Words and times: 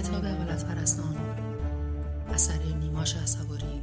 کتاب 0.00 0.26
حالت 0.26 0.64
پرستان 0.64 1.16
اثر 2.28 2.62
نیماش 2.62 3.16
اصواری 3.16 3.82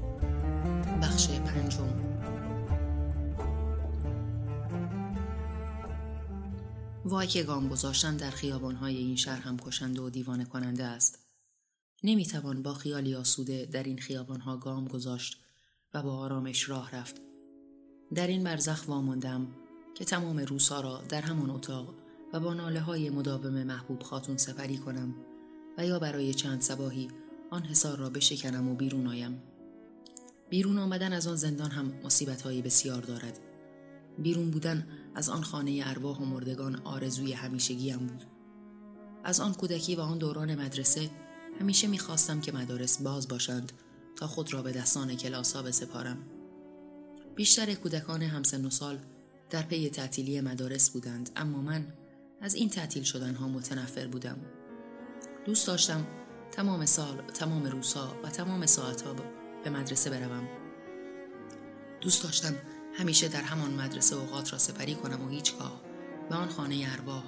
بخش 1.02 1.30
پنجم. 1.30 1.90
وای 7.06 7.28
که 7.28 7.44
گام 7.44 7.68
گذاشتن 7.68 8.18
در 8.18 8.30
خیابانهای 8.30 8.98
این 8.98 9.16
شهر 9.16 9.42
هم 9.42 9.58
کشنده 9.58 10.02
و 10.02 10.10
دیوانه 10.10 10.46
کننده 10.46 10.84
است. 10.84 11.20
نمی‌توان 12.04 12.62
با 12.62 12.74
خیالی 12.74 13.16
آسوده 13.16 13.66
در 13.66 13.84
این 13.84 13.98
خیابانها 13.98 14.58
گام 14.58 14.88
گذاشت 14.88 15.42
و 15.94 16.04
با 16.04 16.18
آرامش 16.18 16.70
راه 16.70 16.96
رفت. 16.96 17.22
در 18.14 18.28
این 18.28 18.44
برزخ 18.44 18.88
واماندم 18.88 19.48
که 19.96 20.06
تمام 20.06 20.38
روزها 20.38 20.82
را 20.82 21.02
در 21.10 21.22
همان 21.22 21.50
اتاق 21.50 21.94
و 22.34 22.40
با 22.40 22.54
ناله 22.54 22.80
های 22.80 23.10
مداوم 23.10 23.64
محبوب 23.64 24.04
خاتون 24.04 24.38
سپری 24.38 24.78
کنم 24.78 25.16
و 25.78 25.86
یا 25.86 26.00
برای 26.00 26.34
چند 26.34 26.62
سباهی 26.62 27.08
آن 27.50 27.64
حصار 27.64 27.98
را 27.98 28.10
بشکنم 28.10 28.70
و 28.70 28.76
بیرون 28.76 29.08
آیم. 29.08 29.42
بیرون 30.50 30.78
آمدن 30.78 31.14
از 31.14 31.28
آن 31.28 31.36
زندان 31.36 31.72
هم 31.72 31.94
مصیبت 32.04 32.44
بسیار 32.44 33.02
دارد. 33.02 33.40
بیرون 34.18 34.52
بودن 34.52 34.88
از 35.16 35.30
آن 35.30 35.42
خانه 35.42 35.84
ارواح 35.86 36.18
و 36.18 36.26
مردگان 36.26 36.76
آرزوی 36.76 37.34
همیشگیم 37.34 37.98
بود. 37.98 38.24
از 39.24 39.40
آن 39.40 39.54
کودکی 39.54 39.96
و 39.96 40.02
آن 40.02 40.18
دوران 40.18 40.56
مدرسه 40.56 41.10
همیشه 41.60 41.88
می‌خواستم 41.88 42.42
که 42.42 42.52
مدارس 42.52 43.02
باز 43.02 43.28
باشند 43.28 43.72
تا 44.16 44.28
خود 44.28 44.54
را 44.54 44.62
به 44.62 44.72
دستان 44.72 45.16
کلاس 45.16 45.56
ها 45.56 45.62
بسپارم. 45.62 46.18
بیشتر 47.36 47.74
کودکان 47.74 48.22
همسن 48.22 48.66
و 48.66 48.70
سال 48.70 49.00
در 49.50 49.62
پی 49.62 49.90
تعطیلی 49.90 50.42
مدارس 50.42 50.90
بودند 50.90 51.30
اما 51.36 51.62
من 51.62 51.94
از 52.42 52.56
این 52.56 52.70
تعطیل 52.70 53.04
شدن 53.04 53.36
ها 53.36 53.48
متنفر 53.48 54.08
بودم. 54.08 54.38
دوست 55.48 55.68
داشتم 55.68 56.08
تمام 56.52 56.86
سال، 56.86 57.22
تمام 57.22 57.66
روزها 57.66 58.16
و 58.24 58.30
تمام 58.30 58.66
ساعتها 58.66 59.16
به 59.64 59.70
مدرسه 59.70 60.10
بروم. 60.10 60.48
دوست 62.02 62.24
داشتم 62.24 62.56
همیشه 62.94 63.28
در 63.28 63.42
همان 63.42 63.72
مدرسه 63.72 64.16
اوقات 64.16 64.54
را 64.54 64.58
سپری 64.58 64.96
کنم 64.96 65.26
و 65.26 65.30
هیچگاه 65.30 65.82
به 66.30 66.36
آن 66.36 66.50
خانه 66.50 66.88
ارواح 66.92 67.24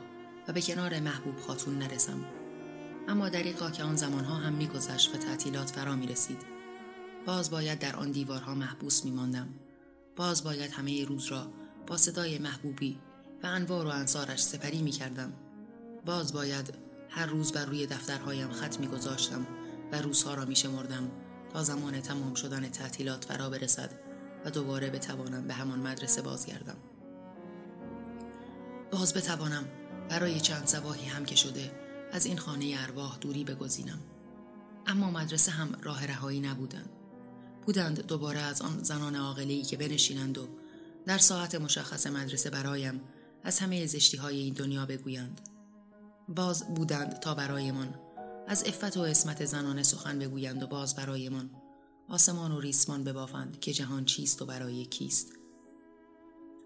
و 0.48 0.53
به 0.53 0.61
کنار 0.61 1.00
محبوب 1.00 1.39
خاتون 1.39 1.78
نرسم. 1.78 2.26
اما 3.08 3.30
دریقا 3.30 3.72
که 3.72 3.84
آن 3.84 3.95
زمانها 3.95 4.36
هم 4.36 4.54
میگذشت 4.54 5.16
و 5.16 5.17
تعطیلات 5.17 5.70
فرا 5.70 5.95
می 5.95 6.08
رسید. 6.08 6.42
باز 7.26 7.52
باید 7.52 7.80
در 7.80 7.95
آن 7.95 8.11
دیوارها 8.11 8.56
محبوس 8.56 9.06
می 9.06 9.11
ماندم. 9.11 9.48
باز 10.16 10.44
باید 10.44 10.72
همه 10.72 11.06
روز 11.06 11.26
را 11.26 11.48
با 11.88 11.98
صدای 11.98 12.38
محبوبی 12.38 13.00
و 13.44 13.48
انوار 13.48 13.86
و 13.86 13.89
انصارش 13.89 14.44
سپری 14.44 14.81
می 14.81 14.92
کردم. 14.92 15.33
باز 16.06 16.33
باید 16.33 16.89
هر 17.10 17.26
روز 17.26 17.52
بر 17.52 17.66
روی 17.66 17.88
دفترهایم 17.88 18.52
خط 18.52 18.80
می 18.80 18.88
گذاشتم 18.88 19.48
و 19.92 20.02
روزها 20.02 20.34
را 20.34 20.46
می 20.46 20.56
شمردم 20.56 21.12
تا 21.54 21.64
زمان 21.64 22.02
تمام 22.02 22.34
شدن 22.34 22.70
تعطیلات 22.70 23.26
فرا 23.26 23.50
برسد 23.50 23.90
و 24.46 24.52
دوباره 24.52 24.90
بتوانم 24.90 25.48
به 25.48 25.54
همان 25.54 25.80
مدرسه 25.80 26.22
بازگردم. 26.22 26.78
باز 28.92 29.14
بتوانم 29.14 29.66
برای 30.10 30.40
چند 30.40 30.68
سباهی 30.68 31.06
هم 31.06 31.26
که 31.26 31.36
شده 31.36 31.72
از 32.12 32.26
این 32.26 32.38
خانه 32.38 32.76
ارواح 32.80 33.18
دوری 33.22 33.44
بگزینم. 33.44 34.00
اما 34.88 35.12
مدرسه 35.12 35.52
هم 35.52 35.78
راه 35.82 36.06
رهایی 36.06 36.40
نبودند. 36.40 36.90
بودند 37.66 38.08
دوباره 38.08 38.40
از 38.40 38.62
آن 38.62 38.84
زنان 38.84 39.16
عاقلی 39.16 39.62
که 39.64 39.78
بنشینند 39.78 40.38
و 40.38 40.48
در 41.06 41.18
ساعت 41.18 41.56
مشخص 41.56 42.08
مدرسه 42.08 42.50
برایم 42.50 43.02
از 43.44 43.60
همه 43.60 43.86
زشتی 43.86 44.18
های 44.18 44.38
این 44.38 44.54
دنیا 44.54 44.86
بگویند. 44.86 45.42
باز 46.36 46.74
بودند 46.76 47.20
تا 47.20 47.36
برایمان 47.36 47.96
از 48.48 48.64
افت 48.64 48.98
و 48.98 49.02
اسمت 49.02 49.46
زنانه 49.46 49.84
سخن 49.84 50.20
بگویند 50.20 50.64
و 50.64 50.68
باز 50.68 50.95
برایمان 50.95 51.50
آسمان 52.10 52.52
و 52.52 52.60
ریسمان 52.60 53.04
ببافند 53.04 53.60
که 53.60 53.73
جهان 53.73 54.06
چیست 54.06 54.42
و 54.42 54.45
برای 54.45 54.86
کیست. 54.86 55.32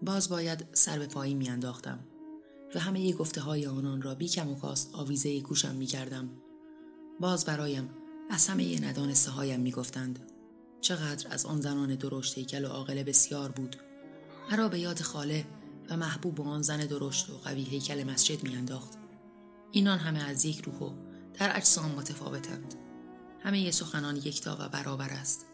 باز 0.02 0.28
باید 0.28 0.66
سر 0.72 0.98
به 0.98 1.06
پایی 1.06 1.34
میانداختم 1.34 1.98
و 2.74 2.78
همه 2.78 3.12
گفته 3.12 3.40
های 3.40 3.66
آنان 3.66 4.02
را 4.02 4.14
بی 4.14 4.28
کم 4.28 4.50
و 4.50 4.54
کاست 4.54 4.94
آویزه 4.94 5.40
گوشم 5.40 5.74
می 5.74 5.86
کردم. 5.86 6.30
باز 7.20 7.44
برایم 7.44 7.90
از 8.30 8.48
همه 8.48 8.88
ندانسته 8.88 9.30
هایم 9.30 9.60
می 9.60 9.70
گفتند. 9.70 10.30
چقدر 10.80 11.26
از 11.30 11.46
آن 11.46 11.60
زنان 11.60 11.94
درشت 11.94 12.38
هیکل 12.38 12.64
و 12.64 12.68
عاقل 12.68 13.02
بسیار 13.02 13.50
بود 13.50 13.76
مرا 14.52 14.68
به 14.68 14.78
یاد 14.78 15.00
خاله 15.00 15.44
و 15.90 15.96
محبوب 15.96 16.40
آن 16.40 16.62
زن 16.62 16.86
درشت 16.86 17.30
و 17.30 17.32
قوی 17.44 17.62
هیکل 17.62 18.04
مسجد 18.04 18.42
میانداخت 18.42 19.03
اینان 19.74 19.98
همه 19.98 20.22
از 20.22 20.44
یک 20.44 20.64
روح 20.64 20.76
و 20.76 20.90
در 21.38 21.56
اجسام 21.56 21.90
متفاوتند. 21.90 22.74
همه 23.40 23.70
سخنان 23.70 24.16
یکتا 24.16 24.56
و 24.60 24.68
برابر 24.68 25.10
است. 25.10 25.46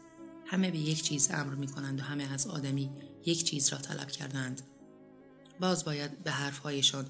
همه 0.46 0.70
به 0.70 0.78
یک 0.78 1.02
چیز 1.02 1.30
امر 1.30 1.54
می 1.54 1.66
کنند 1.66 2.00
و 2.00 2.02
همه 2.02 2.32
از 2.32 2.46
آدمی 2.46 2.90
یک 3.26 3.44
چیز 3.44 3.68
را 3.68 3.78
طلب 3.78 4.10
کردند 4.10 4.62
باز 5.60 5.84
باید 5.84 6.22
به 6.24 6.30
حرفهایشان 6.30 7.06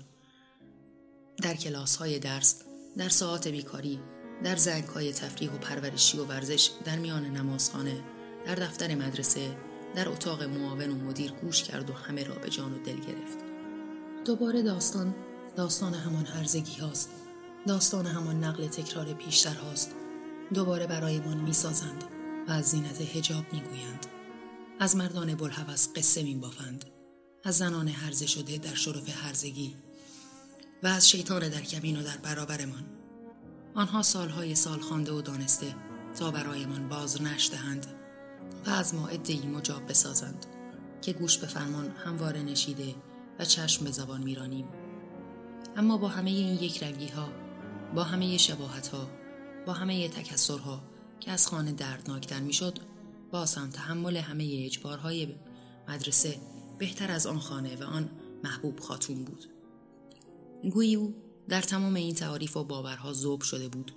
در 1.42 1.54
کلاس 1.54 1.96
های 1.96 2.18
درس 2.18 2.62
در 2.96 3.08
ساعات 3.08 3.48
بیکاری 3.48 4.00
در 4.44 4.56
زنگ 4.56 4.84
های 4.84 5.12
تفریح 5.12 5.50
و 5.50 5.58
پرورشی 5.58 6.18
و 6.18 6.24
ورزش 6.24 6.70
در 6.84 6.98
میان 6.98 7.24
نمازخانه 7.24 8.04
در 8.46 8.54
دفتر 8.54 8.94
مدرسه 8.94 9.56
در 9.94 10.08
اتاق 10.08 10.42
معاون 10.42 10.90
و 10.90 10.94
مدیر 10.94 11.32
گوش 11.32 11.62
کرد 11.62 11.90
و 11.90 11.92
همه 11.92 12.24
را 12.24 12.34
به 12.34 12.50
جان 12.50 12.74
و 12.74 12.78
دل 12.78 12.96
گرفت. 12.96 13.38
دوباره 14.24 14.62
داستان 14.62 15.14
داستان 15.60 15.94
همان 15.94 16.26
هرزگی 16.26 16.80
هاست. 16.80 17.10
داستان 17.66 18.06
همان 18.06 18.44
نقل 18.44 18.68
تکرار 18.68 19.12
پیشتر 19.12 19.54
هاست. 19.54 19.90
دوباره 20.54 20.86
برایمان 20.86 21.36
می‌سازند 21.36 22.04
و 22.48 22.52
از 22.52 22.64
زینت 22.64 23.00
هجاب 23.00 23.44
می‌گویند. 23.52 24.06
از 24.78 24.96
مردان 24.96 25.34
بلحوث 25.34 25.88
قصه 25.96 26.22
میبافند. 26.22 26.84
از 27.44 27.58
زنان 27.58 27.88
هرزه 27.88 28.26
شده 28.26 28.58
در 28.58 28.74
شرف 28.74 29.24
هرزگی 29.24 29.74
و 30.82 30.86
از 30.86 31.08
شیطان 31.08 31.48
در 31.48 31.60
کمین 31.60 32.00
و 32.00 32.02
در 32.02 32.16
برابرمان. 32.16 32.84
آنها 33.74 34.02
سالهای 34.02 34.54
سال 34.54 34.80
خوانده 34.80 35.12
و 35.12 35.22
دانسته 35.22 35.74
تا 36.18 36.30
برایمان 36.30 36.88
باز 36.88 37.22
نشدهند 37.22 37.86
و 38.66 38.70
از 38.70 38.94
ما 38.94 39.08
ادهی 39.08 39.46
مجاب 39.46 39.86
بسازند 39.88 40.46
که 41.02 41.12
گوش 41.12 41.38
به 41.38 41.46
فرمان 41.46 41.90
همواره 41.90 42.42
نشیده 42.42 42.94
و 43.38 43.44
چشم 43.44 43.84
به 43.84 43.90
زبان 43.90 44.22
میرانیم. 44.22 44.68
اما 45.76 45.96
با 45.96 46.08
همه 46.08 46.30
این 46.30 46.54
یک 46.54 46.82
رنگی 46.82 47.08
ها 47.08 47.28
با 47.94 48.04
همه 48.04 48.36
شباهت 48.36 48.88
ها 48.88 49.10
با 49.66 49.72
همه 49.72 50.08
تکسرها 50.08 50.82
که 51.20 51.30
از 51.30 51.46
خانه 51.46 51.72
دردناکتر 51.72 52.40
می‌شد 52.40 52.78
باز 53.30 53.54
هم 53.54 53.70
تحمل 53.70 54.16
همه 54.16 54.62
اجبارهای 54.64 55.28
مدرسه 55.88 56.36
بهتر 56.78 57.10
از 57.10 57.26
آن 57.26 57.38
خانه 57.38 57.76
و 57.76 57.84
آن 57.84 58.10
محبوب 58.44 58.80
خاتون 58.80 59.24
بود. 59.24 59.44
گویی 60.70 60.96
او 60.96 61.14
در 61.48 61.62
تمام 61.62 61.94
این 61.94 62.14
تعاریف 62.14 62.56
و 62.56 62.64
باورها 62.64 63.12
زوب 63.12 63.42
شده 63.42 63.68
بود. 63.68 63.92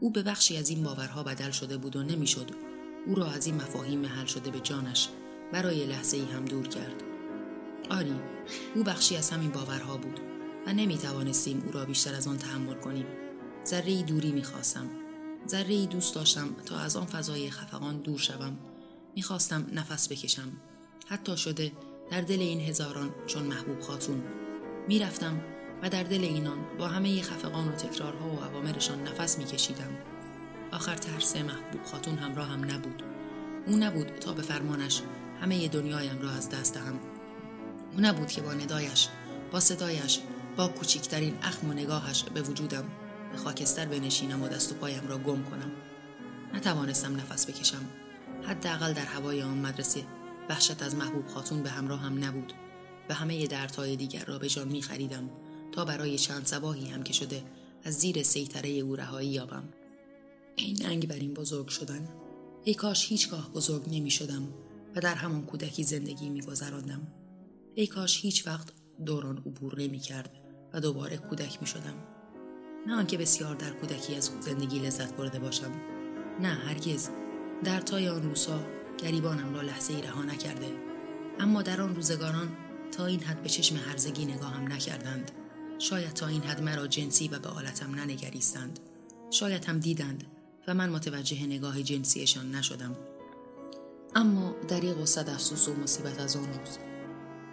او 0.00 0.10
به 0.10 0.22
بخشی 0.22 0.56
از 0.56 0.70
این 0.70 0.82
باورها 0.82 1.22
بدل 1.22 1.50
شده 1.50 1.76
بود 1.76 1.96
و 1.96 2.02
نمی‌شد 2.02 2.50
او 3.06 3.14
را 3.14 3.26
از 3.26 3.46
این 3.46 3.54
مفاهیم 3.54 3.98
محل 3.98 4.26
شده 4.26 4.50
به 4.50 4.60
جانش 4.60 5.08
برای 5.52 5.86
لحظه 5.86 6.16
ای 6.16 6.24
هم 6.24 6.44
دور 6.44 6.68
کرد. 6.68 7.02
آری 7.90 8.14
او 8.74 8.82
بخشی 8.82 9.16
از 9.16 9.30
همین 9.30 9.50
باورها 9.50 9.96
بود. 9.96 10.31
و 10.66 10.72
نمی 10.72 10.98
توانستیم 10.98 11.62
او 11.66 11.72
را 11.72 11.84
بیشتر 11.84 12.14
از 12.14 12.26
آن 12.26 12.38
تحمل 12.38 12.74
کنیم. 12.74 13.06
ذره 13.66 14.02
دوری 14.02 14.32
می‌خواستم. 14.32 14.86
ذره 15.48 15.86
دوست 15.86 16.14
داشتم 16.14 16.54
تا 16.66 16.78
از 16.78 16.96
آن 16.96 17.06
فضای 17.06 17.50
خفقان 17.50 17.98
دور 17.98 18.18
شوم. 18.18 18.58
می‌خواستم 19.16 19.66
نفس 19.72 20.12
بکشم. 20.12 20.52
حتی 21.06 21.36
شده 21.36 21.72
در 22.10 22.20
دل 22.20 22.40
این 22.40 22.60
هزاران 22.60 23.14
چون 23.26 23.42
محبوب 23.42 23.80
خاتون. 23.80 24.22
می‌رفتم 24.88 25.40
و 25.82 25.88
در 25.88 26.02
دل 26.02 26.24
اینان 26.24 26.58
با 26.78 26.88
همه 26.88 27.22
خفقان 27.22 27.68
و 27.68 27.72
تکرارها 27.72 28.28
و 28.28 28.38
عوامرشان 28.38 29.02
نفس 29.02 29.38
میکشیدم. 29.38 29.98
آخر 30.72 30.96
ترس 30.96 31.36
محبوب 31.36 31.84
خاتون 31.84 32.18
همراه 32.18 32.48
هم 32.48 32.64
نبود. 32.64 33.02
او 33.66 33.76
نبود 33.76 34.06
تا 34.06 34.32
به 34.32 34.42
فرمانش 34.42 35.02
همه 35.40 35.68
دنیایم 35.68 36.20
را 36.20 36.30
از 36.30 36.48
دست 36.48 36.74
دهم. 36.74 37.00
او 37.92 38.00
نبود 38.00 38.28
که 38.28 38.42
با 38.42 38.52
ندایش 38.52 39.08
با 39.52 39.60
صدایش 39.60 40.20
با 40.56 40.68
کوچکترین 40.68 41.38
اخم 41.42 41.70
و 41.70 41.72
نگاهش 41.72 42.22
به 42.22 42.42
وجودم 42.42 42.84
به 43.32 43.38
خاکستر 43.38 43.86
بنشینم 43.86 44.42
و 44.42 44.48
دست 44.48 44.72
و 44.72 44.74
پایم 44.74 45.08
را 45.08 45.18
گم 45.18 45.42
کنم. 45.44 45.72
نتوانستم 46.54 47.16
نفس 47.16 47.46
بکشم. 47.46 47.88
حداقل 48.42 48.92
در 48.92 49.04
هوای 49.04 49.42
آن 49.42 49.58
مدرسه 49.58 50.04
وحشت 50.48 50.82
از 50.82 50.94
محبوب 50.94 51.26
خاتون 51.26 51.62
به 51.62 51.70
همراه 51.70 52.00
هم 52.00 52.24
نبود. 52.24 52.52
و 53.08 53.14
همه 53.14 53.46
دردهای 53.46 53.96
دیگر 53.96 54.24
را 54.24 54.38
به 54.38 54.48
جان 54.48 54.68
می 54.68 54.82
خریدم 54.82 55.30
تا 55.72 55.84
برای 55.84 56.18
چند 56.18 56.46
سباهی 56.46 56.88
هم 56.88 57.02
که 57.02 57.12
شده 57.12 57.42
از 57.84 57.94
زیر 57.94 58.22
سیطره 58.22 58.68
او 58.68 58.96
رهایی 58.96 59.28
یابم. 59.28 59.64
این 60.56 60.82
ننگ 60.82 61.08
بر 61.08 61.14
این 61.14 61.34
بزرگ 61.34 61.68
شدن؟ 61.68 62.08
ای 62.64 62.74
کاش 62.74 63.08
هیچگاه 63.08 63.52
بزرگ 63.52 63.82
نمی 63.90 64.10
شدم 64.10 64.48
و 64.96 65.00
در 65.00 65.14
همان 65.14 65.46
کودکی 65.46 65.84
زندگی 65.84 66.28
می 66.28 66.42
گذراندم. 66.42 67.06
ای 67.74 67.86
کاش 67.86 68.20
هیچ 68.20 68.46
وقت 68.46 68.68
دوران 69.06 69.38
عبور 69.38 69.80
نمی 69.80 69.98
کرد. 69.98 70.41
و 70.72 70.80
دوباره 70.80 71.16
کودک 71.16 71.58
می 71.60 71.66
شدم. 71.66 71.94
نه 72.86 72.94
آنکه 72.94 73.18
بسیار 73.18 73.54
در 73.54 73.70
کودکی 73.70 74.16
از 74.16 74.30
زندگی 74.40 74.78
لذت 74.78 75.14
برده 75.16 75.38
باشم. 75.38 75.72
نه 76.40 76.48
هرگز. 76.48 77.08
در 77.64 77.80
تای 77.80 78.08
آن 78.08 78.22
روزها 78.22 78.60
گریبانم 78.98 79.54
را 79.54 79.62
لحظه 79.62 79.94
ای 79.94 80.02
رها 80.02 80.22
نکرده. 80.22 80.72
اما 81.40 81.62
در 81.62 81.80
آن 81.80 81.94
روزگاران 81.94 82.48
تا 82.96 83.06
این 83.06 83.20
حد 83.20 83.42
به 83.42 83.48
چشم 83.48 83.76
هرزگی 83.76 84.24
نگاهم 84.24 84.72
نکردند. 84.72 85.30
شاید 85.78 86.12
تا 86.12 86.26
این 86.26 86.42
حد 86.42 86.62
مرا 86.62 86.86
جنسی 86.86 87.28
و 87.28 87.38
به 87.38 87.48
آلتم 87.48 87.94
ننگریستند. 87.94 88.80
شاید 89.30 89.64
هم 89.64 89.78
دیدند 89.78 90.24
و 90.68 90.74
من 90.74 90.90
متوجه 90.90 91.46
نگاه 91.46 91.82
جنسیشان 91.82 92.54
نشدم. 92.54 92.96
اما 94.14 94.54
دریغ 94.68 95.00
و 95.00 95.06
صد 95.06 95.28
افسوس 95.28 95.68
و 95.68 95.74
مصیبت 95.74 96.20
از 96.20 96.36
آن 96.36 96.44
روز. 96.44 96.78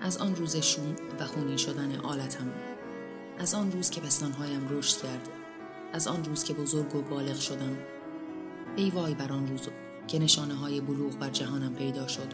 از 0.01 0.17
آن 0.17 0.35
روز 0.35 0.55
شوم 0.55 0.95
و 1.19 1.25
خونین 1.25 1.57
شدن 1.57 1.95
آلتم. 1.95 2.51
از 3.39 3.53
آن 3.53 3.71
روز 3.71 3.89
که 3.89 4.01
پستانهایم 4.01 4.67
رشد 4.69 5.01
کرد 5.01 5.29
از 5.93 6.07
آن 6.07 6.25
روز 6.25 6.43
که 6.43 6.53
بزرگ 6.53 6.95
و 6.95 7.01
بالغ 7.01 7.39
شدم. 7.39 7.77
ای 8.75 8.89
وای 8.89 9.13
بر 9.13 9.33
آن 9.33 9.47
روز 9.47 9.67
که 10.07 10.19
نشانه 10.19 10.53
های 10.53 10.81
بلوغ 10.81 11.17
بر 11.17 11.29
جهانم 11.29 11.75
پیدا 11.75 12.07
شد. 12.07 12.33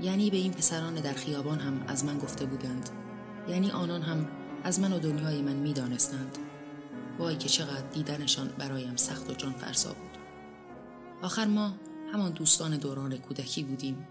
یعنی 0.00 0.30
به 0.30 0.36
این 0.36 0.52
پسران 0.52 0.94
در 0.94 1.12
خیابان 1.12 1.58
هم 1.58 1.84
از 1.88 2.04
من 2.04 2.18
گفته 2.18 2.46
بودند. 2.46 2.90
یعنی 3.48 3.70
آنان 3.70 4.02
هم 4.02 4.28
از 4.64 4.80
من 4.80 4.92
و 4.92 4.98
دنیای 4.98 5.42
من 5.42 5.56
می 5.56 5.72
دانستند. 5.72 6.38
وای 7.18 7.36
که 7.36 7.48
چقدر 7.48 7.88
دیدنشان 7.92 8.48
برایم 8.48 8.96
سخت 8.96 9.30
و 9.30 9.34
جان 9.34 9.52
فرسا 9.52 9.92
بود. 9.92 10.18
آخر 11.22 11.44
ما 11.44 11.72
همان 12.12 12.32
دوستان 12.32 12.76
دوران 12.76 13.16
کودکی 13.16 13.62
بودیم. 13.62 14.08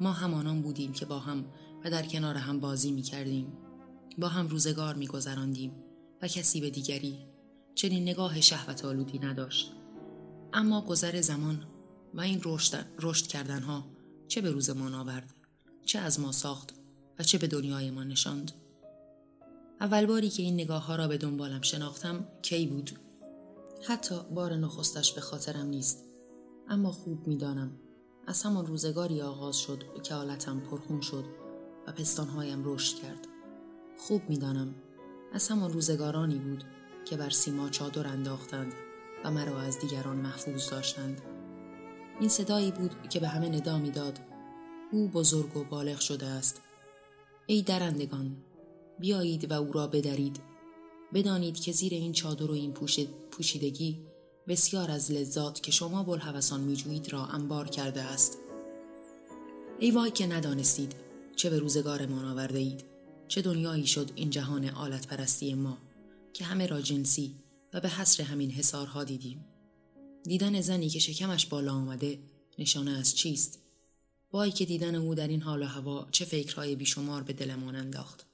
ما 0.00 0.12
همانان 0.12 0.62
بودیم 0.62 0.92
که 0.92 1.06
با 1.06 1.18
هم 1.18 1.44
و 1.84 1.90
در 1.90 2.02
کنار 2.02 2.36
هم 2.36 2.60
بازی 2.60 2.92
می 2.92 3.02
کردیم 3.02 3.52
با 4.18 4.28
هم 4.28 4.48
روزگار 4.48 4.94
می 4.94 5.06
گذراندیم 5.06 5.72
و 6.22 6.28
کسی 6.28 6.60
به 6.60 6.70
دیگری 6.70 7.18
چنین 7.74 8.02
نگاه 8.02 8.40
شهوت 8.40 8.84
آلودی 8.84 9.18
نداشت. 9.18 9.72
اما 10.52 10.80
گذر 10.80 11.20
زمان 11.20 11.64
و 12.14 12.20
این 12.20 12.40
رشد, 12.44 12.86
رشد 13.00 13.26
کردنها 13.26 13.84
چه 14.28 14.40
به 14.40 14.50
روزمان 14.50 14.94
آورد 14.94 15.34
چه 15.84 15.98
از 15.98 16.20
ما 16.20 16.32
ساخت 16.32 16.74
و 17.18 17.22
چه 17.22 17.38
به 17.38 17.46
دنیای 17.46 17.90
ما 17.90 18.04
نشاند. 18.04 18.52
اول 19.80 20.06
باری 20.06 20.30
که 20.30 20.42
این 20.42 20.54
نگاه 20.54 20.86
ها 20.86 20.96
را 20.96 21.08
به 21.08 21.18
دنبالم 21.18 21.62
شناختم 21.62 22.28
کی 22.42 22.66
بود؟ 22.66 22.90
حتی 23.88 24.20
بار 24.34 24.54
نخستش 24.54 25.12
به 25.12 25.20
خاطرم 25.20 25.66
نیست. 25.66 26.04
اما 26.68 26.92
خوب 26.92 27.26
می‌دانم 27.26 27.72
از 28.26 28.42
همان 28.42 28.66
روزگاری 28.66 29.20
آغاز 29.20 29.56
شد 29.56 30.02
که 30.02 30.14
حالتم 30.14 30.60
پرخون 30.60 31.00
شد 31.00 31.24
و 31.86 31.92
پستانهایم 31.92 32.62
رشد 32.64 32.96
کرد. 32.96 33.27
خوب 33.98 34.22
می‌دانم. 34.28 34.74
از 35.32 35.48
همان 35.48 35.72
روزگارانی 35.72 36.38
بود 36.38 36.64
که 37.04 37.16
بر 37.16 37.30
سیما 37.30 37.68
چادر 37.68 38.06
انداختند 38.06 38.72
و 39.24 39.30
مرا 39.30 39.60
از 39.60 39.78
دیگران 39.78 40.16
محفوظ 40.16 40.70
داشتند. 40.70 41.20
این 42.20 42.28
صدایی 42.28 42.70
بود 42.70 43.08
که 43.08 43.20
به 43.20 43.28
همه 43.28 43.48
ندا 43.48 43.78
می‌داد. 43.78 44.18
او 44.92 45.08
بزرگ 45.08 45.56
و 45.56 45.64
بالغ 45.64 46.00
شده 46.00 46.26
است. 46.26 46.60
ای 47.46 47.62
درندگان 47.62 48.36
بیایید 48.98 49.50
و 49.50 49.54
او 49.54 49.72
را 49.72 49.86
بدرید. 49.86 50.40
بدانید 51.14 51.60
که 51.60 51.72
زیر 51.72 51.92
این 51.92 52.12
چادر 52.12 52.50
و 52.50 52.54
این 52.54 52.72
پوشیدگی 53.30 54.06
بسیار 54.48 54.90
از 54.90 55.12
لذات 55.12 55.60
که 55.60 55.72
شما 55.72 56.02
بلحوثان 56.02 56.60
میجویید 56.60 57.12
را 57.12 57.24
انبار 57.24 57.68
کرده 57.68 58.02
است. 58.02 58.38
ای 59.78 59.90
وای 59.90 60.10
که 60.10 60.26
ندانستید 60.26 60.94
چه 61.36 61.50
به 61.50 61.58
روزگارمان 61.58 62.24
آورده 62.24 62.58
اید 62.58 62.84
چه 63.28 63.42
دنیایی 63.42 63.86
شد 63.86 64.10
این 64.14 64.30
جهان 64.30 64.68
آلت 64.68 65.06
پرستی 65.06 65.54
ما 65.54 65.78
که 66.32 66.44
همه 66.44 66.66
را 66.66 66.80
جنسی 66.80 67.34
و 67.72 67.80
به 67.80 67.88
حسر 67.88 68.22
همین 68.22 68.50
حسارها 68.50 69.04
دیدیم؟ 69.04 69.44
دیدن 70.24 70.60
زنی 70.60 70.88
که 70.88 70.98
شکمش 70.98 71.46
بالا 71.46 71.72
آمده 71.72 72.18
نشانه 72.58 72.90
از 72.90 73.16
چیست؟ 73.16 73.58
وای 74.32 74.50
که 74.50 74.64
دیدن 74.64 74.94
او 74.94 75.14
در 75.14 75.28
این 75.28 75.42
حال 75.42 75.62
و 75.62 75.66
هوا 75.66 76.08
چه 76.10 76.24
فکرهای 76.24 76.76
بیشمار 76.76 77.22
به 77.22 77.32
دلمان 77.32 77.76
انداخت؟ 77.76 78.26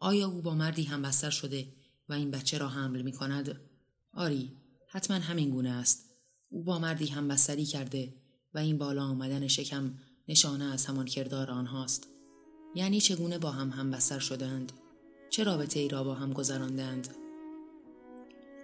آیا 0.00 0.28
او 0.28 0.42
با 0.42 0.54
مردی 0.54 0.82
هم 0.82 1.02
بستر 1.02 1.30
شده 1.30 1.68
و 2.08 2.12
این 2.12 2.30
بچه 2.30 2.58
را 2.58 2.68
حمل 2.68 3.02
می 3.02 3.12
کند؟ 3.12 3.60
آری 4.12 4.52
حتما 4.88 5.16
همین 5.16 5.50
گونه 5.50 5.70
است. 5.70 6.04
او 6.48 6.62
با 6.62 6.78
مردی 6.78 7.06
هم 7.06 7.28
بستری 7.28 7.64
کرده 7.64 8.14
و 8.54 8.58
این 8.58 8.78
بالا 8.78 9.04
آمدن 9.04 9.48
شکم 9.48 9.98
نشانه 10.28 10.64
از 10.64 10.86
همان 10.86 11.04
کردار 11.04 11.50
آنهاست. 11.50 12.15
یعنی 12.74 13.00
چگونه 13.00 13.38
با 13.38 13.50
هم 13.50 13.90
بستر 13.90 14.18
شدند؟ 14.18 14.72
چه 15.30 15.44
رابطه 15.44 15.80
ای 15.80 15.88
را 15.88 16.04
با 16.04 16.14
هم 16.14 16.32
گذراندند؟ 16.32 17.08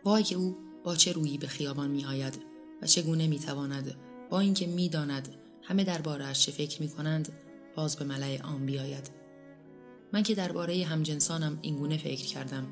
وای 0.05 0.23
که 0.23 0.37
او 0.37 0.57
با 0.85 0.97
چه 0.97 1.13
رویی 1.13 1.39
به 1.39 1.47
خیابان 1.47 1.91
می 1.91 2.05
آید 2.05 2.39
و 2.83 2.87
چگونه 2.87 3.27
می 3.27 3.39
تواند 3.39 3.95
با 4.31 4.41
اینکه 4.41 4.67
می 4.67 4.89
داند 4.89 5.29
همه 5.63 5.85
درباره 5.85 6.33
چه 6.33 6.53
فکر 6.53 6.83
می 6.83 6.89
کنند 6.89 7.33
باز 7.77 7.97
به 7.97 8.05
ملع 8.05 8.43
عام 8.43 8.67
بیاید. 8.67 9.11
من 10.13 10.23
که 10.23 10.35
درباره 10.35 10.85
همجنسانم 10.85 11.59
اینگونه 11.63 11.99
فکر 11.99 12.25
کردم. 12.25 12.67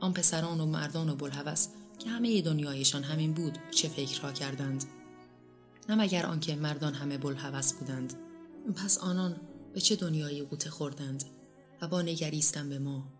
آن 0.00 0.12
پسران 0.12 0.60
و 0.60 0.66
مردان 0.66 1.08
و 1.08 1.16
بلحوث 1.16 1.68
که 1.98 2.10
همه 2.10 2.42
دنیایشان 2.42 3.02
همین 3.02 3.32
بود 3.32 3.58
چه 3.70 3.88
فکرها 3.88 4.32
کردند؟ 4.32 4.84
نه 5.88 5.94
مگر 5.94 6.26
آنکه 6.26 6.56
مردان 6.56 6.94
همه 6.94 7.18
بلحوث 7.18 7.72
بودند. 7.72 8.14
پس 8.76 8.98
آنان 8.98 9.36
به 9.74 9.80
چه 9.80 9.96
دنیایی 9.96 10.42
قوطه 10.42 10.70
خوردند 10.70 11.24
و 11.82 11.88
با 11.88 12.02
نگریستن 12.02 12.68
به 12.68 12.78
ما 12.78 13.12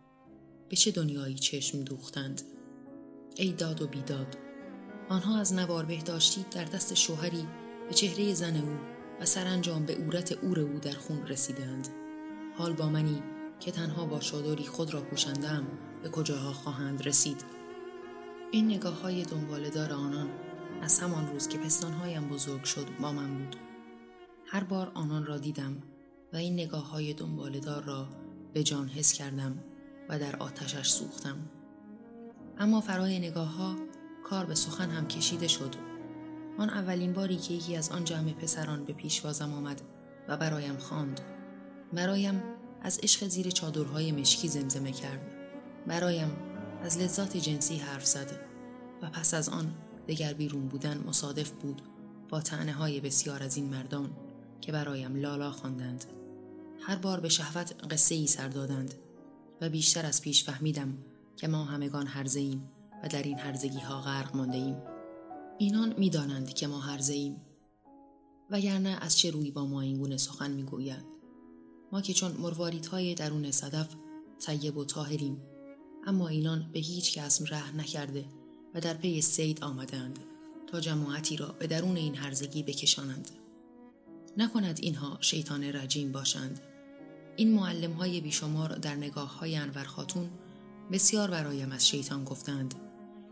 به 0.69 0.77
چه 0.77 0.91
دنیایی 0.91 1.35
چشم 1.35 1.81
دوختند؟ 1.81 2.43
ای 3.37 3.53
داد 3.53 3.83
و 3.83 3.87
بیداد 3.87 4.37
آنها 5.09 5.39
از 5.39 5.55
نوار 5.55 5.85
بهداشتی 5.85 6.45
در 6.51 6.65
دست 6.65 6.95
شوهری 6.95 7.47
به 7.89 7.95
چهره 7.95 8.35
زن 8.35 8.57
او 8.57 8.79
و 9.21 9.25
سرانجام 9.25 9.87
به 9.87 9.95
عورت 9.95 10.33
اور 10.33 10.61
او 10.61 10.79
در 10.79 10.93
خون 10.93 11.27
رسیدند. 11.27 11.89
حال 12.59 12.73
با 12.73 12.89
منی 12.89 13.23
که 13.61 13.71
تنها 13.71 14.07
با 14.07 14.21
شادوری 14.21 14.65
خود 14.65 14.95
را 14.95 15.01
پوشندم 15.01 15.67
به 16.03 16.09
کجاها 16.09 16.53
خواهند 16.53 17.09
رسید. 17.09 17.45
این 18.51 18.67
نگاه 18.67 19.01
های 19.01 19.25
دنبالدار 19.25 19.93
آنان 19.93 20.31
از 20.83 21.01
همان 21.01 21.33
روز 21.33 21.49
که 21.49 21.59
پستانهایم 21.59 22.29
بزرگ 22.29 22.65
شد 22.65 22.87
با 23.01 23.13
من 23.13 23.39
بود. 23.39 23.57
هر 24.47 24.65
بار 24.65 24.93
آنان 24.95 25.27
را 25.27 25.39
دیدم 25.39 25.83
و 26.33 26.37
این 26.37 26.53
نگاه 26.53 26.91
های 26.91 27.15
دنبالدار 27.15 27.83
را 27.83 28.09
به 28.53 28.63
جان 28.63 28.89
حس 28.89 29.13
کردم 29.13 29.59
و 30.09 30.19
در 30.19 30.37
آتشش 30.37 30.89
سوختم. 30.89 31.37
اما 32.59 32.81
فرای 32.81 33.19
نگاه 33.19 33.49
ها 33.49 33.77
کار 34.25 34.45
به 34.45 34.55
سخن 34.55 34.91
هم 34.91 35.09
کشیده 35.09 35.49
شد. 35.49 35.75
آن 36.59 36.71
اولین 36.71 37.13
باری 37.13 37.37
که 37.37 37.55
یکی 37.55 37.77
از 37.77 37.91
آن 37.91 38.05
جمع 38.05 38.33
پسران 38.33 38.85
به 38.85 38.93
پیشوازم 38.93 39.53
آمد 39.53 39.83
و 40.29 40.37
برایم 40.37 40.77
خواند. 40.77 41.21
برایم 41.93 42.43
از 42.83 43.01
عشق 43.03 43.29
زیر 43.29 43.51
چادرهای 43.51 44.13
مشکی 44.13 44.49
زمزمه 44.49 44.93
کرد. 44.93 45.27
برایم 45.87 46.37
از 46.83 46.99
لذات 46.99 47.37
جنسی 47.37 47.77
حرف 47.77 48.07
زد 48.07 48.41
و 49.03 49.11
پس 49.11 49.35
از 49.35 49.49
آن 49.49 49.75
دگر 50.09 50.33
بیرون 50.33 50.69
بودن 50.69 51.05
مصادف 51.07 51.51
بود 51.51 51.83
با 52.29 52.41
تعنه 52.41 52.73
های 52.73 53.01
بسیار 53.01 53.43
از 53.43 53.57
این 53.57 53.69
مردان 53.69 54.11
که 54.61 54.73
برایم 54.73 55.17
لالا 55.17 55.51
خواندند. 55.51 56.05
هر 56.83 56.97
بار 56.97 57.21
به 57.21 57.29
شهوت 57.29 57.85
قصه 57.91 58.15
ای 58.15 58.27
سر 58.27 58.49
دادند 58.49 58.95
و 59.61 59.69
بیشتر 59.69 60.07
از 60.07 60.23
پیش 60.23 60.45
فهمیدم 60.45 60.99
که 61.37 61.49
ما 61.49 61.65
همگان 61.65 62.07
هرزه 62.07 62.41
ایم 62.41 62.71
و 63.03 63.09
در 63.09 63.23
این 63.23 63.39
هرزگی 63.39 63.79
ها 63.79 64.01
غرق 64.01 64.37
مانده 64.37 64.57
ایم 64.57 64.77
اینان 65.59 65.95
می‌دانند 65.99 66.55
که 66.55 66.67
ما 66.67 66.81
هرزه 66.81 67.13
ایم 67.13 67.41
وگرنه 68.51 68.99
از 69.01 69.19
چه 69.19 69.31
روی 69.31 69.51
با 69.51 69.67
ما 69.67 69.81
اینگونه 69.81 70.17
سخن 70.17 70.51
می‌گویند 70.51 71.05
ما 71.93 72.01
که 72.01 72.13
چون 72.13 72.33
های 72.93 73.15
درون 73.15 73.51
صدف 73.51 73.95
طیب 74.47 74.77
و 74.77 74.85
طاهریم 74.85 75.43
اما 76.07 76.29
اینان 76.29 76.71
به 76.73 76.79
هیچ 76.79 77.19
کس 77.19 77.53
ره 77.53 77.77
نکرده 77.77 78.25
و 78.75 78.81
در 78.81 78.95
پی 78.95 79.21
سید 79.21 79.65
آمدند 79.65 80.19
تا 80.67 80.81
جماعتی 80.81 81.37
را 81.37 81.49
به 81.49 81.67
درون 81.67 81.97
این 81.97 82.15
هرزگی 82.15 82.63
بکشانند. 82.63 83.31
نکند 84.37 84.79
اینها 84.83 85.19
شیطان 85.21 85.65
رجیم 85.65 86.13
باشند. 86.13 86.61
این 87.41 87.55
معلم 87.55 87.93
های 87.93 88.21
بیشمار 88.21 88.69
در 88.75 88.95
نگاه 88.95 89.39
های 89.39 89.57
انور 89.57 89.85
خاتون 89.85 90.31
بسیار 90.93 91.31
برایم 91.31 91.73
از 91.73 91.89
شیطان 91.89 92.25
گفتند. 92.25 92.75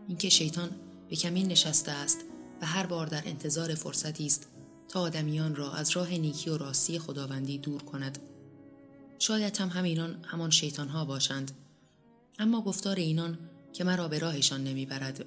اینکه 0.07 0.29
شیطان 0.29 0.69
به 1.09 1.15
کمین 1.15 1.47
نشسته 1.47 1.91
است 1.91 2.19
و 2.61 2.65
هر 2.65 2.85
بار 2.85 3.07
در 3.07 3.21
انتظار 3.25 3.75
فرصتی 3.75 4.25
است 4.25 4.47
تا 4.87 5.01
آدمیان 5.01 5.55
را 5.55 5.73
از 5.73 5.89
راه 5.89 6.11
نیکی 6.11 6.49
و 6.49 6.57
راستی 6.57 6.99
خداوندی 6.99 7.57
دور 7.57 7.81
کند. 7.81 8.19
شاید 9.19 9.57
هم 9.57 9.69
همینان 9.69 10.23
همان 10.23 10.49
شیطان 10.49 10.87
ها 10.87 11.05
باشند. 11.05 11.51
اما 12.39 12.61
گفتار 12.61 12.95
اینان 12.95 13.37
که 13.73 13.83
مرا 13.83 14.07
به 14.07 14.19
راهشان 14.19 14.63
نمی‌برد 14.63 15.25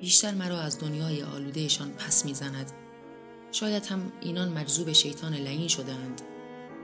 بیشتر 0.00 0.34
مرا 0.34 0.60
از 0.60 0.78
دنیای 0.80 1.22
آلودهشان 1.22 1.90
پس 1.90 2.24
می‌زند. 2.24 2.72
شاید 3.52 3.86
هم 3.86 4.12
اینان 4.20 4.48
مجذوب 4.48 4.92
شیطان 4.92 5.34
لعین 5.34 5.68
شدهاند. 5.68 6.22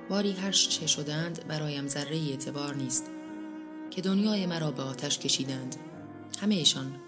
باری 0.09 0.33
هر 0.33 0.53
چه 0.53 0.87
شدهاند 0.87 1.47
برایم 1.47 1.89
ذره 1.89 2.17
اعتبار 2.17 2.75
نیست 2.75 3.11
که 3.91 4.03
دنیای 4.03 4.47
مرا 4.47 4.71
به 4.71 4.83
آتش 4.83 5.19
کشیدند. 5.19 5.77
همه 6.41 6.55
ایشان 6.55 7.01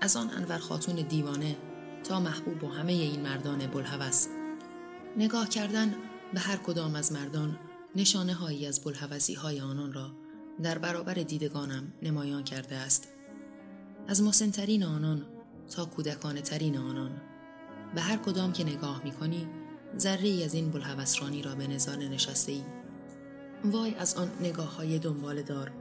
از 0.00 0.16
آن 0.16 0.30
انور 0.30 0.58
خاتون 0.58 0.94
دیوانه 0.94 1.56
تا 2.04 2.20
محبوب 2.20 2.64
و 2.64 2.68
همه 2.68 2.92
این 2.92 3.20
مردان 3.20 3.66
بلحوث 3.66 4.26
نگاه 5.16 5.48
کردن 5.48 5.94
به 6.34 6.40
هر 6.40 6.56
کدام 6.56 6.94
از 6.94 7.12
مردان 7.12 7.58
نشانه 7.96 8.34
هایی 8.34 8.66
از 8.66 8.80
بلحوثی 8.80 9.34
های 9.34 9.60
آنان 9.60 9.92
را 9.92 10.10
در 10.62 10.78
برابر 10.78 11.14
دیدگانم 11.14 11.92
نمایان 12.02 12.44
کرده 12.44 12.76
است. 12.76 13.08
از 14.08 14.22
مسنترین 14.22 14.84
آنان 14.84 15.26
تا 15.70 15.84
کودکانه 15.84 16.42
ترین 16.42 16.78
آنان. 16.78 17.20
به 17.94 18.00
هر 18.00 18.16
کدام 18.16 18.52
که 18.52 18.64
نگاه 18.64 19.04
می 19.04 19.12
کنی 19.12 19.48
ذره 19.98 20.28
ای 20.28 20.44
از 20.44 20.54
این 20.54 20.70
بلحوثرانی 20.70 21.42
را 21.42 21.54
به 21.54 21.66
نظاره 21.66 22.08
نشسته 22.08 22.52
ای. 22.52 22.62
وای 23.64 23.94
از 23.94 24.14
آن 24.14 24.30
نگاه 24.40 24.76
های 24.76 24.98
دنبال 24.98 25.42
دار 25.42 25.72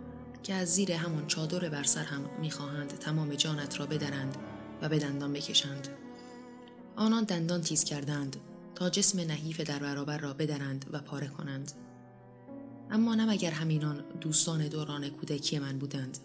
که 0.43 0.53
از 0.53 0.67
زیر 0.67 0.91
همان 0.91 1.27
چادر 1.27 1.69
بر 1.69 1.83
سر 1.83 2.03
هم 2.03 2.21
می‌خواهند 2.41 2.87
تمام 2.87 3.35
جانت 3.35 3.79
را 3.79 3.85
بدرند 3.85 4.37
و 4.81 4.89
به 4.89 4.99
دندان 4.99 5.33
بکشند. 5.33 5.87
آنان 6.95 7.23
دندان 7.23 7.61
تیز 7.61 7.83
کردند 7.83 8.37
تا 8.75 8.89
جسم 8.89 9.19
نحیف 9.19 9.59
در 9.59 9.79
برابر 9.79 10.17
را 10.17 10.33
بدرند 10.33 10.85
و 10.91 10.99
پاره 10.99 11.27
کنند. 11.27 11.71
اما 12.91 13.15
نه 13.15 13.25
مگر 13.25 13.51
همینان 13.51 14.03
دوستان 14.21 14.67
دوران 14.67 15.09
کودکی 15.09 15.59
من 15.59 15.77
بودند. 15.77 16.17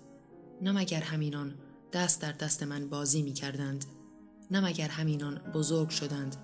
نه 0.62 0.72
مگر 0.72 1.00
همینان 1.00 1.54
دست 1.92 2.22
در 2.22 2.32
دست 2.32 2.62
من 2.62 2.88
بازی 2.88 3.22
می 3.22 3.32
کردند 3.32 3.84
نه 4.50 4.60
مگر 4.60 4.88
همینان 4.88 5.34
بزرگ 5.34 5.88
شدند. 5.88 6.36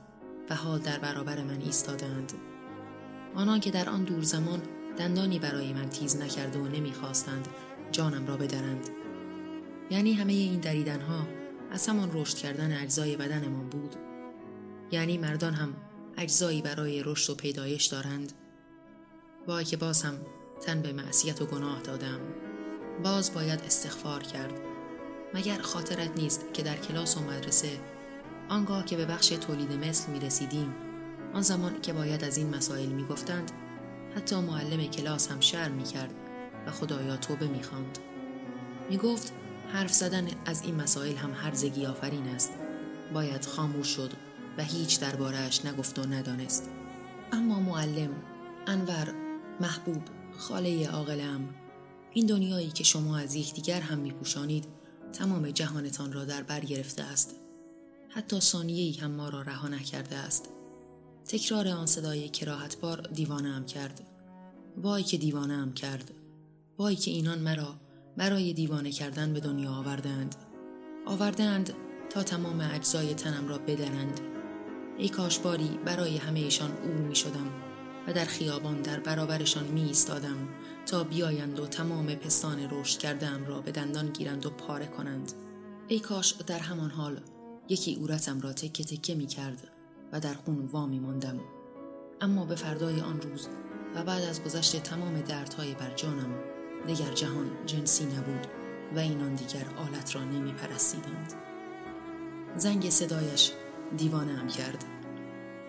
و 0.51 0.55
حال 0.55 0.79
در 0.79 0.99
برابر 0.99 1.43
من 1.43 1.61
ایستادند. 1.61 2.33
آنان 3.35 3.61
که 3.61 3.71
در 3.71 3.89
آن 3.89 4.05
دور 4.05 4.23
زمان 4.23 4.63
دندانی 4.97 5.39
برای 5.39 5.73
من 5.73 5.89
تیز 5.89 6.17
نکرده 6.17 6.59
و 6.59 6.69
نمی‌خواستند 6.69 7.49
جانم 7.93 8.27
را 8.27 8.37
بدرند. 8.37 8.89
یعنی 9.91 10.13
همه 10.13 10.33
این 10.33 10.61
دریدنها 10.61 11.27
از 11.71 11.89
همان 11.89 12.11
رشد 12.13 12.37
کردن 12.37 12.83
اجزای 12.83 13.17
بدنمان 13.17 13.69
بود. 13.69 13.95
یعنی 14.91 15.19
مردان 15.19 15.55
هم 15.55 15.75
اجزایی 16.19 16.63
برای 16.63 17.03
رشد 17.03 17.33
و 17.33 17.35
پیدایش 17.35 17.87
دارند. 17.87 18.33
وای 19.47 19.65
که 19.65 19.77
باز 19.77 20.03
هم 20.03 20.15
تن 20.61 20.83
به 20.83 20.93
معصیت 20.93 21.43
و 21.43 21.47
گناه 21.47 21.81
دادم. 21.81 22.21
باز 23.05 23.35
باید 23.35 23.61
استغفار 23.61 24.23
کرد. 24.23 24.53
مگر 25.35 25.59
خاطرت 25.59 26.17
نیست 26.17 26.55
که 26.55 26.63
در 26.63 26.77
کلاس 26.77 27.17
و 27.17 27.21
مدرسه 27.21 27.69
آنگاه 28.51 28.85
که 28.85 28.97
به 28.97 29.07
بخش 29.07 29.29
تولید 29.29 29.73
مثل 29.73 30.13
می 30.13 30.21
رسیدیم 30.21 30.75
آن 31.35 31.43
زمان 31.43 31.81
که 31.81 31.93
باید 31.93 32.25
از 32.25 32.37
این 32.37 32.57
مسائل 32.57 32.89
می 32.89 33.05
گفتند 33.05 33.53
حتی 34.17 34.37
معلم 34.37 34.87
کلاس 34.87 35.31
هم 35.31 35.41
شرم 35.41 35.73
می 35.73 35.85
کرد 35.85 36.15
و 36.67 36.71
خدایا 36.71 37.17
توبه 37.17 37.47
می 37.47 37.63
خاند. 37.63 37.99
می 38.91 38.97
گفت 38.97 39.33
حرف 39.73 39.93
زدن 39.93 40.29
از 40.47 40.63
این 40.63 40.75
مسائل 40.75 41.17
هم 41.17 41.33
هرزگی 41.35 41.87
آفرین 41.87 42.29
است. 42.29 42.53
باید 43.15 43.45
خاموش 43.45 43.87
شد 43.87 44.13
و 44.59 44.63
هیچ 44.63 45.01
دربارهش 45.01 45.65
نگفت 45.65 45.99
و 45.99 46.07
ندانست. 46.07 46.71
اما 47.33 47.61
معلم، 47.61 48.11
انور، 48.67 49.15
محبوب، 49.61 50.03
خاله 50.39 50.89
عاقلم 50.89 51.49
این 52.13 52.27
دنیایی 52.27 52.71
که 52.71 52.85
شما 52.85 53.19
از 53.19 53.35
یکدیگر 53.35 53.81
هم 53.81 53.99
میپوشانید 53.99 54.65
تمام 55.13 55.51
جهانتان 55.51 56.13
را 56.13 56.25
در 56.25 56.43
بر 56.43 56.61
گرفته 56.61 57.03
است. 57.03 57.40
حتی 58.13 58.41
ثانیه‌ای 58.41 58.93
هم 58.93 59.11
ما 59.11 59.29
را 59.29 59.43
رها 59.43 59.69
نکرده 59.69 60.17
است. 60.17 60.49
تکرار 61.27 61.69
آن 61.69 61.87
صدای 61.87 62.29
کراهتبار 62.29 63.01
دیوانه 63.01 63.65
کرد. 63.65 64.01
وای 64.77 65.03
که 65.03 65.17
دیوانه 65.19 65.55
ام 65.55 65.73
کرد. 65.73 66.11
وای 66.79 66.97
که 66.97 67.11
اینان 67.11 67.39
مرا 67.39 67.75
برای 68.17 68.53
دیوانه 68.53 68.93
کردن 68.93 69.33
به 69.33 69.41
دنیا 69.41 69.73
آوردند. 69.73 70.35
آوردند 71.07 71.73
تا 72.11 72.23
تمام 72.23 72.61
اجزای 72.73 73.15
تنم 73.15 73.49
را 73.49 73.59
بدرند. 73.59 74.21
ای 74.99 75.09
کاش 75.09 75.39
باری 75.39 75.79
برای 75.85 76.17
همه 76.17 76.41
ایشان 76.41 76.71
اور 76.71 76.95
می 76.95 77.17
شدم 77.17 77.51
و 78.07 78.13
در 78.13 78.25
خیابان 78.25 78.83
در 78.83 79.01
برابرشان 79.01 79.65
می 79.65 79.83
ایستادم 79.83 80.49
تا 80.87 81.05
بیایند 81.05 81.61
و 81.61 81.67
تمام 81.67 82.15
پستان 82.15 82.69
رشد 82.71 82.99
کردم 82.99 83.47
را 83.47 83.61
به 83.61 83.73
دندان 83.73 84.11
گیرند 84.11 84.47
و 84.47 84.51
پاره 84.51 84.87
کنند. 84.87 85.33
ای 85.89 86.01
کاش 86.01 86.33
در 86.33 86.59
همان 86.59 86.91
حال 86.91 87.21
یکی 87.71 87.95
اورتم 87.95 88.41
را 88.41 88.53
تکه 88.53 88.85
تکه 88.85 89.15
می 89.15 89.27
کرد 89.27 89.69
و 90.13 90.21
در 90.21 90.35
خون 90.35 90.67
وامی 90.67 90.99
ماندم. 90.99 91.41
اما 92.21 92.45
به 92.45 92.55
فردای 92.55 93.01
آن 93.01 93.21
روز 93.21 93.49
و 93.95 94.05
بعد 94.05 94.23
از 94.23 94.45
گذشت 94.45 94.83
تمام 94.83 95.21
دردهای 95.21 95.75
بر 95.75 95.95
جانم 95.95 96.35
دیگر 96.87 97.13
جهان 97.13 97.51
جنسی 97.67 98.05
نبود 98.05 98.47
و 98.95 98.99
اینان 98.99 99.35
دیگر 99.35 99.65
آلت 99.77 100.15
را 100.15 100.25
نمی 100.25 100.53
پرستیدند. 100.53 101.33
زنگ 102.57 102.91
صدایش 102.91 103.53
دیوانه 103.97 104.33
هم 104.33 104.49
کرد. 104.49 104.85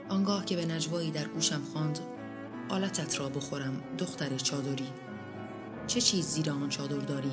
آنگاه 0.09 0.45
که 0.45 0.55
به 0.55 0.65
نجوایی 0.65 1.11
در 1.11 1.27
گوشم 1.27 1.61
خواند 1.73 1.99
آلتت 2.69 3.19
را 3.19 3.29
بخورم 3.29 3.83
دختر 3.97 4.37
چادری 4.37 4.89
چه 5.87 6.01
چیز 6.01 6.25
زیر 6.27 6.51
آن 6.51 6.69
چادر 6.69 6.97
داری 6.97 7.31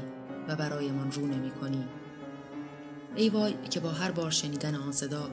و 0.49 0.57
برایمان 0.57 1.13
رو 1.13 1.27
نمی 1.27 1.51
کنی 1.51 1.85
ای 3.19 3.29
وای 3.29 3.55
که 3.71 3.81
با 3.81 3.91
هر 3.91 4.11
بار 4.11 4.31
شنیدن 4.31 4.75
آن 4.75 4.93
صدا 4.93 5.31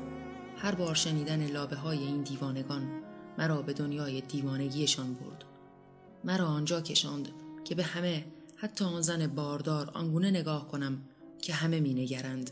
هر 0.57 0.75
بار 0.75 0.95
شنیدن 0.95 1.47
لابه 1.47 1.75
های 1.75 1.97
این 1.97 2.21
دیوانگان 2.21 3.01
مرا 3.37 3.61
به 3.61 3.73
دنیای 3.73 4.21
دیوانگیشان 4.21 5.13
برد. 5.13 5.43
مرا 6.23 6.45
آنجا 6.45 6.81
کشاند 6.81 7.29
که 7.63 7.75
به 7.75 7.83
همه 7.83 8.25
حتی 8.55 8.85
آن 8.85 9.01
زن 9.01 9.27
باردار 9.27 9.91
آنگونه 9.93 10.31
نگاه 10.31 10.67
کنم 10.67 11.01
که 11.41 11.53
همه 11.53 11.79
می 11.79 11.93
نگرند. 11.93 12.51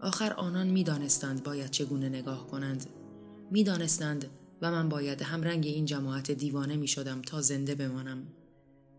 آخر 0.00 0.32
آنان 0.32 0.66
می 0.66 0.84
دانستند 0.84 1.42
باید 1.42 1.70
چگونه 1.70 2.08
نگاه 2.08 2.46
کنند. 2.46 2.86
می 3.50 3.64
دانستند 3.64 4.26
و 4.62 4.70
من 4.70 4.88
باید 4.88 5.22
همرنگ 5.22 5.66
این 5.66 5.84
جماعت 5.84 6.30
دیوانه 6.30 6.76
می 6.76 6.88
شدم 6.88 7.22
تا 7.22 7.40
زنده 7.40 7.74
بمانم. 7.74 8.26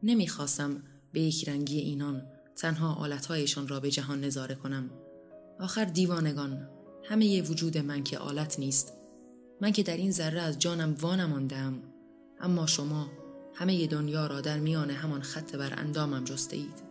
نمی 0.04 0.28
خواستم 0.28 0.84
به 1.12 1.22
یک 1.22 1.50
رنگی 1.50 1.80
اینان 1.80 2.22
تنها 2.56 2.94
آلتهایشان 2.94 3.68
را 3.68 3.80
به 3.80 3.92
جهان 3.92 4.24
نظاره 4.24 4.56
کنم. 4.56 4.90
آخر 5.60 5.86
دیوانگان. 5.86 6.70
همه 7.04 7.26
ی 7.26 7.42
وجود 7.42 7.78
من 7.78 8.04
که 8.04 8.18
آلت 8.18 8.60
نیست. 8.60 8.94
من 9.62 9.72
که 9.72 9.84
در 9.84 9.98
این 9.98 10.12
ذره 10.12 10.42
از 10.42 10.60
جانم 10.60 10.96
وانماندم. 11.02 11.84
اما 12.40 12.66
شما 12.66 13.12
همه 13.54 13.88
دنیا 13.88 14.28
را 14.28 14.42
در 14.42 14.60
میان 14.60 14.90
همان 14.90 15.22
خط 15.22 15.56
بر 15.56 15.74
اندامم 15.78 16.24
جسته 16.24 16.58
اید 16.58 16.84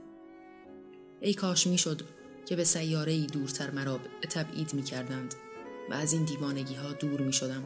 ای 1.20 1.34
کاش 1.34 1.66
می 1.66 1.78
شد 1.78 2.02
که 2.46 2.56
به 2.56 2.64
سیاره 2.64 3.12
ای 3.12 3.26
دورتر 3.26 3.70
مرا 3.70 4.00
تبعید 4.30 4.74
می 4.74 4.82
کردند 4.82 5.34
و 5.90 5.94
از 5.94 6.12
این 6.12 6.24
دیوانگی 6.24 6.74
ها 6.74 6.92
دور 6.92 7.20
می 7.20 7.32
شدم. 7.32 7.62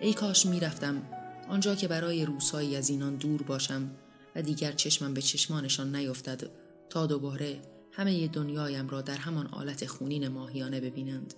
ای 0.00 0.14
کاش 0.14 0.46
می 0.46 0.60
رفتم 0.60 1.02
آنجا 1.48 1.74
که 1.74 1.88
برای 1.88 2.24
روزهایی 2.24 2.76
از 2.76 2.90
اینان 2.90 3.16
دور 3.16 3.42
باشم 3.42 3.90
و 4.36 4.42
دیگر 4.42 4.72
چشمم 4.72 5.14
به 5.14 5.22
چشمانشان 5.22 5.96
نیفتد 5.96 6.50
تا 6.90 7.06
دوباره 7.06 7.75
همه 7.96 8.28
دنیایم 8.28 8.88
را 8.88 9.02
در 9.02 9.16
همان 9.16 9.46
آلت 9.46 9.86
خونین 9.86 10.28
ماهیانه 10.28 10.80
ببینند. 10.80 11.34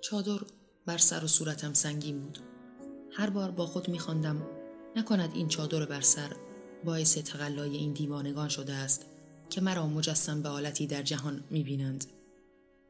چادر 0.00 0.38
بر 0.86 0.98
سر 0.98 1.24
و 1.24 1.26
صورتم 1.26 1.72
سنگین 1.72 2.20
بود. 2.20 2.38
هر 3.12 3.30
بار 3.30 3.50
با 3.50 3.66
خود 3.66 3.88
میخواندم 3.88 4.46
نکند 4.96 5.30
این 5.34 5.48
چادر 5.48 5.86
بر 5.86 6.00
سر 6.00 6.36
باعث 6.84 7.18
تقلای 7.18 7.76
این 7.76 7.92
دیوانگان 7.92 8.48
شده 8.48 8.74
است 8.74 9.06
که 9.50 9.60
مرا 9.60 9.86
مجسم 9.86 10.42
به 10.42 10.48
آلتی 10.48 10.86
در 10.86 11.02
جهان 11.02 11.44
می‌بینند. 11.50 12.04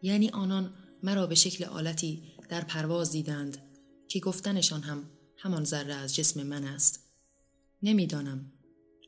یعنی 0.02 0.28
آنان 0.28 0.74
مرا 1.02 1.26
به 1.26 1.34
شکل 1.34 1.64
آلتی 1.64 2.22
در 2.48 2.60
پرواز 2.60 3.10
دیدند 3.10 3.58
که 4.08 4.20
گفتنشان 4.20 4.82
هم 4.82 5.10
همان 5.36 5.64
ذره 5.64 5.94
از 5.94 6.14
جسم 6.14 6.42
من 6.42 6.64
است. 6.64 7.04
نمی‌دانم 7.82 8.52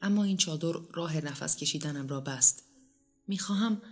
اما 0.02 0.24
این 0.24 0.36
چادر 0.36 0.72
راه 0.94 1.24
نفس 1.24 1.56
کشیدنم 1.56 2.08
را 2.08 2.20
بست. 2.20 2.69
می‌خواهم 3.30 3.82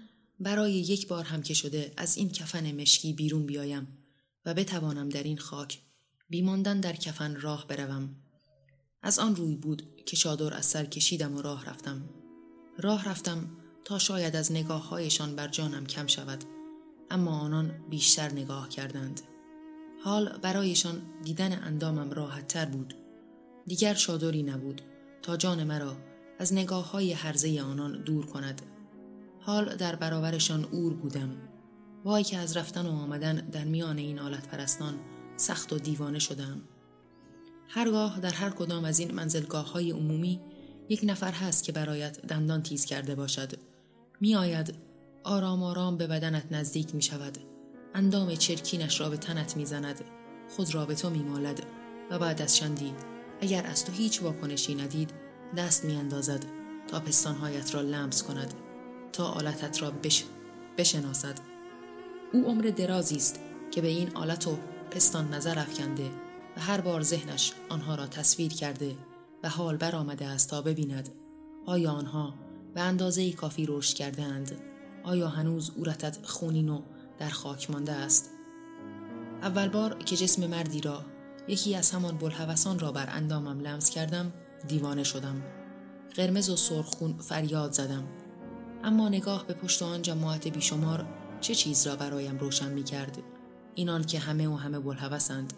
برای 0.41 0.73
یک 0.73 1.09
بار 1.09 1.25
هم 1.25 1.43
که 1.43 1.55
شده 1.55 1.93
از 1.97 2.17
این 2.17 2.31
کفن 2.31 2.73
مشکی 2.73 3.13
بیرون 3.13 3.47
بیایم 3.47 3.99
و 4.45 4.55
بتوانم 4.55 5.09
در 5.09 5.23
این 5.23 5.39
خاک 5.39 5.81
بیماندن 6.29 6.81
در 6.81 6.93
کفن 6.97 7.41
راه 7.41 7.67
بروم. 7.67 8.17
از 9.03 9.19
آن 9.19 9.37
روی 9.37 9.57
بود 9.57 10.05
که 10.07 10.17
چادر 10.17 10.55
از 10.55 10.67
سر 10.67 10.85
کشیدم 10.85 11.37
و 11.37 11.43
راه 11.43 11.65
رفتم. 11.65 12.09
راه 12.79 13.09
رفتم 13.09 13.51
تا 13.85 13.99
شاید 13.99 14.37
از 14.37 14.53
نگاه 14.53 14.89
هایشان 14.89 15.37
بر 15.37 15.49
جانم 15.49 15.87
کم 15.87 16.07
شود 16.07 16.45
اما 17.11 17.41
آنان 17.41 17.89
بیشتر 17.91 18.33
نگاه 18.33 18.69
کردند. 18.69 19.21
حال 20.05 20.39
برایشان 20.39 21.03
دیدن 21.25 21.63
اندامم 21.63 22.11
راحت 22.11 22.49
تر 22.49 22.65
بود. 22.65 22.95
دیگر 23.67 23.95
چادری 23.95 24.43
نبود 24.43 24.83
تا 25.23 25.37
جان 25.37 25.65
مرا 25.65 25.97
از 26.39 26.53
نگاه 26.53 26.91
های 26.91 27.13
حرزه 27.13 27.61
آنان 27.61 28.03
دور 28.03 28.27
کند. 28.27 28.63
حال 29.49 29.77
در 29.77 29.97
برابرشان 29.97 30.65
اور 30.65 30.95
بودم. 30.95 31.37
وای 32.05 32.25
که 32.25 32.39
از 32.39 32.57
رفتن 32.57 32.87
و 32.87 32.93
آمدن 32.93 33.35
در 33.35 33.65
میان 33.65 33.99
این 33.99 34.19
آلت 34.19 34.49
پرستان 34.49 34.95
سخت 35.37 35.73
و 35.73 35.79
دیوانه 35.79 36.19
شدم. 36.19 36.63
هرگاه 37.69 38.21
در 38.21 38.31
هر 38.31 38.51
کدام 38.51 38.85
از 38.85 38.99
این 38.99 39.15
منزلگاه 39.15 39.73
های 39.73 39.91
عمومی 39.91 40.41
یک 40.89 41.01
نفر 41.05 41.33
هست 41.33 41.65
که 41.65 41.73
برایت 41.73 42.27
دندان 42.27 42.63
تیز 42.63 42.85
کرده 42.85 43.15
باشد. 43.15 43.53
می 44.21 44.35
آید 44.35 44.75
آرام 45.25 45.63
آرام 45.63 45.97
به 45.97 46.07
بدنت 46.07 46.45
نزدیک 46.51 46.95
می 46.95 47.03
شود 47.03 47.39
اندام 47.95 48.35
چرکینش 48.35 49.01
را 49.01 49.11
به 49.11 49.17
تنت 49.17 49.57
می 49.57 49.67
زند 49.67 50.05
خود 50.57 50.75
را 50.75 50.87
به 50.87 50.95
تو 50.95 51.11
می 51.11 51.23
مالد 51.23 51.63
و 52.11 52.19
بعد 52.19 52.43
از 52.43 52.57
چندی 52.57 52.95
اگر 53.41 53.67
از 53.67 53.85
تو 53.85 53.93
هیچ 53.93 54.23
واکنشی 54.23 54.75
ندید 54.75 55.11
دست 55.57 55.85
می 55.85 55.97
اندازد 55.97 56.45
تا 56.91 57.01
پستانهایت 57.01 57.75
را 57.75 57.81
لمس 57.81 58.23
کند 58.23 58.55
تا 59.13 59.27
آلتت 59.27 59.83
را 59.83 59.91
بش... 59.91 60.25
بشناسد 60.79 61.35
او 62.33 62.45
عمر 62.45 62.65
درازی 62.65 63.17
است 63.17 63.41
که 63.71 63.81
به 63.81 63.89
این 63.89 64.17
آلت 64.17 64.47
و 64.47 64.59
پستان 64.91 65.35
نظر 65.35 65.59
افکنده 65.59 66.11
و 66.57 66.61
هر 66.61 66.81
بار 66.81 67.03
ذهنش 67.03 67.53
آنها 67.69 67.95
را 67.95 68.07
تصویر 68.07 68.53
کرده 68.53 68.97
و 69.43 69.49
حال 69.49 69.77
برآمده 69.77 70.27
است 70.27 70.51
تا 70.51 70.63
ببیند 70.63 71.09
آیا 71.67 71.93
آنها 71.93 72.35
به 72.75 72.81
اندازه 72.81 73.33
کافی 73.33 73.67
رشد 73.67 73.95
کرده 73.95 74.23
اند؟ 74.23 74.61
آیا 75.05 75.29
هنوز 75.29 75.71
اورتت 75.77 76.19
خونین 76.27 76.69
و 76.69 76.83
در 77.19 77.29
خاک 77.29 77.71
مانده 77.71 77.93
است؟ 77.93 78.31
اول 79.43 79.69
بار 79.69 79.99
که 79.99 80.17
جسم 80.17 80.47
مردی 80.47 80.81
را 80.81 81.05
یکی 81.49 81.75
از 81.75 81.91
همان 81.91 82.17
بلحوثان 82.17 82.79
را 82.79 82.93
بر 82.93 83.07
اندامم 83.11 83.61
لمس 83.61 83.91
کردم 83.91 84.33
دیوانه 84.69 85.05
شدم 85.05 85.43
قرمز 86.17 86.51
و 86.51 86.57
سرخون 86.57 87.19
فریاد 87.19 87.73
زدم 87.73 88.05
اما 88.85 89.09
نگاه 89.09 89.47
به 89.47 89.55
پشت 89.55 89.83
آن 89.83 90.03
جماعت 90.03 90.49
بیشمار 90.49 91.07
چه 91.41 91.55
چیز 91.55 91.87
را 91.87 91.97
برایم 91.97 92.39
روشن 92.39 92.73
می 92.73 92.85
کرد 92.85 93.19
اینان 93.75 94.05
که 94.05 94.19
همه 94.19 94.49
و 94.49 94.55
همه 94.55 94.81
بلحوثند 94.81 95.53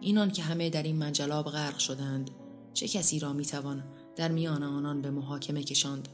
اینان 0.00 0.30
که 0.30 0.42
همه 0.42 0.70
در 0.70 0.82
این 0.82 0.96
منجلاب 0.96 1.46
غرق 1.46 1.78
شدند 1.78 2.30
چه 2.74 2.88
کسی 2.88 3.18
را 3.18 3.32
می 3.32 3.44
توان 3.44 3.84
در 4.16 4.28
میان 4.28 4.62
آنان 4.62 5.02
به 5.02 5.10
محاکمه 5.10 5.62
کشاند؟ 5.62 6.08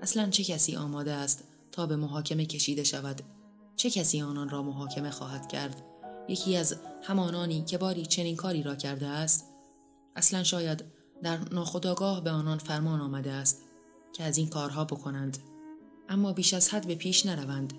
اصلا 0.00 0.30
چه 0.30 0.44
کسی 0.44 0.76
آماده 0.76 1.12
است 1.12 1.44
تا 1.72 1.86
به 1.86 1.96
محاکمه 1.96 2.46
کشیده 2.46 2.84
شود؟ 2.84 3.22
چه 3.76 3.90
کسی 3.90 4.22
آنان 4.22 4.48
را 4.48 4.62
محاکمه 4.62 5.10
خواهد 5.10 5.48
کرد؟ 5.48 5.82
یکی 6.28 6.56
از 6.56 6.76
همانانی 7.02 7.64
که 7.64 7.78
باری 7.78 8.06
چنین 8.06 8.36
کاری 8.36 8.62
را 8.62 8.76
کرده 8.76 9.06
است؟ 9.06 9.44
اصلا 10.16 10.42
شاید 10.42 10.84
در 11.22 11.38
ناخداگاه 11.52 12.24
به 12.24 12.30
آنان 12.30 12.58
فرمان 12.58 13.00
آمده 13.00 13.32
است 13.32 13.62
که 14.12 14.24
از 14.24 14.38
این 14.38 14.48
کارها 14.48 14.84
بکنند. 14.84 15.38
اما 16.08 16.32
بیش 16.32 16.54
از 16.54 16.68
حد 16.68 16.86
به 16.86 16.94
پیش 16.94 17.26
نروند. 17.26 17.72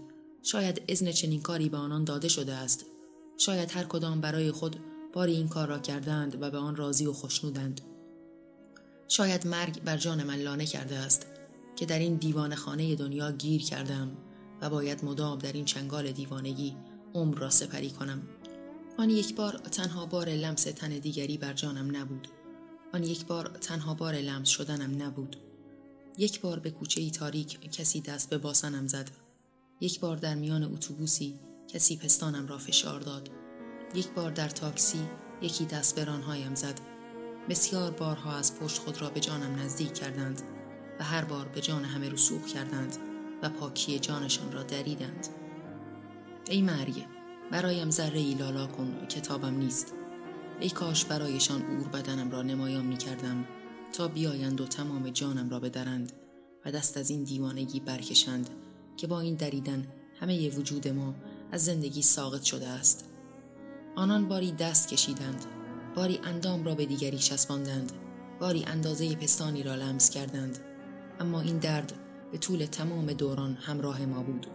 شاید 0.44 0.82
اذن 0.88 1.12
چنین 1.12 1.42
کاری 1.42 1.70
به 1.70 1.78
آنان 1.78 2.04
داده 2.04 2.28
شده 2.28 2.54
است. 2.54 2.86
شاید 3.38 3.72
هر 3.72 3.84
کدام 3.84 4.22
برای 4.22 4.52
خود 4.52 4.80
باری 5.14 5.36
این 5.36 5.48
کار 5.48 5.68
را 5.68 5.80
کردند 5.80 6.42
و 6.42 6.52
به 6.52 6.58
آن 6.58 6.76
راضی 6.76 7.06
و 7.06 7.14
خوشنودند 7.14 7.82
شاید 9.08 9.48
مرگ 9.48 9.84
بر 9.84 9.98
جان 9.98 10.24
من 10.24 10.36
لانه 10.36 10.66
کرده 10.66 10.96
است 10.96 11.26
که 11.76 11.86
در 11.86 12.00
این 12.00 12.16
دیوان 12.16 12.56
خانه 12.56 12.96
دنیا 12.96 13.32
گیر 13.32 13.64
کردم 13.64 14.12
و 14.62 14.70
باید 14.70 15.06
مدام 15.06 15.40
در 15.40 15.54
این 15.54 15.66
چنگال 15.66 16.12
دیوانگی 16.12 16.76
عمر 17.14 17.38
را 17.38 17.50
سپری 17.50 17.90
کنم. 17.90 18.22
آن 18.98 19.10
یک 19.10 19.36
بار 19.36 19.54
تنها 19.58 20.06
بار 20.06 20.30
لمس 20.30 20.64
تن 20.64 20.90
دیگری 20.90 21.38
بر 21.38 21.54
جانم 21.54 21.96
نبود. 21.96 22.28
آن 22.94 23.04
یک 23.04 23.26
بار 23.26 23.48
تنها 23.48 23.94
بار 23.94 24.14
لمس 24.14 24.48
شدنم 24.48 25.04
نبود. 25.04 25.36
یک 26.18 26.42
بار 26.42 26.60
به 26.60 26.72
کوچه 26.72 27.02
ای 27.02 27.12
تاریک 27.12 27.72
کسی 27.72 28.02
دست 28.02 28.30
به 28.30 28.38
باسنم 28.38 28.88
زد. 28.88 29.10
یک 29.82 30.00
بار 30.00 30.18
در 30.18 30.36
میان 30.36 30.64
اتوبوسی 30.64 31.40
کسی 31.68 31.98
پستانم 31.98 32.48
را 32.48 32.58
فشار 32.58 33.00
داد. 33.00 33.30
یک 33.96 34.10
بار 34.10 34.32
در 34.32 34.50
تاکسی 34.50 35.00
یکی 35.42 35.66
دست 35.66 35.96
به 35.96 36.04
رانهایم 36.04 36.56
زد. 36.56 36.80
بسیار 37.50 37.92
بارها 37.92 38.36
از 38.36 38.60
پشت 38.60 38.78
خود 38.78 39.02
را 39.02 39.10
به 39.10 39.20
جانم 39.20 39.56
نزدیک 39.56 39.94
کردند 39.94 40.42
و 41.00 41.04
هر 41.04 41.26
بار 41.26 41.48
به 41.48 41.62
جان 41.62 41.84
همه 41.84 42.10
رسوخ 42.10 42.46
کردند 42.46 42.98
و 43.44 43.50
پاکی 43.50 44.00
جانشان 44.00 44.52
را 44.52 44.64
دریدند. 44.64 45.28
ای 46.50 46.62
مرگ 46.62 47.06
برایم 47.52 47.90
ذره 47.90 48.20
ای 48.20 48.34
لالا 48.34 48.68
کن 48.68 49.06
کتابم 49.10 49.58
نیست. 49.58 49.94
ای 50.60 50.70
کاش 50.70 51.06
برایشان 51.06 51.62
اور 51.62 51.88
بدنم 51.88 52.32
را 52.32 52.42
نمایان 52.42 52.86
می 52.86 52.98
کردم 52.98 53.46
تا 53.96 54.08
بیایند 54.08 54.62
و 54.62 54.68
تمام 54.68 55.10
جانم 55.10 55.50
را 55.50 55.60
بدرند 55.60 56.12
و 56.66 56.72
دست 56.72 56.98
از 56.98 57.10
این 57.10 57.24
دیوانگی 57.24 57.80
برکشند 57.80 58.50
که 58.98 59.08
با 59.08 59.20
این 59.20 59.36
دریدن 59.36 59.88
همه 60.20 60.50
وجود 60.50 60.88
ما 60.88 61.16
از 61.52 61.66
زندگی 61.66 62.02
ساقط 62.02 62.44
شده 62.44 62.68
است. 62.68 63.06
آنان 63.96 64.28
باری 64.28 64.52
دست 64.52 64.88
کشیدند 64.88 65.46
باری 65.96 66.20
اندام 66.24 66.64
را 66.64 66.76
به 66.76 66.86
دیگری 66.86 67.18
چسباندند 67.18 67.92
باری 68.40 68.66
اندازه 68.66 69.16
پستانی 69.16 69.64
را 69.64 69.76
لمس 69.76 70.10
کردند. 70.10 70.60
اما 71.20 71.42
این 71.42 71.58
درد 71.58 71.94
به 72.32 72.38
طول 72.38 72.66
تمام 72.66 73.14
دوران 73.14 73.54
همراه 73.54 74.06
ما 74.06 74.24
بود. 74.24 74.48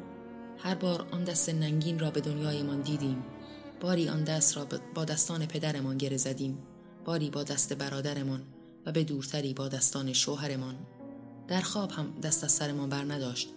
هر 0.58 0.74
بار 0.74 1.06
آن 1.10 1.24
دست 1.24 1.48
ننگین 1.48 1.98
را 1.98 2.10
به 2.10 2.20
دنیایمان 2.20 2.80
دیدیم 2.80 3.24
باری 3.80 4.08
آن 4.08 4.24
دست 4.24 4.56
را 4.56 4.66
با 4.94 5.04
دستان 5.04 5.46
پدرمان 5.46 5.96
گره 5.98 6.16
زدیم 6.16 6.58
باری 7.04 7.30
با 7.30 7.42
دست 7.42 7.72
برادرمان. 7.72 8.42
و 8.86 8.92
به 8.92 9.04
دورتری 9.04 9.54
با 9.54 9.68
دستان 9.68 10.12
شوهرمان. 10.12 10.74
در 11.48 11.60
خواب 11.60 11.90
هم 11.90 12.20
دست 12.22 12.44
از 12.44 12.52
سرمان 12.52 12.88
بر 12.88 13.04
نداشت 13.04 13.48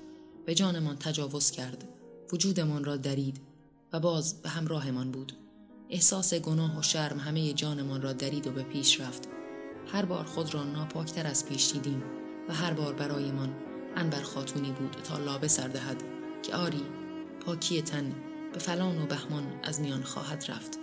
به 0.46 0.56
جانمان 0.56 0.96
تجاوز 0.96 1.52
کرد. 1.52 1.88
وجودمان 2.34 2.84
را 2.84 2.98
درید 2.98 3.42
و 3.94 4.00
باز 4.00 4.42
به 4.42 4.50
همراهمان 4.50 5.12
بود. 5.12 5.34
احساس 5.90 6.34
گناه 6.34 6.80
و 6.80 6.82
شرم 6.82 7.20
همه 7.20 7.54
جانمان 7.54 8.02
را 8.02 8.14
درید 8.14 8.48
و 8.48 8.52
به 8.52 8.64
پیش 8.64 9.00
رفت. 9.00 9.28
هر 9.88 10.06
بار 10.06 10.24
خود 10.24 10.54
را 10.54 10.64
ناپاکتر 10.64 11.28
از 11.28 11.46
پیش 11.46 11.72
دیدیم 11.72 12.04
و 12.50 12.54
هر 12.54 12.74
بار 12.74 12.94
برایمان 12.94 13.56
انبر 13.96 14.22
خاتونی 14.22 14.72
بود 14.72 14.92
تا 15.04 15.18
لابه 15.18 15.48
سر 15.48 15.68
دهد 15.68 16.04
که 16.44 16.56
آری 16.56 16.84
پاکی 17.46 17.82
تن 17.82 18.16
به 18.54 18.60
فلان 18.60 19.02
و 19.02 19.06
بهمان 19.06 19.60
از 19.64 19.82
میان 19.82 20.04
خواهد 20.04 20.46
رفت. 20.52 20.80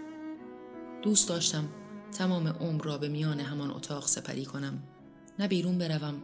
دوست 1.03 1.29
داشتم 1.29 1.68
تمام 2.12 2.49
عمر 2.49 2.85
را 2.85 2.99
به 2.99 3.09
میان 3.09 3.40
همان 3.40 3.70
اتاق 3.70 4.07
سپری 4.07 4.44
کنم. 4.44 4.83
نه 5.38 5.49
بیرون 5.49 5.79
بروم 5.79 6.14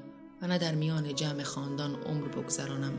و 0.43 0.47
نه 0.47 0.59
در 0.59 0.75
میان 0.75 1.15
جمع 1.15 1.43
خاندان 1.43 1.95
عمر 1.95 2.29
بگذرانم 2.29 2.93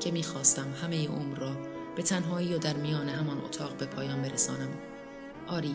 که 0.00 0.10
می‌خواستم 0.10 0.66
همه 0.82 1.08
عمر 1.08 1.38
را 1.38 1.56
به 1.96 2.02
تنهایی 2.02 2.54
و 2.54 2.58
در 2.58 2.76
میان 2.76 3.08
همان 3.08 3.38
اتاق 3.38 3.76
به 3.76 3.86
پایان 3.86 4.22
برسانم. 4.22 4.68
آری 5.46 5.74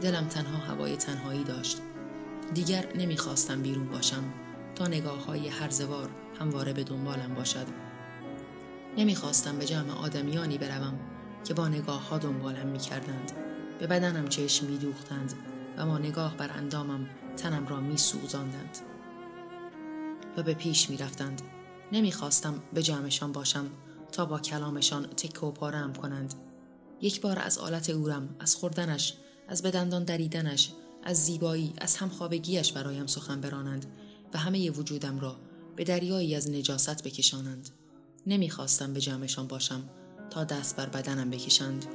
دلم 0.00 0.26
تنها 0.26 0.58
هوای 0.58 0.96
تنهایی 0.96 1.44
داشت. 1.44 1.78
دیگر 2.54 2.96
نمی‌خواستم 2.96 3.62
بیرون 3.62 3.88
باشم 3.88 4.24
تا 4.74 4.86
نگاه 4.86 5.24
های 5.24 5.48
هرزوار 5.48 6.10
همواره 6.40 6.72
به 6.72 6.84
دنبالم 6.84 7.34
باشد. 7.34 7.66
نمی‌خواستم 8.96 9.58
به 9.58 9.64
جمع 9.64 9.92
آدمیانی 9.92 10.58
بروم 10.58 10.98
که 11.44 11.54
با 11.54 11.68
نگاه 11.68 12.08
ها 12.08 12.18
دنبالم 12.18 12.66
می‌کردند. 12.66 13.32
به 13.78 13.86
بدنم 13.86 14.28
چشم 14.28 14.66
میدوختند. 14.66 15.34
و 15.76 15.86
با 15.86 15.98
نگاه 15.98 16.36
بر 16.36 16.50
اندامم 16.50 17.08
تنم 17.36 17.66
را 17.68 17.80
میسوزاندند 17.80 18.78
و 20.36 20.42
به 20.42 20.54
پیش 20.54 20.90
می‌رفتند. 20.90 21.42
نمی‌خواستم 21.92 22.62
به 22.72 22.82
جمعشان 22.82 23.32
باشم 23.32 23.70
تا 24.12 24.26
با 24.26 24.38
کلامشان 24.38 25.06
تک 25.06 25.42
و 25.42 25.50
پارم 25.50 25.92
کنند. 25.92 26.34
یک 27.00 27.20
بار 27.20 27.38
از 27.38 27.58
آلت 27.58 27.90
اورم 27.90 28.36
از 28.40 28.56
خوردنش 28.56 29.14
از 29.48 29.62
بدندان 29.62 30.04
دریدنش 30.04 30.72
از 31.02 31.24
زیبایی 31.24 31.72
از 31.78 31.96
همخوابگیش 31.96 32.72
برایم 32.72 33.06
سخن 33.06 33.40
برانند 33.40 33.86
و 34.34 34.38
همه 34.38 34.70
وجودم 34.70 35.20
را 35.20 35.36
به 35.76 35.84
دریایی 35.84 36.34
از 36.34 36.50
نجاست 36.50 37.02
بکشانند. 37.02 37.68
نمی‌خواستم 38.26 38.92
به 38.92 39.00
جمعشان 39.00 39.46
باشم 39.46 39.82
تا 40.30 40.44
دست 40.44 40.76
بر 40.76 40.86
بدنم 40.86 41.30
بکشند. 41.30 41.86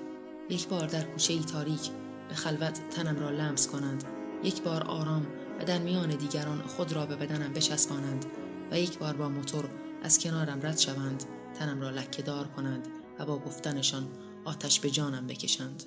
یک 0.50 0.68
بار 0.68 0.88
در 0.88 1.04
کوچه 1.04 1.34
ای 1.34 1.40
تاریک 1.40 1.92
به 2.32 2.38
خلوت 2.38 2.90
تنم 2.90 3.20
را 3.20 3.30
لمس 3.30 3.68
کنند. 3.68 4.04
یک 4.44 4.64
بار 4.64 4.84
آرام 4.84 5.28
و 5.60 5.66
در 5.66 5.78
میان 5.78 6.16
دیگران 6.16 6.62
خود 6.62 6.94
را 6.94 7.06
به 7.06 7.16
بدنم 7.16 7.54
بچسبانند 7.54 8.26
و 8.72 8.80
یک 8.80 9.00
بار 9.00 9.14
با 9.14 9.30
موتور 9.30 9.70
از 10.04 10.20
کنارم 10.20 10.60
رد 10.64 10.78
شوند 10.78 11.24
تنم 11.60 11.82
را 11.82 11.90
لکه 11.90 12.22
دار 12.22 12.48
کنند 12.48 12.88
و 13.20 13.26
با 13.26 13.38
گفتنشان 13.38 14.08
آتش 14.46 14.80
به 14.80 14.90
جانم 14.90 15.28
بکشند. 15.28 15.84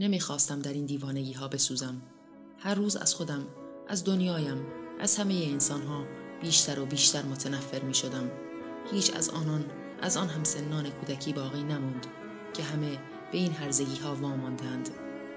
نمی‌خواستم 0.00 0.60
در 0.60 0.72
این 0.72 0.86
دیوانگی 0.86 1.32
ها 1.32 1.48
بسوزم. 1.48 2.02
هر 2.58 2.74
روز 2.74 2.96
از 2.96 3.14
خودم 3.14 3.46
از 3.88 4.04
دنیایم 4.04 4.66
از 5.00 5.16
همه 5.16 5.34
انسان 5.34 5.82
ها 5.82 6.04
بیشتر 6.42 6.80
و 6.80 6.86
بیشتر 6.86 7.22
متنفر 7.22 7.82
می 7.82 7.94
شدم 7.94 8.30
هیچ 8.92 9.16
از 9.16 9.30
آنان 9.30 9.64
از 10.02 10.16
آن 10.16 10.28
هم 10.28 10.44
سنان 10.44 10.90
کودکی 10.90 11.32
باقی 11.32 11.62
نموند 11.62 12.06
که 12.54 12.62
همه 12.62 12.98
به 13.32 13.38
این 13.38 13.52
هرزگی 13.52 13.96
ها 13.96 14.14
واماندند 14.14 14.90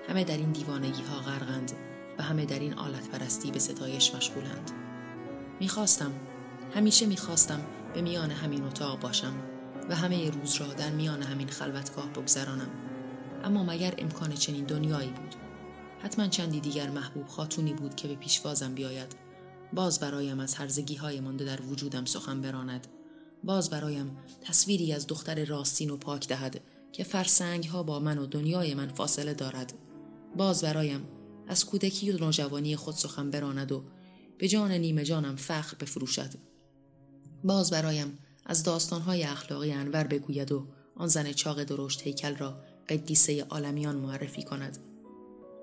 همه 0.10 0.24
در 0.24 0.38
این 0.38 0.52
دیوانگی 0.52 1.04
ها 1.04 1.20
غرقند 1.20 1.72
و 2.18 2.24
همه 2.24 2.46
در 2.46 2.60
این 2.60 2.74
آلت 2.74 3.10
پرستی 3.10 3.52
به 3.52 3.60
ستایش 3.60 4.16
مشغولند. 4.16 4.72
می‌خواستم 5.60 6.12
همیشه 6.76 7.06
می‌خواستم 7.06 7.62
به 7.94 8.02
میان 8.02 8.32
همین 8.32 8.64
اتاق 8.64 9.00
باشم 9.00 9.34
و 9.90 9.96
همه 9.96 10.30
روز 10.30 10.56
را 10.56 10.68
در 10.68 10.90
میان 10.90 11.22
همین 11.22 11.48
خلوتگاه 11.48 12.10
بگذرانم. 12.10 12.70
اما 13.44 13.64
مگر 13.64 13.94
امکان 13.98 14.34
چنین 14.34 14.66
دنیایی 14.66 15.10
بود؟ 15.10 15.36
حتما 16.00 16.28
چندی 16.28 16.60
دیگر 16.60 16.90
محبوب 16.90 17.28
خاتونی 17.28 17.74
بود 17.74 17.96
که 17.96 18.08
به 18.08 18.16
پیشوازم 18.16 18.74
بیاید. 18.74 19.16
باز 19.74 20.00
برایم 20.00 20.40
از 20.40 20.56
هرزگی 20.56 20.96
های 20.96 21.20
مانده 21.20 21.46
در 21.46 21.62
وجودم 21.62 22.06
سخن 22.06 22.42
براند. 22.42 22.88
باز 23.44 23.70
برایم 23.70 24.18
تصویری 24.42 24.94
از 24.94 25.08
دختر 25.08 25.46
راستین 25.46 25.90
و 25.90 25.98
پاک 25.98 26.28
دهد 26.28 26.62
که 26.92 27.04
فرسنگ 27.04 27.66
ها 27.66 27.84
با 27.84 28.00
من 28.00 28.18
و 28.18 28.26
دنیای 28.26 28.74
من 28.74 28.88
فاصله 28.88 29.34
دارد. 29.34 29.74
باز 30.38 30.62
برایم 30.62 31.08
از 31.48 31.66
کودکی 31.66 32.12
و 32.12 32.18
نوجوانی 32.18 32.76
خود 32.76 32.96
سخن 32.96 33.32
براند 33.32 33.72
و 33.72 33.84
به 34.38 34.48
جان 34.48 34.72
نیمه 34.72 35.04
جانم 35.04 35.36
فخر 35.36 35.78
بفروشد. 35.80 36.34
باز 37.44 37.72
برایم 37.72 38.18
از 38.46 38.64
داستانهای 38.64 39.24
اخلاقی 39.24 39.72
انور 39.72 40.04
بگوید 40.04 40.52
و 40.52 40.68
آن 40.96 41.08
زن 41.08 41.32
چاق 41.32 41.64
درشت 41.64 42.02
هیکل 42.02 42.36
را 42.36 42.62
قدیسه 42.90 43.44
عالمیان 43.44 43.96
معرفی 43.96 44.44
کند. 44.44 44.78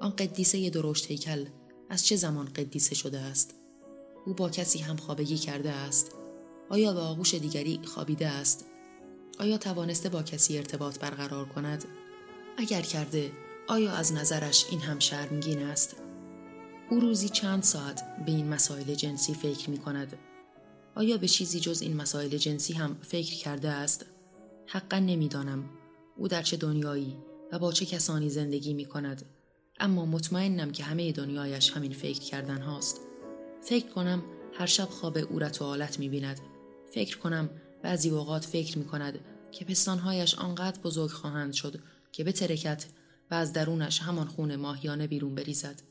آن 0.01 0.11
قدیسه 0.11 0.71
درشت 0.71 1.07
هیکل 1.07 1.45
از 1.89 2.07
چه 2.07 2.17
زمان 2.17 2.47
قدیسه 2.47 2.95
شده 2.95 3.19
است؟ 3.19 3.55
او 4.27 4.35
با 4.35 4.51
کسی 4.51 4.79
هم 4.79 4.97
خوابگی 4.97 5.39
کرده 5.39 5.71
است؟ 5.71 6.11
آیا 6.69 6.93
به 6.93 7.01
آغوش 7.01 7.35
دیگری 7.35 7.81
خوابیده 7.85 8.27
است؟ 8.29 8.65
آیا 9.39 9.59
توانسته 9.59 10.09
با 10.09 10.23
کسی 10.23 10.59
ارتباط 10.59 10.99
برقرار 10.99 11.45
کند؟ 11.45 11.85
اگر 12.59 12.83
کرده 12.83 13.31
آیا 13.71 13.93
از 13.93 14.13
نظرش 14.13 14.67
این 14.71 14.81
هم 14.81 14.99
شرمگین 14.99 15.63
است؟ 15.63 15.97
او 16.91 17.01
روزی 17.01 17.29
چند 17.29 17.63
ساعت 17.63 18.03
به 18.27 18.33
این 18.33 18.49
مسائل 18.49 18.95
جنسی 18.95 19.35
فکر 19.35 19.71
می 19.71 19.79
کند. 19.79 20.19
آیا 20.95 21.17
به 21.17 21.29
چیزی 21.29 21.61
جز 21.61 21.83
این 21.83 21.97
مسائل 21.97 22.37
جنسی 22.37 22.73
هم 22.73 22.97
فکر 23.03 23.35
کرده 23.35 23.69
است؟ 23.69 24.07
حقا 24.67 24.99
نمی‌دانم. 24.99 25.65
او 26.17 26.29
در 26.29 26.43
چه 26.43 26.57
دنیایی 26.57 27.17
و 27.53 27.59
با 27.59 27.73
چه 27.73 27.87
کسانی 27.87 28.31
زندگی 28.31 28.75
می 28.75 28.85
کند. 28.85 29.23
اما 29.81 30.07
مطمئنم 30.07 30.71
که 30.71 30.85
همه 30.85 31.13
دنیایش 31.13 31.71
همین 31.71 31.93
فکر 31.93 32.21
کردن 32.21 32.63
هاست. 32.63 33.01
فکر 33.63 33.89
کنم 33.89 34.23
هر 34.55 34.67
شب 34.67 34.89
خواب 34.89 35.19
اورت 35.19 35.63
و 35.63 35.65
آلت 35.65 35.99
می 35.99 36.09
بیند. 36.09 36.41
فکر 36.95 37.19
کنم 37.19 37.51
بعضی 37.83 38.11
اوقات 38.11 38.45
فکر 38.45 38.79
می 38.79 38.85
کند 38.85 39.19
که 39.51 39.65
پستانهایش 39.65 40.35
آنقدر 40.35 40.81
بزرگ 40.81 41.11
خواهند 41.11 41.53
شد 41.53 41.81
که 42.13 42.25
به 42.25 42.33
ترکت 42.33 42.87
و 43.31 43.35
از 43.35 43.53
درونش 43.53 44.03
همان 44.03 44.29
خون 44.29 44.57
ماهیانه 44.57 45.07
بیرون 45.07 45.35
بریزد. 45.35 45.83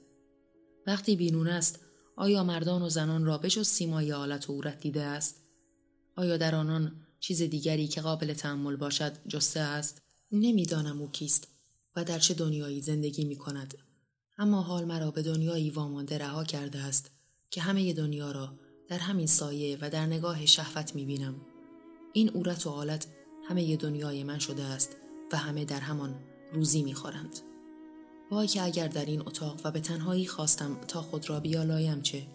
وقتی 0.87 1.15
بیرون 1.15 1.47
است 1.47 1.79
آیا 2.15 2.43
مردان 2.43 2.81
و 2.81 2.89
زنان 2.89 3.25
را 3.25 3.37
بجز 3.37 3.67
سیمای 3.67 4.13
آلت 4.13 4.49
و 4.49 4.53
اورت 4.53 4.79
دیده 4.79 5.01
است؟ 5.01 5.35
آیا 6.15 6.37
در 6.37 6.55
آنان 6.55 7.05
چیز 7.19 7.41
دیگری 7.41 7.87
که 7.87 8.01
قابل 8.01 8.33
تحمل 8.33 8.75
باشد 8.75 9.13
جسته 9.27 9.59
است؟ 9.59 10.01
نمی‌دانم 10.31 11.01
او 11.01 11.11
کیست 11.11 11.47
و 11.95 12.03
در 12.03 12.19
چه 12.19 12.33
دنیایی 12.33 12.81
زندگی 12.81 13.25
می 13.25 13.35
کند. 13.35 13.73
اما 14.37 14.61
حال 14.61 14.85
مرا 14.85 15.11
به 15.11 15.21
دنیایی 15.21 15.69
وامانده 15.69 16.17
رها 16.17 16.43
کرده 16.43 16.79
است 16.79 17.11
که 17.51 17.61
همه 17.61 17.93
دنیا 17.93 18.31
را 18.31 18.53
در 18.87 18.97
همین 18.97 19.27
سایه 19.27 19.77
و 19.81 19.89
در 19.89 20.05
نگاه 20.05 20.45
شهوت 20.45 20.95
می 20.95 21.05
بینم. 21.05 21.35
این 22.13 22.29
اورت 22.29 22.67
و 22.67 22.69
آلت 22.69 23.07
همه 23.49 23.77
دنیای 23.77 24.23
من 24.23 24.39
شده 24.39 24.63
است 24.63 24.95
و 25.31 25.37
همه 25.37 25.65
در 25.65 25.79
همان 25.79 26.28
روزی 26.53 26.83
می 26.83 26.93
خورند. 26.93 27.39
وای 28.31 28.47
که 28.47 28.63
اگر 28.63 28.87
در 28.87 29.05
این 29.05 29.21
اتاق 29.21 29.61
و 29.63 29.71
به 29.71 29.79
تنهایی 29.79 30.27
خواستم 30.27 30.77
تا 30.87 31.01
خود 31.01 31.29
را 31.29 31.39
بیالایم 31.39 32.01
چه؟ 32.01 32.27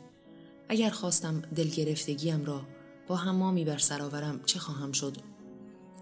اگر 0.69 0.91
خواستم 0.91 1.41
دلگرفتگیم 1.41 2.45
را 2.45 2.63
با 3.07 3.17
حمامی 3.17 3.65
بر 3.65 3.79
سر 3.79 4.39
چه 4.47 4.59
خواهم 4.59 4.93
شد؟ 4.93 5.17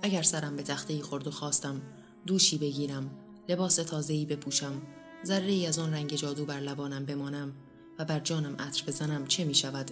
اگر 0.03 0.22
سرم 0.22 0.57
به 0.57 0.62
تخته 0.62 1.03
خورد 1.03 1.27
و 1.27 1.31
خواستم 1.31 1.83
دوشی 2.27 2.59
بگیرم 2.59 3.11
لباس 3.48 3.77
تازه‌ای 3.77 4.27
بپوشم 4.27 4.83
ذره 5.27 5.66
از 5.68 5.79
آن 5.79 5.94
رنگ 5.94 6.14
جادو 6.14 6.44
بر 6.44 6.61
لبانم 6.61 7.05
بمانم 7.05 7.53
و 7.98 8.05
بر 8.05 8.20
جانم 8.20 8.57
عطر 8.57 8.85
بزنم 8.87 9.27
چه 9.27 9.44
می 9.44 9.55
شود؟ 9.55 9.90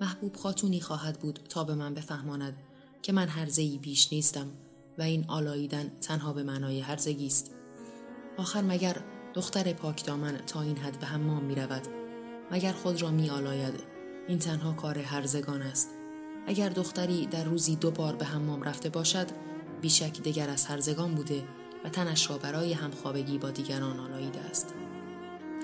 محبوب 0.00 0.36
خاتونی 0.36 0.80
خواهد 0.80 1.20
بود 1.20 1.40
تا 1.48 1.64
به 1.64 1.74
من 1.74 1.94
بفهماند 1.94 2.56
که 3.02 3.12
من 3.12 3.28
هرزهی 3.28 3.78
بیش 3.78 4.12
نیستم 4.12 4.50
و 4.98 5.02
این 5.02 5.24
آلاییدن 5.28 5.92
تنها 6.00 6.32
به 6.32 6.42
معنای 6.42 6.80
هرزگی 6.80 7.26
است. 7.26 7.50
آخر 8.36 8.62
مگر 8.62 8.96
دختر 9.34 9.72
پاک 9.72 10.04
دامن 10.04 10.36
تا 10.46 10.62
این 10.62 10.76
حد 10.76 10.98
به 11.00 11.06
حمام 11.06 11.44
می 11.44 11.54
رود. 11.54 11.82
مگر 12.50 12.72
خود 12.72 13.02
را 13.02 13.10
می 13.10 13.30
آلاید. 13.30 13.82
این 14.28 14.38
تنها 14.38 14.72
کار 14.72 14.98
هرزگان 14.98 15.62
است. 15.62 15.90
اگر 16.46 16.68
دختری 16.68 17.26
در 17.26 17.44
روزی 17.44 17.76
دو 17.76 17.90
بار 17.90 18.16
به 18.16 18.24
حمام 18.24 18.62
رفته 18.62 18.88
باشد 18.88 19.26
بیشک 19.80 20.22
دگر 20.22 20.50
از 20.50 20.66
هرزگان 20.66 21.14
بوده 21.14 21.44
و 21.84 21.88
تنش 21.88 22.30
را 22.30 22.38
برای 22.38 22.72
همخوابگی 22.72 23.38
با 23.38 23.50
دیگران 23.50 24.00
آلاییده 24.00 24.40
است. 24.40 24.74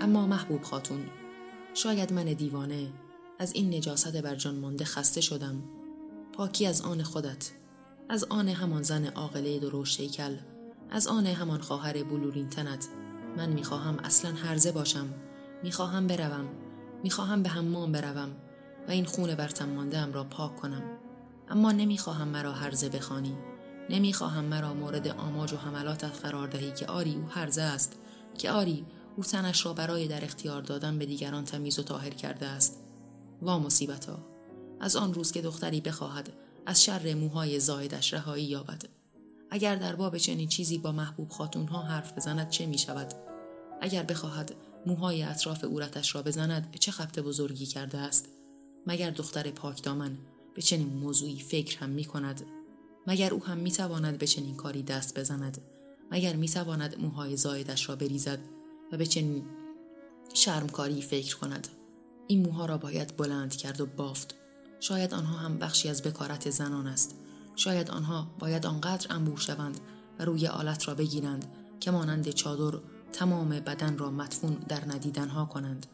اما 0.00 0.26
محبوب 0.26 0.62
خاتون 0.62 1.06
شاید 1.74 2.12
من 2.12 2.24
دیوانه 2.24 2.92
از 3.38 3.54
این 3.54 3.74
نجاست 3.74 4.22
بر 4.22 4.34
جان 4.34 4.54
مانده 4.54 4.84
خسته 4.84 5.20
شدم 5.20 5.62
پاکی 6.32 6.66
از 6.66 6.80
آن 6.80 7.02
خودت 7.02 7.50
از 8.10 8.24
آن 8.24 8.48
همان 8.48 8.82
زن 8.82 9.06
عاقله 9.06 9.58
درشت 9.58 10.00
هیکل 10.00 10.36
از 10.90 11.06
آن 11.06 11.26
همان 11.26 11.60
خواهر 11.60 12.02
بلورین 12.02 12.48
تنت. 12.48 12.88
من 13.36 13.48
می‌خواهم 13.48 13.98
اصلا 13.98 14.32
هرزه 14.32 14.72
باشم. 14.72 15.06
می‌خواهم 15.62 16.06
بروم. 16.06 16.48
می‌خواهم 17.02 17.42
به 17.42 17.48
حمام 17.48 17.92
بروم 17.92 18.28
و 18.88 18.90
این 18.90 19.04
خون 19.04 19.34
برتم 19.34 19.68
مانده 19.68 20.06
را 20.06 20.24
پاک 20.24 20.56
کنم. 20.56 20.82
اما 21.48 21.72
نمی‌خواهم 21.72 22.28
مرا 22.28 22.52
هرزه 22.52 22.88
بخوانی. 22.88 23.36
نمی‌خواهم 23.90 24.44
مرا 24.44 24.74
مورد 24.74 25.08
آماج 25.08 25.52
و 25.52 25.56
حملاتت 25.56 26.20
قرار 26.22 26.48
دهی 26.48 26.72
که 26.72 26.86
آری 26.86 27.14
او 27.14 27.24
هرزه 27.30 27.62
است 27.62 27.96
که 28.38 28.50
آری 28.50 28.86
او 29.16 29.24
تنش 29.24 29.66
را 29.66 29.72
برای 29.72 30.08
در 30.08 30.24
اختیار 30.24 30.62
دادن 30.62 30.98
به 30.98 31.06
دیگران 31.06 31.44
تمیز 31.44 31.78
و 31.78 31.82
طاهر 31.82 32.10
کرده 32.10 32.46
است. 32.46 32.78
وا 33.42 33.58
مصیبتا. 33.58 34.18
از 34.80 34.96
آن 34.96 35.14
روز 35.14 35.32
که 35.32 35.42
دختری 35.42 35.80
بخواهد 35.80 36.32
از 36.70 36.84
شر 36.84 37.14
موهای 37.14 37.60
زایدش 37.60 38.14
رهایی 38.14 38.44
یابد 38.44 38.82
اگر 39.50 39.76
در 39.76 39.96
باب 39.96 40.18
چنین 40.18 40.48
چیزی 40.48 40.78
با 40.78 40.92
محبوب 40.92 41.28
خاتونها 41.28 41.82
حرف 41.82 42.12
بزند 42.12 42.50
چه 42.50 42.66
می 42.66 42.78
شود؟ 42.78 43.14
اگر 43.80 44.02
بخواهد 44.02 44.54
موهای 44.86 45.22
اطراف 45.22 45.64
اورتش 45.64 46.14
را 46.14 46.22
بزند 46.22 46.76
چه 46.80 46.92
خبت 46.92 47.18
بزرگی 47.18 47.66
کرده 47.66 47.98
است؟ 47.98 48.28
مگر 48.86 49.10
دختر 49.10 49.50
پاک 49.50 49.82
دامن 49.82 50.18
به 50.54 50.62
چنین 50.62 50.88
موضوعی 50.88 51.40
فکر 51.40 51.78
هم 51.78 51.88
می 51.88 52.04
کند؟ 52.04 52.42
مگر 53.06 53.34
او 53.34 53.44
هم 53.44 53.58
می 53.58 53.72
تواند 53.72 54.18
به 54.18 54.26
چنین 54.26 54.56
کاری 54.56 54.82
دست 54.82 55.18
بزند؟ 55.18 55.58
مگر 56.10 56.36
می 56.36 56.48
تواند 56.48 57.00
موهای 57.00 57.36
زایدش 57.36 57.88
را 57.88 57.96
بریزد 57.96 58.38
و 58.92 58.96
به 58.96 59.06
چنین 59.06 59.44
شرمکاری 60.34 61.02
فکر 61.02 61.36
کند؟ 61.36 61.68
این 62.26 62.42
موها 62.42 62.66
را 62.66 62.78
باید 62.78 63.16
بلند 63.16 63.56
کرد 63.56 63.80
و 63.80 63.86
بافت 63.86 64.39
شاید 64.80 65.14
آنها 65.14 65.38
هم 65.38 65.58
بخشی 65.58 65.88
از 65.88 66.02
بکارت 66.02 66.50
زنان 66.50 66.86
است. 66.86 67.16
شاید 67.56 67.90
آنها 67.90 68.30
باید 68.38 68.66
آنقدر 68.66 69.14
انبوه 69.14 69.40
شوند 69.40 69.80
و 70.18 70.24
روی 70.24 70.46
آلت 70.46 70.88
را 70.88 70.94
بگیرند 70.94 71.46
که 71.80 71.90
مانند 71.90 72.30
چادر 72.30 72.78
تمام 73.12 73.48
بدن 73.48 73.98
را 73.98 74.10
مدفون 74.10 74.54
در 74.68 74.84
ندیدنها 74.88 75.44
کنند. 75.44 75.86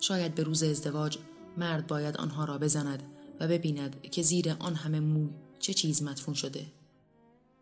شاید 0.00 0.34
به 0.34 0.42
روز 0.42 0.62
ازدواج 0.62 1.18
مرد 1.56 1.86
باید 1.86 2.16
آنها 2.16 2.44
را 2.44 2.58
بزند 2.58 3.02
و 3.40 3.48
ببیند 3.48 4.02
که 4.02 4.22
زیر 4.22 4.56
آن 4.58 4.74
همه 4.74 5.00
مو 5.00 5.28
چه 5.58 5.74
چیز 5.74 6.02
مدفون 6.02 6.34
شده. 6.34 6.66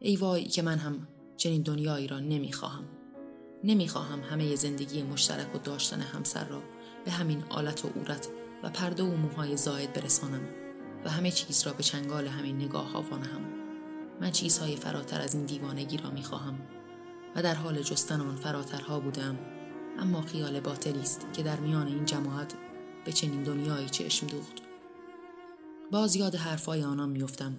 ای 0.00 0.16
وای 0.16 0.44
که 0.44 0.62
من 0.62 0.78
هم 0.78 1.08
چنین 1.36 1.62
دنیایی 1.62 2.06
را 2.06 2.20
نمی‌خواهم. 2.20 2.84
نمی‌خواهم 3.64 4.20
همه 4.20 4.56
زندگی 4.56 5.02
مشترک 5.02 5.54
و 5.54 5.58
داشتن 5.58 6.00
همسر 6.00 6.48
را 6.48 6.62
به 7.04 7.10
همین 7.10 7.44
آلت 7.48 7.84
و 7.84 7.88
عورت 7.88 8.28
و 8.62 8.70
پرده 8.70 9.02
و 9.02 9.16
موهای 9.16 9.56
زاید 9.56 9.92
برسانم 9.92 10.48
و 11.04 11.10
همه 11.10 11.30
چیز 11.30 11.66
را 11.66 11.72
به 11.72 11.82
چنگال 11.82 12.26
همین 12.26 12.56
نگاه 12.56 12.90
ها 12.92 13.02
وانهم. 13.02 13.40
من 14.20 14.30
چیزهای 14.30 14.76
فراتر 14.76 15.20
از 15.20 15.34
این 15.34 15.44
دیوانگی 15.44 15.96
را 15.96 16.10
می‌خواهم 16.10 16.58
و 17.36 17.42
در 17.42 17.54
حال 17.54 17.82
جستن 17.82 18.20
آن 18.20 18.36
فراترها 18.36 19.00
بودم. 19.00 19.38
اما 19.98 20.22
خیال 20.22 20.60
باطلی 20.60 21.00
است 21.00 21.26
که 21.32 21.42
در 21.42 21.60
میان 21.60 21.86
این 21.86 22.04
جماعت 22.04 22.54
به 23.04 23.12
چنین 23.12 23.42
دنیایی 23.42 23.88
چشم 23.88 24.26
دوخت. 24.26 24.52
باز 25.92 26.16
یاد 26.16 26.34
حرفای 26.34 26.84
آنان 26.84 27.08
میافتم. 27.08 27.56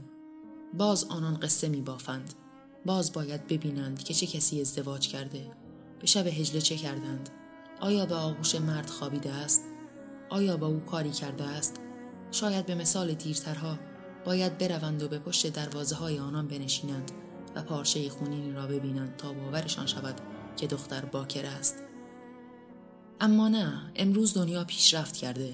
باز 0.73 1.03
آنان 1.03 1.39
قصه 1.39 1.69
میبافند. 1.69 2.33
باز 2.85 3.13
باید 3.13 3.47
ببینند 3.47 4.03
که 4.03 4.13
چه 4.13 4.27
کسی 4.27 4.61
ازدواج 4.61 5.07
کرده. 5.07 5.51
به 5.99 6.07
شب 6.07 6.27
هجله 6.27 6.61
چه 6.61 6.75
کردند. 6.75 7.29
آیا 7.81 8.05
به 8.05 8.15
آغوش 8.15 8.55
مرد 8.55 8.89
خوابیده 8.89 9.31
است؟ 9.31 9.68
آیا 10.29 10.57
با 10.57 10.67
او 10.67 10.79
کاری 10.79 11.11
کرده 11.11 11.43
است؟ 11.43 11.79
شاید 12.31 12.65
به 12.65 12.75
مثال 12.75 13.13
دیرترها 13.13 13.79
باید 14.25 14.57
بروند 14.57 15.03
و 15.03 15.07
به 15.07 15.19
پشت 15.19 15.53
دروازه 15.53 15.95
های 15.95 16.19
آنان 16.19 16.47
بنشینند 16.47 17.11
و 17.55 17.61
پارچه 17.61 18.09
خونینی 18.09 18.51
را 18.51 18.67
ببینند 18.67 19.15
تا 19.15 19.33
باورشان 19.33 19.85
شود 19.85 20.21
که 20.57 20.67
دختر 20.67 21.05
باکر 21.05 21.45
است. 21.45 21.83
اما 23.21 23.49
نه 23.49 23.91
امروز 23.95 24.33
دنیا 24.33 24.63
پیشرفت 24.63 25.17
کرده 25.17 25.53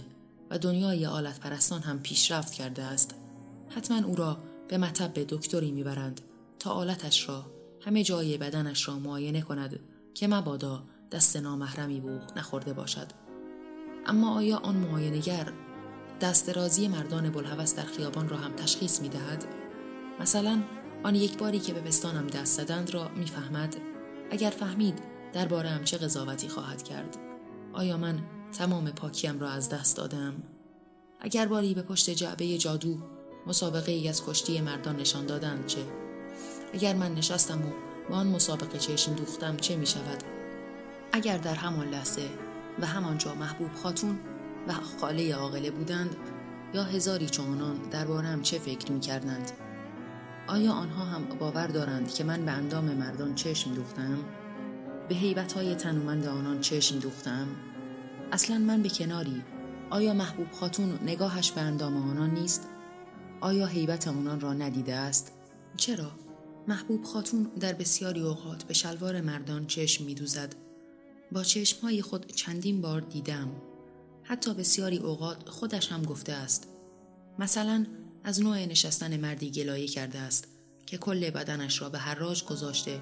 و 0.49 0.57
دنیای 0.57 1.05
آلت 1.05 1.39
پرستان 1.39 1.81
هم 1.81 1.99
پیشرفت 1.99 2.53
کرده 2.53 2.83
است. 2.83 3.15
حتما 3.69 4.07
او 4.07 4.15
را 4.15 4.37
به 4.67 4.77
مطب 4.77 5.13
دکتری 5.13 5.71
می‌برند 5.71 6.21
تا 6.59 6.71
آلتش 6.71 7.29
را 7.29 7.45
همه 7.81 8.03
جای 8.03 8.37
بدنش 8.37 8.87
را 8.87 8.99
معاینه 8.99 9.41
کند 9.41 9.79
که 10.13 10.27
مبادا 10.27 10.83
دست 11.11 11.37
نامحرمی 11.37 11.99
بوخ 11.99 12.23
نخورده 12.37 12.73
باشد. 12.73 13.24
اما 14.05 14.35
آیا 14.35 14.57
آن 14.57 14.75
معاینگر 14.75 15.51
دست 16.21 16.49
رازی 16.49 16.87
مردان 16.87 17.29
بلحوث 17.29 17.75
در 17.75 17.83
خیابان 17.83 18.29
را 18.29 18.37
هم 18.37 18.53
تشخیص 18.53 19.01
می 19.01 19.09
دهد؟ 19.09 19.45
مثلا 20.19 20.63
آن 21.03 21.15
یک 21.15 21.37
باری 21.37 21.59
که 21.59 21.73
به 21.73 21.79
پستانم 21.79 22.27
دست 22.27 22.61
زدند 22.61 22.93
را 22.93 23.09
می‌فهمد. 23.15 23.75
اگر 24.31 24.49
فهمید 24.49 24.99
درباره 25.33 25.83
چه 25.83 25.97
قضاوتی 25.97 26.49
خواهد 26.49 26.83
کرد؟ 26.83 27.17
آیا 27.73 27.97
من 27.97 28.19
تمام 28.57 28.91
پاکیم 28.91 29.39
را 29.39 29.49
از 29.49 29.69
دست 29.69 29.97
دادم؟ 29.97 30.33
اگر 31.19 31.45
باری 31.45 31.73
به 31.73 31.81
پشت 31.81 32.09
جعبه 32.09 32.57
جادو 32.57 32.97
مسابقه 33.47 33.91
ای 33.91 34.09
از 34.09 34.25
کشتی 34.25 34.61
مردان 34.61 34.95
نشان 34.95 35.25
دادند 35.25 35.65
چه؟ 35.65 35.85
اگر 36.73 36.95
من 36.95 37.13
نشستم 37.13 37.65
و 37.65 37.71
با 38.09 38.15
آن 38.15 38.27
مسابقه 38.27 38.77
چشم 38.77 39.13
دوختم 39.13 39.57
چه 39.57 39.75
می 39.75 39.85
شود 39.85 40.23
اگر 41.11 41.37
در 41.37 41.55
همان 41.55 41.89
لحظه 41.89 42.21
و 42.79 42.85
همانجا 42.85 43.35
محبوب 43.35 43.73
خاتون 43.73 44.19
و 44.67 44.73
خاله 44.73 45.35
عاقله 45.35 45.71
بودند 45.71 46.15
یا 46.73 46.83
هزاری 46.83 47.29
چونان 47.29 47.75
دربارم 47.91 48.41
چه 48.41 48.59
فکر 48.59 48.91
می 48.91 48.99
کردند 48.99 49.51
آیا 50.47 50.71
آنها 50.71 51.05
هم 51.05 51.23
باور 51.39 51.67
دارند 51.67 52.13
که 52.13 52.23
من 52.23 52.45
به 52.45 52.51
اندام 52.51 52.85
مردان 52.85 53.35
چشم 53.35 53.73
دوختم؟ 53.73 54.17
به 55.09 55.15
حیبت 55.15 55.53
های 55.53 55.75
تنومند 55.75 56.25
آنان 56.25 56.61
چشم 56.61 56.99
دوختم؟ 56.99 57.47
اصلا 58.31 58.57
من 58.57 58.81
به 58.81 58.89
کناری 58.89 59.43
آیا 59.89 60.13
محبوب 60.13 60.51
خاتون 60.51 60.99
نگاهش 61.03 61.51
به 61.51 61.61
اندام 61.61 62.09
آنان 62.09 62.29
نیست؟ 62.29 62.67
آیا 63.41 63.65
حیبت 63.65 64.07
آنان 64.07 64.39
را 64.39 64.53
ندیده 64.53 64.95
است؟ 64.95 65.31
چرا؟ 65.77 66.11
محبوب 66.67 67.03
خاتون 67.03 67.43
در 67.59 67.73
بسیاری 67.73 68.21
اوقات 68.21 68.63
به 68.63 68.73
شلوار 68.73 69.21
مردان 69.21 69.67
چشم 69.67 70.03
میدوزد. 70.03 70.64
با 71.35 71.43
چشمهای 71.43 72.01
خود 72.01 72.31
چندین 72.31 72.81
بار 72.81 73.01
دیدم. 73.01 73.51
حتی 74.23 74.53
بسیاری 74.53 74.97
اوقات 74.97 75.49
خودش 75.49 75.91
هم 75.91 76.03
گفته 76.03 76.33
است. 76.33 76.67
مثلا 77.39 77.85
از 78.23 78.41
نوع 78.41 78.65
نشستن 78.65 79.17
مردی 79.17 79.51
گلایه 79.51 79.87
کرده 79.87 80.19
است 80.19 80.47
که 80.85 80.97
کل 80.97 81.29
بدنش 81.29 81.81
را 81.81 81.89
به 81.89 81.97
حراج 81.97 82.45
گذاشته 82.45 83.01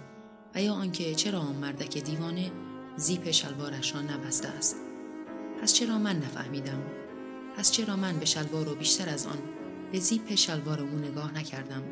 و 0.56 0.62
یا 0.62 0.74
آنکه 0.74 1.16
چرا 1.16 1.40
آن 1.40 1.56
مردک 1.56 1.98
دیوانه 1.98 2.52
زیپ 2.98 3.32
شلوارش 3.32 3.96
را 3.96 4.02
نبسته 4.02 4.48
است. 4.48 4.76
پس 5.62 5.74
چرا 5.74 5.98
من 5.98 6.18
نفهمیدم؟ 6.18 6.84
پس 7.58 7.72
چرا 7.72 7.96
من 7.96 8.20
به 8.20 8.26
شلوار 8.26 8.70
و 8.70 8.76
بیشتر 8.76 9.10
از 9.10 9.28
آن 9.28 9.40
به 9.92 10.00
زیپ 10.00 10.36
شلوار 10.36 10.82
او 10.82 11.00
نگاه 11.00 11.34
نکردم؟ 11.34 11.84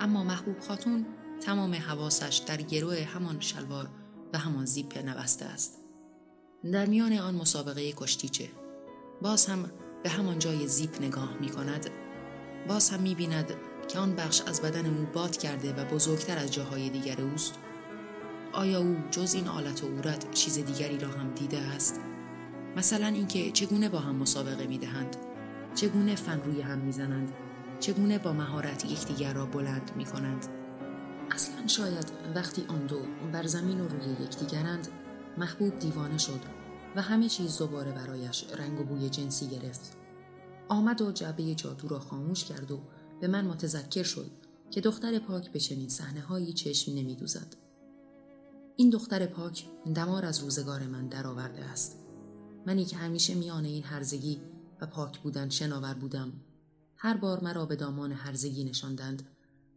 اما 0.00 0.24
محبوب 0.24 0.60
خاتون 0.60 1.06
تمام 1.40 1.74
حواسش 1.74 2.42
در 2.46 2.62
گروه 2.62 3.04
همان 3.04 3.40
شلوار 3.40 3.88
و 4.32 4.38
همان 4.38 4.64
زیپ 4.64 4.98
نبسته 5.06 5.44
است. 5.44 5.78
در 6.72 6.86
میان 6.86 7.12
آن 7.12 7.34
مسابقه 7.34 7.92
کشتیچه 7.92 8.48
باز 9.22 9.46
هم 9.46 9.70
به 10.02 10.10
همان 10.10 10.38
جای 10.38 10.68
زیپ 10.68 11.02
نگاه 11.02 11.36
می 11.40 11.48
کند 11.48 11.90
باز 12.68 12.90
هم 12.90 13.00
می 13.00 13.14
بیند 13.14 13.54
که 13.88 13.98
آن 13.98 14.14
بخش 14.14 14.40
از 14.40 14.62
بدن 14.62 14.86
او 14.86 15.06
باد 15.12 15.36
کرده 15.36 15.72
و 15.72 15.84
بزرگتر 15.84 16.38
از 16.38 16.52
جاهای 16.52 16.90
دیگر 16.90 17.20
اوست. 17.20 17.54
آیا 18.52 18.80
او 18.80 18.96
جز 19.10 19.34
این 19.34 19.48
آلت 19.48 19.84
و 19.84 19.86
اورت 19.86 20.30
چیز 20.30 20.58
دیگری 20.58 20.98
را 20.98 21.08
هم 21.08 21.34
دیده 21.34 21.58
است؟ 21.58 22.00
مثلا 22.76 23.06
اینکه 23.06 23.50
چگونه 23.50 23.88
با 23.88 23.98
هم 23.98 24.16
مسابقه 24.16 24.66
می 24.66 24.78
دهند 24.78 25.16
چگونه 25.74 26.14
فن 26.14 26.40
روی 26.40 26.60
هم 26.60 26.78
می‌زنند؟ 26.78 27.32
چگونه 27.80 28.18
با 28.18 28.32
مهارت 28.32 28.84
یکدیگر 28.84 29.32
را 29.32 29.46
بلند 29.46 29.90
می 29.96 30.04
کنند 30.04 30.57
اصلا 31.30 31.66
شاید 31.66 32.12
وقتی 32.34 32.64
آن 32.68 32.86
دو 32.86 33.00
بر 33.32 33.46
زمین 33.46 33.80
و 33.80 33.88
روی 33.88 34.24
یکدیگرند 34.24 34.88
محبوب 35.38 35.78
دیوانه 35.78 36.18
شد 36.18 36.40
و 36.96 37.02
همه 37.02 37.28
چیز 37.28 37.58
دوباره 37.58 37.92
برایش 37.92 38.44
رنگ 38.58 38.80
و 38.80 38.84
بوی 38.84 39.08
جنسی 39.08 39.48
گرفت 39.48 39.96
آمد 40.68 41.02
و 41.02 41.12
جعبه 41.12 41.54
جادو 41.54 41.88
را 41.88 41.98
خاموش 41.98 42.44
کرد 42.44 42.70
و 42.70 42.80
به 43.20 43.28
من 43.28 43.44
متذکر 43.44 44.02
شد 44.02 44.30
که 44.70 44.80
دختر 44.80 45.18
پاک 45.18 45.52
به 45.52 45.60
چنین 45.60 45.88
صحنه 45.88 46.20
هایی 46.20 46.52
چشم 46.52 46.92
نمیدوزد. 46.92 47.56
این 48.76 48.90
دختر 48.90 49.26
پاک 49.26 49.64
دمار 49.94 50.24
از 50.24 50.38
روزگار 50.38 50.86
من 50.86 51.08
درآورده 51.08 51.64
است. 51.64 51.98
منی 52.66 52.84
که 52.84 52.96
همیشه 52.96 53.34
میان 53.34 53.64
این 53.64 53.84
هرزگی 53.84 54.40
و 54.80 54.86
پاک 54.86 55.18
بودن 55.18 55.48
شناور 55.48 55.94
بودم. 55.94 56.32
هر 56.96 57.16
بار 57.16 57.44
مرا 57.44 57.66
به 57.66 57.76
دامان 57.76 58.12
هرزگی 58.12 58.64
نشاندند 58.64 59.22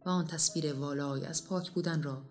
و 0.06 0.08
آن 0.08 0.26
تصویر 0.26 0.74
والای 0.74 1.24
از 1.24 1.46
پاک 1.46 1.70
بودن 1.70 2.02
را 2.02 2.22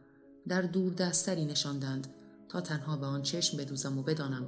در 0.47 0.61
دور 0.61 0.93
دستری 0.93 1.45
نشاندند 1.45 2.07
تا 2.49 2.61
تنها 2.61 2.97
به 2.97 3.05
آن 3.05 3.21
چشم 3.21 3.57
بدوزم 3.57 3.97
و 3.97 4.03
بدانم 4.03 4.45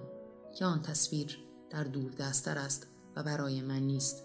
که 0.56 0.66
آن 0.66 0.82
تصویر 0.82 1.38
در 1.70 1.84
دور 1.84 2.12
دستر 2.12 2.58
است 2.58 2.88
و 3.16 3.24
برای 3.24 3.62
من 3.62 3.80
نیست. 3.80 4.24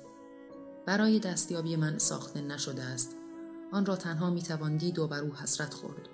برای 0.87 1.19
دستیابی 1.19 1.77
من 1.77 1.99
ساخته 1.99 2.41
نشده 2.41 2.83
است. 2.83 3.15
آن 3.73 3.87
را 3.87 3.97
تنها 3.97 4.31
می 4.31 4.43
توان 4.43 4.77
دید 4.77 4.99
و 4.99 5.09
بر 5.09 5.21
او 5.21 5.35
حسرت 5.35 5.75
خورد. 5.75 6.09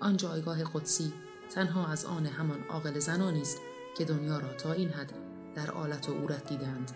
آن 0.00 0.16
جایگاه 0.16 0.64
قدسی 0.64 1.12
تنها 1.50 1.86
از 1.86 2.04
آن 2.04 2.26
همان 2.26 2.64
عاقل 2.64 2.98
زنانی 2.98 3.40
است 3.40 3.58
که 3.96 4.04
دنیا 4.04 4.38
را 4.38 4.52
تا 4.52 4.72
این 4.72 4.88
حد 4.88 5.12
در 5.54 5.70
آلت 5.70 6.08
و 6.08 6.14
عورت 6.14 6.48
دیدند 6.48 6.92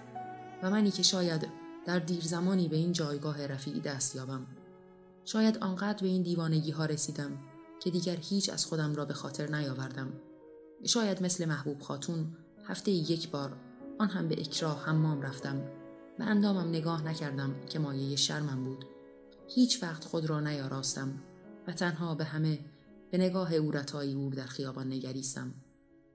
و 0.63 0.71
منی 0.71 0.91
که 0.91 1.03
شاید 1.03 1.49
در 1.87 1.99
دیر 1.99 2.25
زمانی 2.25 2.69
به 2.69 2.77
این 2.77 2.93
جایگاه 2.93 3.47
رفیعی 3.47 3.81
دست 3.81 4.17
یابم. 4.17 4.47
شاید 5.33 5.59
آنقدر 5.59 6.03
به 6.03 6.09
این 6.09 6.23
دیوانگی 6.23 6.71
ها 6.71 6.85
رسیدم 6.85 7.39
که 7.81 7.91
دیگر 7.91 8.17
هیچ 8.17 8.51
از 8.51 8.67
خودم 8.67 8.95
را 8.95 9.05
به 9.05 9.15
خاطر 9.15 9.57
نیاوردم. 9.57 10.13
شاید 10.85 11.23
مثل 11.23 11.45
محبوب 11.45 11.83
خاتون 11.83 12.37
هفته 12.65 12.91
یک 12.91 13.31
بار 13.31 13.57
آن 13.99 14.09
هم 14.09 14.29
به 14.29 14.41
اکراه 14.41 14.85
حمام 14.85 15.23
رفتم. 15.23 15.63
به 16.19 16.25
اندامم 16.25 16.69
نگاه 16.69 17.03
نکردم 17.03 17.55
که 17.67 17.79
مایه 17.79 18.17
شرمم 18.17 18.65
بود. 18.65 18.85
هیچ 19.49 19.83
وقت 19.83 20.05
خود 20.05 20.27
را 20.27 20.41
نیاراستم 20.41 21.23
و 21.67 21.73
تنها 21.73 22.15
به 22.15 22.25
همه 22.25 22.59
به 23.11 23.19
نگاه 23.19 23.55
اورتایی 23.55 24.15
اور 24.15 24.33
در 24.33 24.47
خیابان 24.47 24.87
نگریستم. 24.87 25.55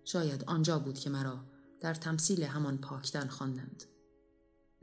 شاید 0.04 0.44
آنجا 0.48 0.80
بود 0.80 1.00
که 1.00 1.10
مرا 1.10 1.40
در 1.80 1.94
تمثیل 1.94 2.44
همان 2.44 2.78
پاکتن 2.78 3.28
خواندند. 3.28 3.84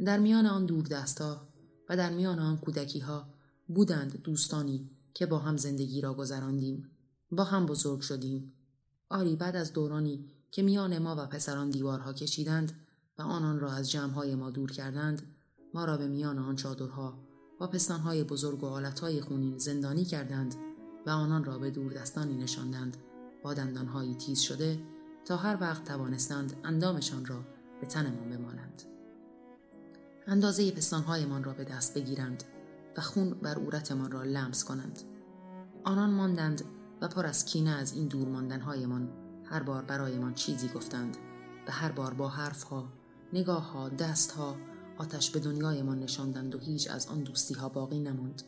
در 0.04 0.18
میان 0.18 0.46
آن 0.46 0.66
دور 0.66 0.84
دستا 0.84 1.48
و 1.88 1.96
در 1.96 2.10
میان 2.10 2.38
آن 2.38 2.58
کودکی 2.58 2.98
ها 2.98 3.39
بودند 3.74 4.22
دوستانی 4.22 4.90
که 5.14 5.26
با 5.26 5.38
هم 5.38 5.56
زندگی 5.56 6.00
را 6.00 6.14
گذراندیم. 6.14 6.90
با 7.30 7.44
هم 7.44 7.66
بزرگ 7.66 8.00
شدیم. 8.00 8.52
آری 9.08 9.36
بعد 9.36 9.56
از 9.56 9.72
دورانی 9.72 10.30
که 10.50 10.62
میان 10.62 10.98
ما 10.98 11.16
و 11.18 11.26
پسران 11.26 11.70
دیوارها 11.70 12.12
کشیدند 12.12 12.72
و 13.18 13.22
آنان 13.22 13.60
را 13.60 13.72
از 13.72 13.90
جمعهای 13.90 14.34
ما 14.34 14.50
دور 14.50 14.70
کردند 14.70 15.22
ما 15.74 15.84
را 15.84 15.96
به 15.96 16.08
میان 16.08 16.38
آن 16.38 16.56
چادرها 16.56 17.18
و 17.60 17.66
پستانهای 17.66 18.24
بزرگ 18.24 18.62
و 18.62 18.66
آلتهای 18.66 19.20
خونین 19.20 19.58
زندانی 19.58 20.04
کردند 20.04 20.54
و 21.06 21.10
آنان 21.10 21.44
را 21.44 21.58
به 21.58 21.70
دور 21.70 21.92
دستانی 21.92 22.36
نشاندند. 22.36 22.96
با 23.42 23.54
دندانهایی 23.54 24.14
تیز 24.14 24.40
شده 24.40 24.78
تا 25.24 25.36
هر 25.36 25.58
وقت 25.60 25.84
توانستند 25.84 26.56
اندامشان 26.64 27.26
را 27.26 27.44
به 27.80 27.86
تنمان 27.86 28.30
بمانند. 28.30 28.82
اندازه 30.26 30.70
پستانهایمان 30.70 31.44
را 31.44 31.52
به 31.52 31.64
دست 31.64 31.94
بگیرند. 31.94 32.44
خون 33.00 33.30
بر 33.30 33.54
عورتمان 33.54 34.10
را 34.10 34.22
لمس 34.22 34.64
کنند 34.64 35.02
آنان 35.84 36.10
ماندند 36.10 36.64
و 37.00 37.08
پر 37.08 37.26
از 37.26 37.44
کینه 37.44 37.70
از 37.70 37.92
این 37.92 38.08
دور 38.08 38.28
ماندنهایمان 38.28 39.08
هر 39.44 39.62
بار 39.62 39.82
برایمان 39.82 40.34
چیزی 40.34 40.68
گفتند 40.68 41.16
و 41.68 41.72
هر 41.72 41.92
بار 41.92 42.14
با 42.14 42.28
حرفها 42.28 42.88
نگاه 43.32 43.72
ها، 43.72 43.88
دست 43.88 44.32
ها، 44.32 44.56
آتش 44.98 45.30
به 45.30 45.40
دنیایمان 45.40 45.98
نشاندند 45.98 46.54
و 46.54 46.58
هیچ 46.58 46.90
از 46.90 47.06
آن 47.06 47.22
دوستی 47.22 47.54
ها 47.54 47.68
باقی 47.68 48.00
نماند. 48.00 48.42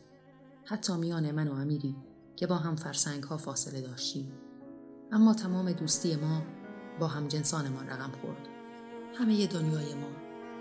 حتی 0.65 0.97
میان 0.97 1.31
من 1.31 1.47
و 1.47 1.53
امیری 1.53 1.95
که 2.35 2.47
با 2.47 2.55
هم 2.55 2.75
فرسنگ 2.75 3.23
ها 3.23 3.37
فاصله 3.37 3.81
داشتیم. 3.81 4.31
اما 5.11 5.33
تمام 5.33 5.71
دوستی 5.71 6.15
ما 6.15 6.41
با 6.99 7.07
هم 7.07 7.27
جنسانمان 7.27 7.87
رقم 7.87 8.11
خورد. 8.21 8.47
همه 9.15 9.47
دنیای 9.47 9.95
ما 9.95 10.09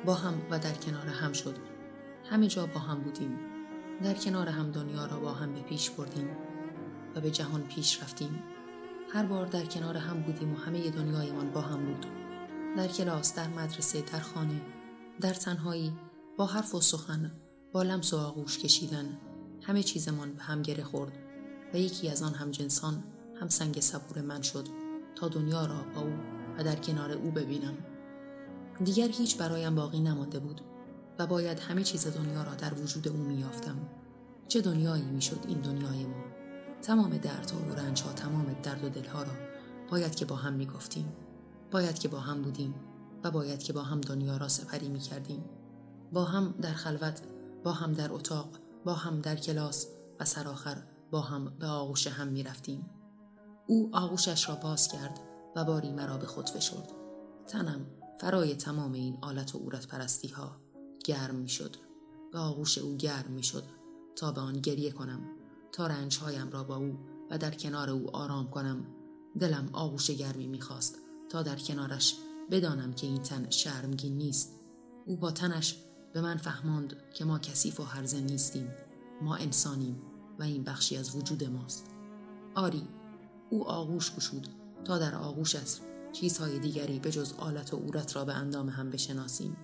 با 0.05 0.15
هم 0.15 0.35
و 0.51 0.59
در 0.59 0.75
کنار 0.75 1.07
هم 1.07 1.33
شد. 1.33 1.57
همه 2.31 2.47
جا 2.47 2.67
با 2.67 2.81
هم 2.81 3.01
بودیم. 3.01 3.52
در 4.03 4.15
کنار 4.15 4.49
هم 4.49 4.71
دنیا 4.71 5.07
را 5.07 5.21
با 5.21 5.33
هم 5.33 5.55
به 5.55 5.61
پیش 5.61 5.91
بردیم 5.91 6.29
و 7.15 7.21
به 7.21 7.31
جهان 7.31 7.63
پیش 7.63 8.03
رفتیم. 8.03 8.43
هر 9.13 9.27
بار 9.27 9.47
در 9.47 9.65
کنار 9.65 9.97
هم 9.97 10.23
بودیم 10.23 10.53
و 10.53 10.57
همه 10.57 10.91
دنیایمان 10.91 11.51
با 11.51 11.61
هم 11.61 11.87
بود. 11.87 12.07
در 12.77 12.89
کلاس 12.89 13.35
در 13.35 13.49
مدرسه 13.49 14.03
در 14.13 14.21
خانه 14.21 14.61
در 15.21 15.35
تنهایی 15.35 15.93
با 16.39 16.47
حرف 16.47 16.75
و 16.75 16.81
سخن 16.81 17.33
با 17.73 17.83
لمس 17.83 18.15
و 18.15 18.17
آغوش 18.17 18.59
کشیدن 18.59 19.19
همه 19.63 19.83
چیزمان 19.83 20.33
به 20.33 20.43
هم 20.43 20.63
گره 20.63 20.85
خورد 20.85 21.19
و 21.75 21.77
یکی 21.77 22.09
از 22.09 22.23
آن 22.23 22.35
هم 22.35 22.51
جنسان 22.51 23.05
هم 23.41 23.49
سنگ 23.49 23.81
صبور 23.81 24.23
من 24.23 24.43
شد 24.43 24.69
تا 25.15 25.29
دنیا 25.29 25.67
را 25.67 25.85
با 25.95 26.01
او 26.01 26.13
و 26.59 26.65
در 26.65 26.77
کنار 26.77 27.13
او 27.13 27.31
ببینم 27.31 27.75
دیگر 28.85 29.09
هیچ 29.09 29.39
برایم 29.39 29.75
باقی 29.75 30.01
نمانده 30.01 30.39
بود 30.39 30.61
و 31.19 31.27
باید 31.27 31.59
همه 31.59 31.83
چیز 31.83 32.07
دنیا 32.07 32.43
را 32.43 32.55
در 32.55 32.75
وجود 32.75 33.09
او 33.09 33.17
میافتم 33.17 33.77
چه 34.49 34.61
دنیایی 34.61 35.05
می‌شد 35.05 35.45
این 35.49 35.61
دنیای 35.61 36.07
ما 36.07 36.25
تمام 36.83 37.19
دردها 37.19 37.59
و 37.59 37.75
رنجها 37.75 38.13
تمام 38.13 38.57
درد 38.63 38.85
و 38.85 38.89
دلها 38.89 39.23
را 39.23 39.33
باید 39.91 40.15
که 40.15 40.25
با 40.25 40.37
هم 40.37 40.53
می‌گفتیم 40.53 41.13
باید 41.71 41.99
که 41.99 42.09
با 42.09 42.21
هم 42.21 42.43
بودیم 42.43 42.75
و 43.25 43.31
باید 43.31 43.63
که 43.63 43.73
با 43.73 43.83
هم 43.83 44.01
دنیا 44.01 44.37
را 44.37 44.49
سپری 44.49 44.89
می 44.89 44.99
کردیم. 44.99 45.45
با 46.13 46.25
هم 46.25 46.55
در 46.61 46.73
خلوت، 46.73 47.21
با 47.65 47.73
هم 47.73 47.93
در 47.93 48.13
اتاق، 48.13 48.49
با 48.85 48.95
هم 48.95 49.21
در 49.21 49.37
کلاس 49.37 49.87
و 50.21 50.25
سرآخر 50.25 50.83
با 51.11 51.21
هم 51.21 51.53
به 51.59 51.67
آغوش 51.67 52.07
هم 52.07 52.29
می 52.29 52.43
رفتیم. 52.43 52.91
او 53.67 53.91
آغوشش 53.93 54.49
را 54.49 54.55
باز 54.55 54.89
کرد 54.89 55.21
و 55.57 55.65
باری 55.65 55.93
مرا 55.93 56.17
به 56.17 56.27
خود 56.27 56.49
فشرد. 56.49 56.89
تنم 57.47 57.87
فرای 58.21 58.55
تمام 58.55 58.93
این 58.93 59.19
آلت 59.21 59.55
و 59.55 59.59
عورت 59.59 59.87
پرستی 59.87 60.29
ها 60.29 60.62
گرم 61.03 61.35
می 61.35 61.49
شد. 61.49 61.77
به 62.33 62.39
آغوش 62.39 62.79
او 62.79 62.97
گرم 62.97 63.31
می 63.31 63.43
شد 63.43 63.65
تا 64.17 64.33
به 64.33 64.41
آن 64.41 64.61
گریه 64.61 64.91
کنم 64.91 65.21
تا 65.73 65.87
رنجهایم 65.87 66.51
را 66.51 66.65
با 66.65 66.77
او 66.77 66.99
و 67.31 67.39
در 67.39 67.51
کنار 67.51 67.91
او 67.91 68.17
آرام 68.17 68.51
کنم. 68.51 68.87
دلم 69.39 69.69
آغوش 69.73 70.11
گرمی 70.11 70.47
می‌خواست 70.47 70.99
تا 71.29 71.43
در 71.43 71.57
کنارش 71.57 72.17
بدانم 72.51 72.93
که 72.93 73.07
این 73.07 73.23
تن 73.23 73.51
شرمگین 73.51 74.19
نیست. 74.19 74.53
او 75.07 75.17
با 75.17 75.31
تنش 75.31 75.77
به 76.13 76.21
من 76.21 76.37
فهماند 76.37 76.97
که 77.15 77.25
ما 77.25 77.39
کثیف 77.39 77.81
و 77.81 77.83
هرزه 77.83 78.21
نیستیم 78.21 78.69
ما 79.23 79.37
انسانیم 79.37 80.03
و 80.39 80.43
این 80.43 80.65
بخشی 80.65 80.97
از 80.97 81.17
وجود 81.17 81.45
ماست. 81.45 81.87
آری 82.55 82.89
او 83.51 83.69
آغوش 83.69 84.15
گشود 84.17 84.49
تا 84.85 84.99
در 84.99 85.15
آغوشش 85.15 85.77
چیزهای 86.13 86.59
دیگری 86.59 86.99
به 86.99 87.11
جز 87.11 87.33
آلت 87.33 87.75
و 87.75 87.77
عورت 87.77 88.17
را 88.17 88.25
به 88.25 88.35
اندام 88.35 88.69
هم 88.69 88.91
بشناسیم. 88.91 89.57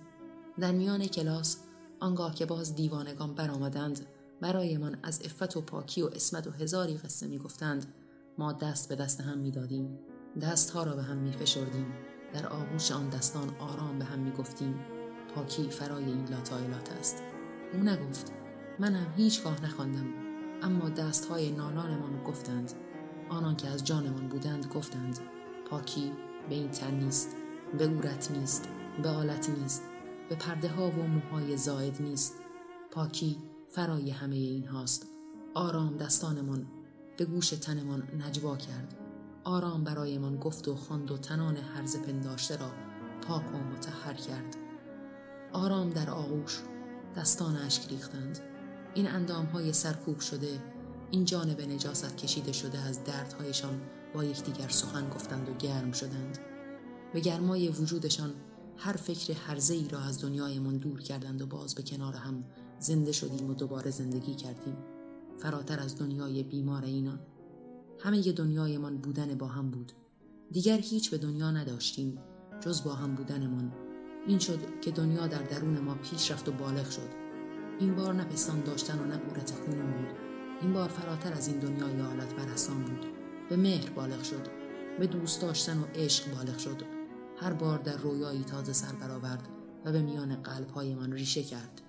در 0.59 0.71
میان 0.71 1.07
کلاس 1.07 1.57
آنگاه 1.99 2.35
که 2.35 2.45
باز 2.45 2.75
دیوانگان 2.75 3.33
برآمدند 3.33 4.05
برایمان 4.41 4.97
از 5.03 5.21
افت 5.25 5.57
و 5.57 5.61
پاکی 5.61 6.01
و 6.01 6.05
اسمت 6.05 6.47
و 6.47 6.51
هزاری 6.51 6.97
قصه 6.97 7.27
می‌گفتند 7.27 7.93
ما 8.37 8.53
دست 8.53 8.89
به 8.89 8.95
دست 8.95 9.21
هم 9.21 9.37
می‌دادیم. 9.37 9.99
دستها 10.41 10.83
را 10.83 10.95
به 10.95 11.03
هم 11.03 11.17
میفشردیم. 11.17 11.85
در 12.33 12.47
آغوش 12.47 12.91
آن 12.91 13.09
دستان 13.09 13.49
آرام 13.59 13.99
به 13.99 14.05
هم 14.05 14.19
می‌گفتیم. 14.19 14.79
پاکی 15.35 15.69
فرای 15.69 16.03
این 16.03 16.25
لاتایلات 16.25 16.91
است. 16.91 17.23
او 17.73 17.79
نگفت 17.79 18.33
منم 18.79 19.13
هیچگاه 19.17 19.65
نخواندم. 19.65 20.07
اما 20.61 20.89
دستهای 20.89 21.51
نالانمان 21.51 22.23
گفتند. 22.23 22.73
آنان 23.29 23.55
که 23.55 23.67
از 23.67 23.83
جانمان 23.83 24.27
بودند 24.27 24.65
گفتند 24.65 25.19
پاکی 25.69 26.11
به 26.49 26.55
این 26.55 26.71
تن 26.71 26.93
نیست 26.93 27.35
به 27.77 27.87
عورت 27.87 28.31
نیست 28.31 28.69
به 29.03 29.09
آلت 29.09 29.49
نیست. 29.49 29.88
به 30.29 30.35
پرده 30.35 30.69
ها 30.69 30.89
و 30.89 31.07
موهای 31.07 31.57
زاید 31.57 32.01
نیست. 32.01 32.35
پاکی 32.91 33.37
فرای 33.69 34.09
همه 34.09 34.35
این 34.35 34.67
هاست. 34.67 35.07
آرام 35.53 35.97
دستانمان 35.97 36.67
به 37.17 37.25
گوش 37.25 37.49
تنمان 37.49 38.03
نجوا 38.27 38.57
کرد. 38.57 38.95
آرام 39.43 39.83
برایمان 39.83 40.37
گفت 40.37 40.67
و 40.67 40.75
خواند 40.75 41.11
و 41.11 41.17
تنان 41.17 41.57
حرز 41.57 41.97
پنداشته 41.97 42.57
را 42.57 42.71
پاک 43.27 43.53
و 43.53 43.57
متحر 43.57 44.13
کرد. 44.13 44.55
آرام 45.53 45.89
در 45.89 46.09
آغوش 46.09 46.59
دستان 47.15 47.55
اشک 47.55 47.89
ریختند. 47.89 48.39
این 48.93 49.07
اندام 49.07 49.45
های 49.45 49.73
سرکوب 49.73 50.19
شده 50.19 50.63
این 51.11 51.25
جانب 51.25 51.61
نجاست 51.61 52.17
کشیده 52.17 52.51
شده 52.51 52.79
از 52.79 53.03
دردهایشان 53.03 53.81
با 54.13 54.23
یکدیگر 54.23 54.67
سخن 54.67 55.09
گفتند 55.09 55.49
و 55.49 55.53
گرم 55.53 55.91
شدند. 55.91 56.37
به 57.13 57.19
گرمای 57.19 57.69
وجودشان 57.69 58.33
هر 58.81 58.93
فکر 58.93 59.33
هرزه 59.33 59.73
ای 59.73 59.87
را 59.87 59.99
از 59.99 60.21
دنیایمان 60.21 60.77
دور 60.77 61.01
کردند 61.01 61.41
و 61.41 61.45
باز 61.45 61.75
به 61.75 61.83
کنار 61.83 62.13
هم 62.13 62.43
زنده 62.79 63.11
شدیم 63.11 63.49
و 63.49 63.53
دوباره 63.53 63.91
زندگی 63.91 64.35
کردیم. 64.35 64.77
فراتر 65.37 65.79
از 65.79 65.97
دنیای 65.97 66.43
بیمار 66.43 66.85
اینان. 66.85 67.19
همه 67.99 68.21
دنیایمان 68.21 68.97
بودن 68.97 69.35
با 69.35 69.47
هم 69.47 69.69
بود. 69.69 69.91
دیگر 70.51 70.77
هیچ 70.77 71.11
به 71.11 71.17
دنیا 71.17 71.51
نداشتیم 71.51 72.17
جز 72.61 72.83
با 72.83 72.93
هم 72.93 73.15
بودنمان. 73.15 73.71
این 74.27 74.39
شد 74.39 74.59
که 74.81 74.91
دنیا 74.91 75.27
در 75.27 75.43
درون 75.43 75.79
ما 75.79 75.95
پیش 75.95 76.31
رفت 76.31 76.49
و 76.49 76.51
بالغ 76.51 76.89
شد. 76.89 77.09
این 77.79 77.95
بار 77.95 78.13
نه 78.13 78.23
پستان 78.23 78.63
داشتن 78.63 78.99
و 78.99 79.05
نه 79.05 79.17
قورت 79.17 79.51
خونم 79.51 79.91
بود. 79.91 80.17
این 80.61 80.73
بار 80.73 80.89
فراتر 80.89 81.33
از 81.33 81.47
این 81.47 81.59
دنیای 81.59 81.99
حالت 81.99 82.35
برستان 82.35 82.83
بود. 82.83 83.05
به 83.49 83.57
مهر 83.57 83.89
بالغ 83.89 84.23
شد. 84.23 84.47
به 84.99 85.07
دوست 85.07 85.41
داشتن 85.41 85.79
و 85.79 85.83
عشق 85.95 86.35
بالغ 86.35 86.57
شد. 86.57 86.98
هر 87.41 87.53
بار 87.53 87.77
در 87.77 87.97
رویایی 87.97 88.43
تازه 88.43 88.73
سر 88.73 88.91
برآورد 88.91 89.47
و 89.85 89.91
به 89.91 90.01
میان 90.01 90.35
قلبهایمان 90.35 91.11
ریشه 91.11 91.43
کرد. 91.43 91.81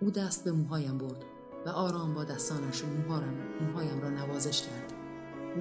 او 0.00 0.10
دست 0.10 0.44
به 0.44 0.52
موهایم 0.52 0.98
برد 0.98 1.24
و 1.66 1.68
آرام 1.68 2.14
با 2.14 2.24
دستانش 2.24 2.84
موهارم 2.84 3.34
موهایم 3.60 4.00
را 4.00 4.10
نوازش 4.10 4.62
کرد. 4.62 4.92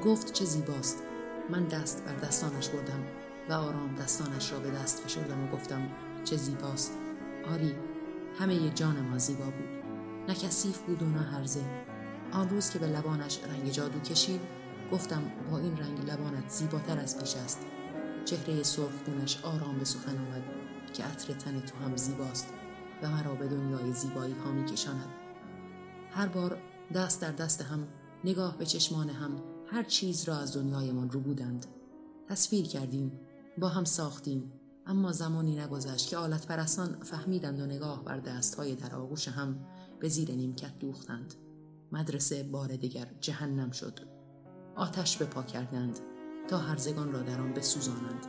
گفت 0.05 0.33
چه 0.33 0.45
زیباست. 0.45 1.03
من 1.49 1.67
دست 1.67 2.05
بر 2.05 2.15
دستانش 2.15 2.69
بردم 2.69 3.03
و 3.49 3.53
آرام 3.53 3.95
دستانش 3.95 4.51
را 4.51 4.59
به 4.59 4.71
دست 4.71 4.99
فشردم 4.99 5.43
و 5.43 5.47
گفتم 5.47 5.89
چه 6.23 6.37
زیباست. 6.37 6.91
آری 7.53 7.75
همه 8.39 8.69
جان 8.69 8.99
ما 8.99 9.17
زیبا 9.17 9.45
بود. 9.45 9.83
نه 10.27 10.35
کثیف 10.35 10.81
بود 10.81 11.03
و 11.03 11.05
نه 11.05 11.21
هرزه. 11.21 11.63
آن 12.31 12.49
روز 12.49 12.69
که 12.69 12.79
به 12.79 12.87
لبانش 12.87 13.39
رنگ 13.43 13.71
جادو 13.71 13.99
کشید 13.99 14.41
گفتم 14.91 15.23
با 15.51 15.57
این 15.57 15.77
رنگ 15.77 16.09
لبانت 16.09 16.49
زیباتر 16.49 16.99
از 16.99 17.19
پیش 17.19 17.35
است. 17.35 17.59
چهره 18.25 18.63
سرخگونش 18.63 19.43
آرام 19.43 19.79
به 19.79 19.85
سخن 19.85 20.17
آمد 20.17 20.43
که 20.93 21.03
عطر 21.03 21.33
تن 21.33 21.59
تو 21.59 21.77
هم 21.77 21.95
زیباست 21.95 22.47
و 23.03 23.11
مرا 23.11 23.35
به 23.35 23.47
دنیای 23.47 23.93
زیبایی 23.93 24.33
ها 24.33 24.51
می 24.51 24.65
کشاند. 24.65 25.09
هر 26.11 26.27
بار 26.27 26.57
دست 26.93 27.21
در 27.21 27.31
دست 27.31 27.61
هم 27.61 27.87
نگاه 28.23 28.57
به 28.57 28.65
چشمان 28.65 29.09
هم 29.09 29.41
هر 29.67 29.83
چیز 29.83 30.23
را 30.23 30.37
از 30.37 30.57
دنیایمان 30.57 31.09
رو 31.09 31.19
بودند. 31.19 31.65
تصویر 32.29 32.67
کردیم 32.67 33.19
با 33.57 33.67
هم 33.67 33.83
ساختیم 33.83 34.51
اما 34.85 35.11
زمانی 35.11 35.59
نگذشت 35.59 36.09
که 36.09 36.17
آلت 36.17 36.47
پرستان 36.47 36.97
فهمیدند 37.01 37.59
و 37.59 37.65
نگاه 37.65 38.03
بر 38.03 38.19
دستهای 38.19 38.75
در 38.75 38.95
آغوش 38.95 39.27
هم 39.27 39.65
به 39.99 40.09
زیر 40.09 40.31
نیمکت 40.31 40.79
دوختند. 40.79 41.33
مدرسه 41.91 42.43
بار 42.43 42.75
دیگر 42.75 43.07
جهنم 43.21 43.71
شد. 43.71 43.99
آتش 44.75 45.17
به 45.17 45.25
پا 45.25 45.43
کردند 45.43 45.99
تا 46.47 46.57
هرزگان 46.57 47.11
را 47.11 47.21
در 47.21 47.41
آن 47.41 47.53
بسوزانند. 47.53 48.27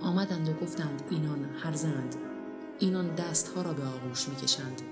آمدند 0.00 0.48
و 0.48 0.52
گفتند 0.52 1.02
اینان 1.10 1.44
هرزند. 1.44 2.16
اینان 2.78 3.14
دستها 3.14 3.62
را 3.62 3.72
به 3.72 3.84
آغوش 3.84 4.28
می‌کشند. 4.28 4.82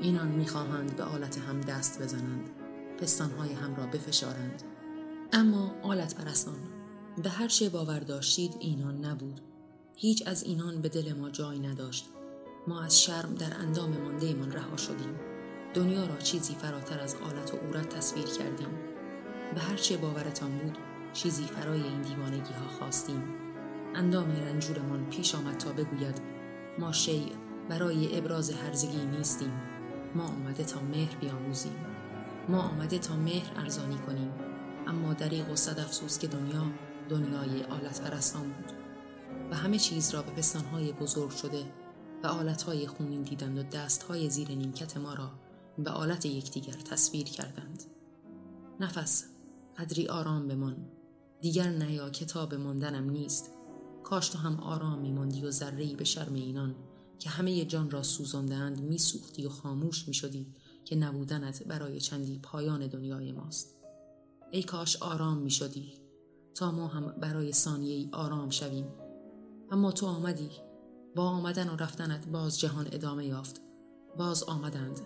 اینان 0.00 0.28
می‌خواهند 0.28 0.96
به 0.96 1.04
آلت 1.04 1.38
هم 1.38 1.60
دست 1.60 2.02
بزنند. 2.02 2.50
پستانهای 2.98 3.52
هم 3.52 3.76
را 3.76 3.86
بفشارند. 3.86 4.62
اما 5.32 5.74
آلت 5.82 6.14
پرستان 6.14 6.58
به 7.22 7.30
هر 7.30 7.48
چه 7.48 7.68
باور 7.68 7.98
داشتید 7.98 8.56
اینان 8.60 9.04
نبود. 9.04 9.40
هیچ 9.96 10.22
از 10.26 10.42
اینان 10.42 10.82
به 10.82 10.88
دل 10.88 11.12
ما 11.12 11.30
جای 11.30 11.58
نداشت. 11.58 12.08
ما 12.68 12.82
از 12.82 13.00
شرم 13.02 13.34
در 13.34 13.56
اندام 13.60 13.90
مانده 13.90 14.34
من 14.34 14.52
رها 14.52 14.76
شدیم. 14.76 15.20
دنیا 15.74 16.06
را 16.06 16.16
چیزی 16.16 16.54
فراتر 16.54 17.00
از 17.00 17.14
آلت 17.14 17.54
و 17.54 17.56
عورت 17.56 17.88
تصویر 17.88 18.24
کردیم. 18.24 18.68
به 19.54 19.60
هر 19.60 19.76
چه 19.76 19.96
باورتان 19.96 20.58
بود 20.58 20.78
چیزی 21.16 21.44
فرای 21.44 21.82
این 21.82 22.02
دیوانگی 22.02 22.52
ها 22.52 22.68
خواستیم. 22.78 23.22
اندام 23.94 24.30
رنجورمان 24.30 25.10
پیش 25.10 25.34
آمد 25.34 25.56
تا 25.56 25.72
بگوید 25.72 26.22
ما 26.78 26.92
شیع 26.92 27.32
برای 27.68 28.18
ابراز 28.18 28.50
هرزگی 28.50 29.06
نیستیم. 29.06 29.52
ما 30.14 30.24
آمده 30.24 30.64
تا 30.64 30.80
مهر 30.80 31.16
بیاموزیم. 31.16 31.76
ما 32.48 32.62
آمده 32.62 32.98
تا 32.98 33.16
مهر 33.16 33.60
ارزانی 33.60 33.98
کنیم. 33.98 34.32
اما 34.86 35.14
دریغ 35.14 35.50
و 35.50 35.56
صد 35.56 35.78
افسوس 35.78 36.18
که 36.18 36.26
دنیا 36.26 36.62
دنیای 37.08 37.62
آلت 37.62 38.00
پرستان 38.00 38.42
بود. 38.42 38.72
و 39.50 39.54
همه 39.54 39.78
چیز 39.78 40.14
را 40.14 40.22
به 40.22 40.30
پستانهای 40.30 40.92
بزرگ 40.92 41.30
شده 41.30 41.64
و 42.24 42.26
آلتهای 42.26 42.86
خونین 42.86 43.22
دیدند 43.22 43.58
و 43.58 43.62
دستهای 43.62 44.30
زیر 44.30 44.48
نیمکت 44.48 44.96
ما 44.96 45.14
را 45.14 45.30
به 45.78 45.90
آلت 45.90 46.26
یکدیگر 46.26 46.72
تصویر 46.72 47.24
کردند. 47.24 47.82
نفس 48.80 49.24
قدری 49.78 50.08
آرام 50.08 50.48
بمان. 50.48 50.95
دیگر 51.40 51.70
نیا 51.70 52.10
کتاب 52.10 52.54
ماندنم 52.54 53.10
نیست. 53.10 53.50
کاش 54.02 54.28
تو 54.28 54.38
هم 54.38 54.60
آرام 54.60 54.98
میماندی 54.98 55.44
و 55.44 55.50
ذرهای 55.50 55.96
به 55.96 56.04
شرم 56.04 56.34
اینان 56.34 56.74
که 57.18 57.30
همه 57.30 57.64
جان 57.64 57.90
را 57.90 58.02
سوزاندهاند 58.02 58.80
میسوختی 58.80 59.46
و 59.46 59.48
خاموش 59.48 60.08
می‌شدی 60.08 60.46
که 60.84 60.96
نبودنت 60.96 61.62
برای 61.62 62.00
چندی 62.00 62.38
پایان 62.38 62.86
دنیای 62.86 63.32
ماست. 63.32 63.76
ای 64.50 64.62
کاش 64.62 64.96
آرام 64.96 65.38
می‌شدی. 65.38 65.94
تا 66.54 66.72
ما 66.72 66.86
هم 66.86 67.14
برای 67.20 67.52
ثانیه 67.52 68.08
آرام 68.12 68.50
شویم. 68.50 68.86
اما 69.70 69.92
تو 69.92 70.06
آمدی. 70.06 70.50
با 71.16 71.22
آمدن 71.22 71.68
و 71.68 71.76
رفتنت 71.76 72.28
باز 72.28 72.60
جهان 72.60 72.88
ادامه 72.92 73.26
یافت. 73.26 73.60
باز 74.18 74.42
آمدند. 74.42 75.00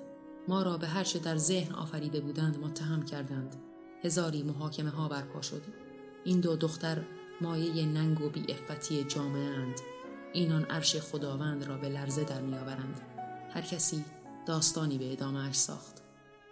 ما 0.48 0.62
را 0.62 0.76
به 0.76 0.86
هرچه 0.86 1.18
در 1.18 1.36
ذهن 1.36 1.74
آفریده 1.74 2.20
بودند 2.20 2.58
متهم 2.58 3.04
کردند. 3.04 3.56
هزاری 4.04 4.42
محاکمه 4.42 4.90
ها 4.90 5.08
برپا 5.08 5.40
شد. 5.42 5.62
این 6.24 6.40
دو 6.40 6.56
دختر 6.56 7.04
مایه 7.40 7.86
ننگ 7.86 8.20
و 8.20 8.28
بی 8.28 8.52
افتی 8.52 9.04
جامعه 9.04 9.50
اند 9.50 9.80
اینان 10.32 10.64
عرش 10.64 10.96
خداوند 10.96 11.64
را 11.64 11.76
به 11.76 11.88
لرزه 11.88 12.24
در 12.24 12.40
میآورند. 12.40 13.00
هر 13.50 13.60
کسی 13.60 14.04
داستانی 14.46 14.98
به 14.98 15.12
ادامه 15.12 15.52
ساخت. 15.52 16.02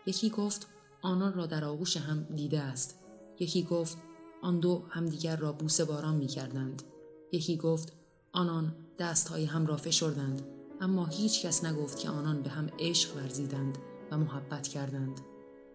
یکی 0.06 0.30
گفت 0.30 0.66
آنان 1.02 1.34
را 1.34 1.46
در 1.46 1.64
آغوش 1.64 1.96
هم 1.96 2.22
دیده 2.22 2.60
است. 2.60 2.98
یکی 3.38 3.62
گفت 3.62 3.98
آن 4.42 4.60
دو 4.60 4.84
همدیگر 4.88 5.36
را 5.36 5.52
بوسه 5.52 5.84
باران 5.84 6.14
می 6.14 6.26
کردند. 6.26 6.82
یکی 7.32 7.56
گفت 7.56 7.92
آنان 8.32 8.74
دستهای 8.98 9.44
هم 9.44 9.66
را 9.66 9.76
فشردند. 9.76 10.42
اما 10.80 11.06
هیچ 11.06 11.46
کس 11.46 11.64
نگفت 11.64 11.98
که 11.98 12.08
آنان 12.08 12.42
به 12.42 12.50
هم 12.50 12.70
عشق 12.78 13.16
ورزیدند 13.16 13.78
و 14.10 14.18
محبت 14.18 14.68
کردند. 14.68 15.20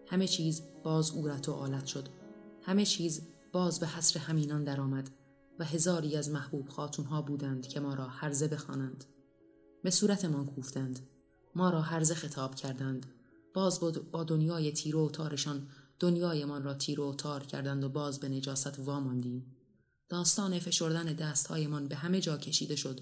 همه 0.06 0.26
چیز 0.28 0.62
باز 0.82 1.10
اورت 1.10 1.48
و 1.48 1.52
آلت 1.52 1.86
شد. 1.86 2.08
همه 2.62 2.84
چیز 2.84 3.22
باز 3.54 3.80
به 3.80 3.86
حسر 3.86 4.20
همینان 4.20 4.64
درآمد 4.64 5.10
و 5.58 5.64
هزاری 5.64 6.16
از 6.16 6.30
محبوب 6.30 6.68
خاتونها 6.68 7.22
بودند 7.22 7.66
که 7.66 7.80
ما 7.80 7.94
را 7.94 8.06
هرزه 8.06 8.48
بخوانند. 8.48 9.04
به 9.82 9.90
صورتمان 9.90 10.46
کوفتند. 10.46 11.00
ما 11.54 11.70
را 11.70 11.80
هرزه 11.80 12.14
خطاب 12.14 12.54
کردند. 12.54 13.06
باز 13.54 13.80
با 14.12 14.24
دنیای 14.24 14.72
تیرو 14.72 15.06
و 15.06 15.10
تارشان 15.10 15.68
دنیایمان 15.98 16.62
را 16.62 16.74
تیرو 16.74 17.10
و 17.10 17.14
تار 17.14 17.42
کردند 17.42 17.84
و 17.84 17.88
باز 17.88 18.20
به 18.20 18.28
نجاست 18.28 18.78
واماندیم. 18.78 19.56
داستان 20.08 20.58
فشردن 20.58 21.04
دستهایمان 21.04 21.88
به 21.88 21.96
همه 21.96 22.20
جا 22.20 22.36
کشیده 22.36 22.76
شد. 22.76 23.00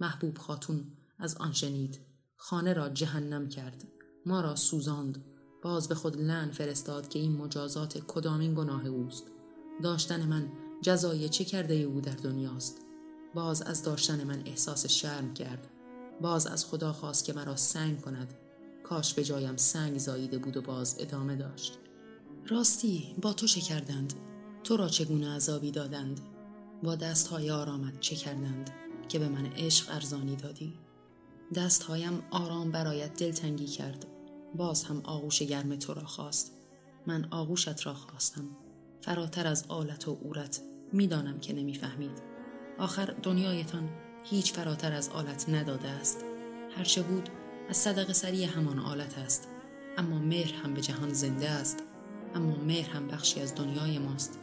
محبوب 0.00 0.38
خاتون 0.38 0.92
از 1.18 1.36
آن 1.36 1.52
شنید. 1.52 2.00
خانه 2.36 2.72
را 2.72 2.88
جهنم 2.88 3.48
کرد. 3.48 3.84
ما 4.26 4.40
را 4.40 4.56
سوزاند. 4.56 5.24
باز 5.62 5.88
به 5.88 5.94
خود 5.94 6.16
لن 6.16 6.50
فرستاد 6.50 7.08
که 7.08 7.18
این 7.18 7.36
مجازات 7.36 7.98
کدامین 7.98 8.54
گناه 8.54 8.86
اوست. 8.86 9.32
داشتن 9.82 10.26
من 10.26 10.48
جزای 10.82 11.28
چه 11.28 11.44
کرده 11.44 11.74
او 11.74 12.00
در 12.00 12.12
دنیاست؟ 12.12 12.78
باز 13.34 13.62
از 13.62 13.82
داشتن 13.82 14.24
من 14.24 14.42
احساس 14.46 14.86
شرم 14.86 15.34
کرد. 15.34 15.68
باز 16.20 16.46
از 16.46 16.64
خدا 16.64 16.92
خواست 16.92 17.24
که 17.24 17.32
مرا 17.32 17.56
سنگ 17.56 18.00
کند. 18.00 18.34
کاش 18.82 19.14
به 19.14 19.24
جایم 19.24 19.56
سنگ 19.56 19.98
زاییده 19.98 20.38
بود 20.38 20.56
و 20.56 20.62
باز 20.62 20.96
ادامه 20.98 21.36
داشت. 21.36 21.78
راستی 22.48 23.14
با 23.22 23.32
تو 23.32 23.46
چه 23.46 23.60
کردند؟ 23.60 24.14
تو 24.64 24.76
را 24.76 24.88
چگونه 24.88 25.34
عذابی 25.34 25.70
دادند؟ 25.70 26.20
با 26.82 26.94
دستهای 26.94 27.50
آرامت 27.50 28.00
چه 28.00 28.16
کردند 28.16 28.70
که 29.08 29.18
به 29.18 29.28
من 29.28 29.46
عشق 29.46 29.94
ارزانی 29.94 30.36
دادی؟ 30.36 30.74
دستهایم 31.54 32.22
آرام 32.30 32.70
برایت 32.70 33.16
دلتنگی 33.16 33.66
کرد. 33.66 34.06
باز 34.56 34.84
هم 34.84 35.00
آغوش 35.04 35.42
گرم 35.42 35.76
تو 35.76 35.94
را 35.94 36.04
خواست. 36.04 36.52
من 37.06 37.28
آغوشت 37.30 37.86
را 37.86 37.94
خواستم. 37.94 38.48
فراتر 39.02 39.46
از 39.46 39.64
آلت 39.68 40.08
و 40.08 40.18
اورت 40.20 40.60
می‌دانم 40.92 41.40
که 41.40 41.52
نمی‌فهمید. 41.52 42.22
آخر 42.78 43.14
دنیایتان 43.22 43.90
هیچ 44.24 44.52
فراتر 44.52 44.92
از 44.92 45.08
آلت 45.08 45.48
نداده 45.48 45.88
است. 45.88 46.24
هرچه 46.76 47.02
بود 47.02 47.28
از 47.68 47.76
صدق 47.76 48.12
سری 48.12 48.44
همان 48.44 48.78
آلت 48.78 49.18
است. 49.18 49.48
اما 49.98 50.18
مهر 50.18 50.54
هم 50.54 50.74
به 50.74 50.80
جهان 50.80 51.12
زنده 51.12 51.48
است. 51.48 51.82
اما 52.34 52.56
مهر 52.56 52.90
هم 52.90 53.08
بخشی 53.08 53.40
از 53.40 53.54
دنیای 53.54 53.98
ماست. 53.98 54.38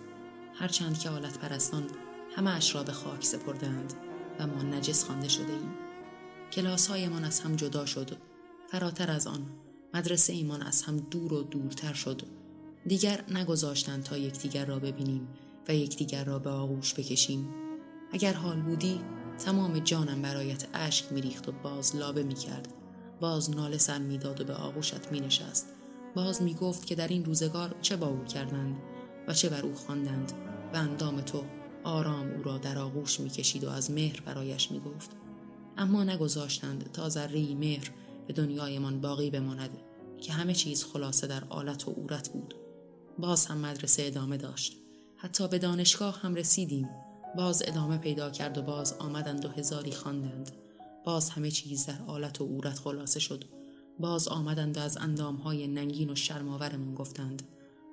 هرچند 0.53 0.99
که 0.99 1.09
آلت 1.09 1.37
پرستان 1.37 1.87
همه 2.35 2.55
اش 2.55 2.75
را 2.75 2.83
به 2.83 2.91
خاک 2.91 3.23
سپردند 3.23 3.93
و 4.39 4.47
ما 4.47 4.63
نجس 4.63 5.03
خوانده 5.03 5.29
شده 5.29 5.53
ایم. 5.53 5.73
کلاس 6.51 6.87
هایمان 6.87 7.23
از 7.23 7.39
هم 7.39 7.55
جدا 7.55 7.85
شد. 7.85 8.17
فراتر 8.71 9.11
از 9.11 9.27
آن 9.27 9.45
مدرسه 9.93 10.33
ایمان 10.33 10.61
از 10.61 10.81
هم 10.81 10.97
دور 10.97 11.33
و 11.33 11.43
دورتر 11.43 11.93
شد. 11.93 12.38
دیگر 12.89 13.23
نگذاشتند 13.31 14.03
تا 14.03 14.17
یکدیگر 14.17 14.65
را 14.65 14.79
ببینیم 14.79 15.27
و 15.67 15.75
یکدیگر 15.75 16.23
را 16.23 16.39
به 16.39 16.49
آغوش 16.49 16.93
بکشیم. 16.93 17.49
اگر 18.11 18.33
حال 18.33 18.61
بودی 18.61 18.99
تمام 19.45 19.79
جانم 19.79 20.21
برایت 20.21 20.67
اشک 20.73 21.11
میریخت 21.11 21.49
و 21.49 21.51
باز 21.51 21.95
لابه 21.95 22.23
می‌کرد. 22.23 22.67
باز 23.19 23.49
ناله 23.49 23.77
سر 23.77 23.97
می‌داد 23.97 24.41
و 24.41 24.43
به 24.43 24.53
آغوشت 24.53 25.11
مینشست. 25.11 25.67
باز 26.15 26.41
می‌گفت 26.41 26.85
که 26.85 26.95
در 26.95 27.07
این 27.07 27.25
روزگار 27.25 27.75
چه 27.81 27.97
با 27.97 28.07
او 28.07 28.23
کردند 28.23 28.75
و 29.27 29.33
چه 29.33 29.49
بر 29.49 29.61
او 29.61 29.75
خواندند 29.75 30.31
و 30.73 30.77
اندام 30.77 31.21
تو 31.21 31.43
آرام 31.83 32.31
او 32.31 32.43
را 32.43 32.57
در 32.57 32.77
آغوش 32.77 33.19
می‌کشید 33.19 33.63
و 33.63 33.69
از 33.69 33.91
مهر 33.91 34.21
برایش 34.21 34.71
می‌گفت. 34.71 35.11
اما 35.77 36.03
نگذاشتند 36.03 36.91
تا 36.93 37.09
ذره 37.09 37.55
مهر 37.55 37.91
به 38.27 38.33
دنیایمان 38.33 39.01
باقی 39.01 39.29
بماند 39.29 39.69
که 40.21 40.33
همه 40.33 40.53
چیز 40.53 40.83
خلاصه 40.83 41.27
در 41.27 41.43
آلت 41.49 41.87
و 41.87 41.91
عورت 41.91 42.29
بود. 42.29 42.55
باز 43.19 43.45
هم 43.45 43.57
مدرسه 43.57 44.03
ادامه 44.05 44.37
داشت. 44.37 44.77
حتی 45.17 45.47
به 45.47 45.59
دانشگاه 45.59 46.19
هم 46.21 46.35
رسیدیم. 46.35 46.89
باز 47.37 47.63
ادامه 47.65 47.97
پیدا 47.97 48.29
کرد 48.29 48.57
و 48.57 48.61
باز 48.61 48.93
آمدند 48.93 49.45
و 49.45 49.49
هزاری 49.49 49.91
خواندند. 49.91 50.51
باز 51.05 51.29
همه 51.29 51.51
چیز 51.51 51.85
در 51.85 52.01
آلت 52.07 52.41
و 52.41 52.45
عورت 52.45 52.79
خلاصه 52.79 53.19
شد. 53.19 53.45
باز 53.99 54.27
آمدند 54.27 54.77
و 54.77 54.79
از 54.79 54.97
اندامهای 54.97 55.67
ننگین 55.67 56.09
و 56.09 56.15
شرماورمون 56.15 56.95
گفتند. 56.95 57.41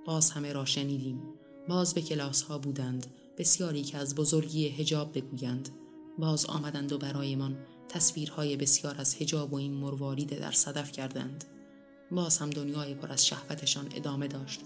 باز 0.07 0.31
همه 0.31 0.53
را 0.53 0.64
شنیدیم. 0.64 1.22
باز 1.68 1.95
به 1.95 2.03
کلاس 2.03 2.43
ها 2.43 2.59
بودند. 2.59 3.07
بسیاری 3.39 3.83
که 3.83 3.99
از 3.99 4.14
بزرگی 4.14 4.68
هجاب 4.68 5.18
بگویند. 5.18 5.68
باز 6.18 6.47
آمدند 6.47 6.93
و 6.93 6.99
برایمان 6.99 7.57
تصویرهای 7.89 8.57
بسیار 8.57 8.95
از 8.99 9.16
هجاب 9.20 9.53
و 9.53 9.57
این 9.57 9.74
مروارید 9.74 10.41
در 10.41 10.53
صدف 10.53 10.93
کردند. 10.93 11.45
باز 12.11 12.39
هم 12.39 12.51
دنیای 12.51 12.95
پر 12.95 13.12
از 13.12 13.27
شهوتشان 13.27 13.89
ادامه 13.95 14.29
داشت. 14.29 14.61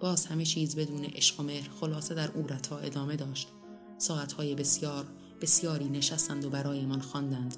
باز 0.00 0.26
همه 0.26 0.44
چیز 0.44 0.76
بدون 0.76 1.04
عشق 1.04 1.40
و 1.40 1.42
مهر 1.42 1.70
خلاصه 1.80 2.14
در 2.14 2.30
اورتا 2.30 2.78
ادامه 2.78 3.16
داشت. 3.16 3.48
ساعتهای 3.98 4.54
بسیار 4.54 5.04
بسیاری 5.40 5.88
نشستند 5.88 6.44
و 6.44 6.50
برایمان 6.50 7.00
خواندند. 7.00 7.56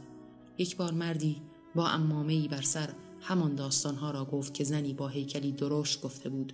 یک 0.59 0.77
بار 0.77 0.93
مردی 0.93 1.43
با 1.75 1.89
امامهای 1.89 2.49
بر 2.49 2.63
سر 2.63 2.89
همان 3.21 3.55
داستانها 3.55 4.11
را 4.11 4.25
گفت 4.25 4.55
که 4.55 4.65
زنی 4.65 4.95
با 4.95 5.09
هیکلی 5.09 5.53
درشت 5.53 6.03
گفته 6.03 6.29
بود. 6.29 6.53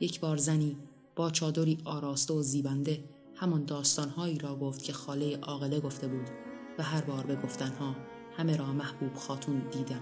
یک 0.00 0.20
بار 0.20 0.36
زنی 0.36 0.76
با 1.16 1.30
چادری 1.30 1.78
آراسته 1.84 2.34
و 2.34 2.42
زیبنده 2.42 3.04
همان 3.34 3.64
داستانهایی 3.64 4.38
را 4.38 4.56
گفت 4.56 4.82
که 4.82 4.92
خاله 4.92 5.36
عاقله 5.36 5.80
گفته 5.80 6.08
بود 6.08 6.28
و 6.78 6.82
هر 6.82 7.00
بار 7.00 7.26
به 7.26 7.36
گفتنها 7.36 7.96
همه 8.36 8.56
را 8.56 8.72
محبوب 8.72 9.14
خاتون 9.14 9.62
دیدم. 9.72 10.00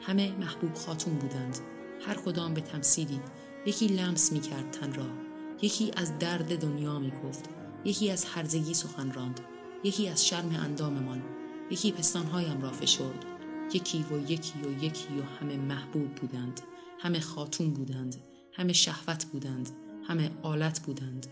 همه 0.00 0.36
محبوب 0.36 0.74
خاتون 0.74 1.18
بودند. 1.18 1.58
هر 2.00 2.14
کدام 2.14 2.54
به 2.54 2.60
تمثیلی 2.60 3.20
یکی 3.66 3.86
لمس 3.86 4.32
می 4.32 4.40
کرد 4.40 4.70
تن 4.70 4.92
را. 4.92 5.06
یکی 5.62 5.90
از 5.96 6.18
درد 6.18 6.60
دنیا 6.60 6.98
می 6.98 7.12
گفت 7.24 7.50
یکی 7.84 8.10
از 8.10 8.24
هرزگی 8.24 8.74
سخن 8.74 9.12
راند. 9.12 9.40
یکی 9.84 10.08
از 10.08 10.26
شرم 10.26 10.56
انداممان. 10.64 11.22
یکی 11.70 11.92
پستانهایم 11.92 12.62
را 12.62 12.70
فشرد. 12.70 13.24
یکی 13.72 14.06
و 14.10 14.30
یکی 14.30 14.58
و 14.58 14.84
یکی 14.84 15.18
و 15.18 15.22
همه 15.22 15.56
محبوب 15.56 16.14
بودند. 16.14 16.60
همه 16.98 17.20
خاتون 17.20 17.74
بودند. 17.74 18.16
همه 18.52 18.72
شهوت 18.72 19.24
بودند. 19.24 19.70
همه 20.08 20.30
آلت 20.42 20.80
بودند. 20.80 21.26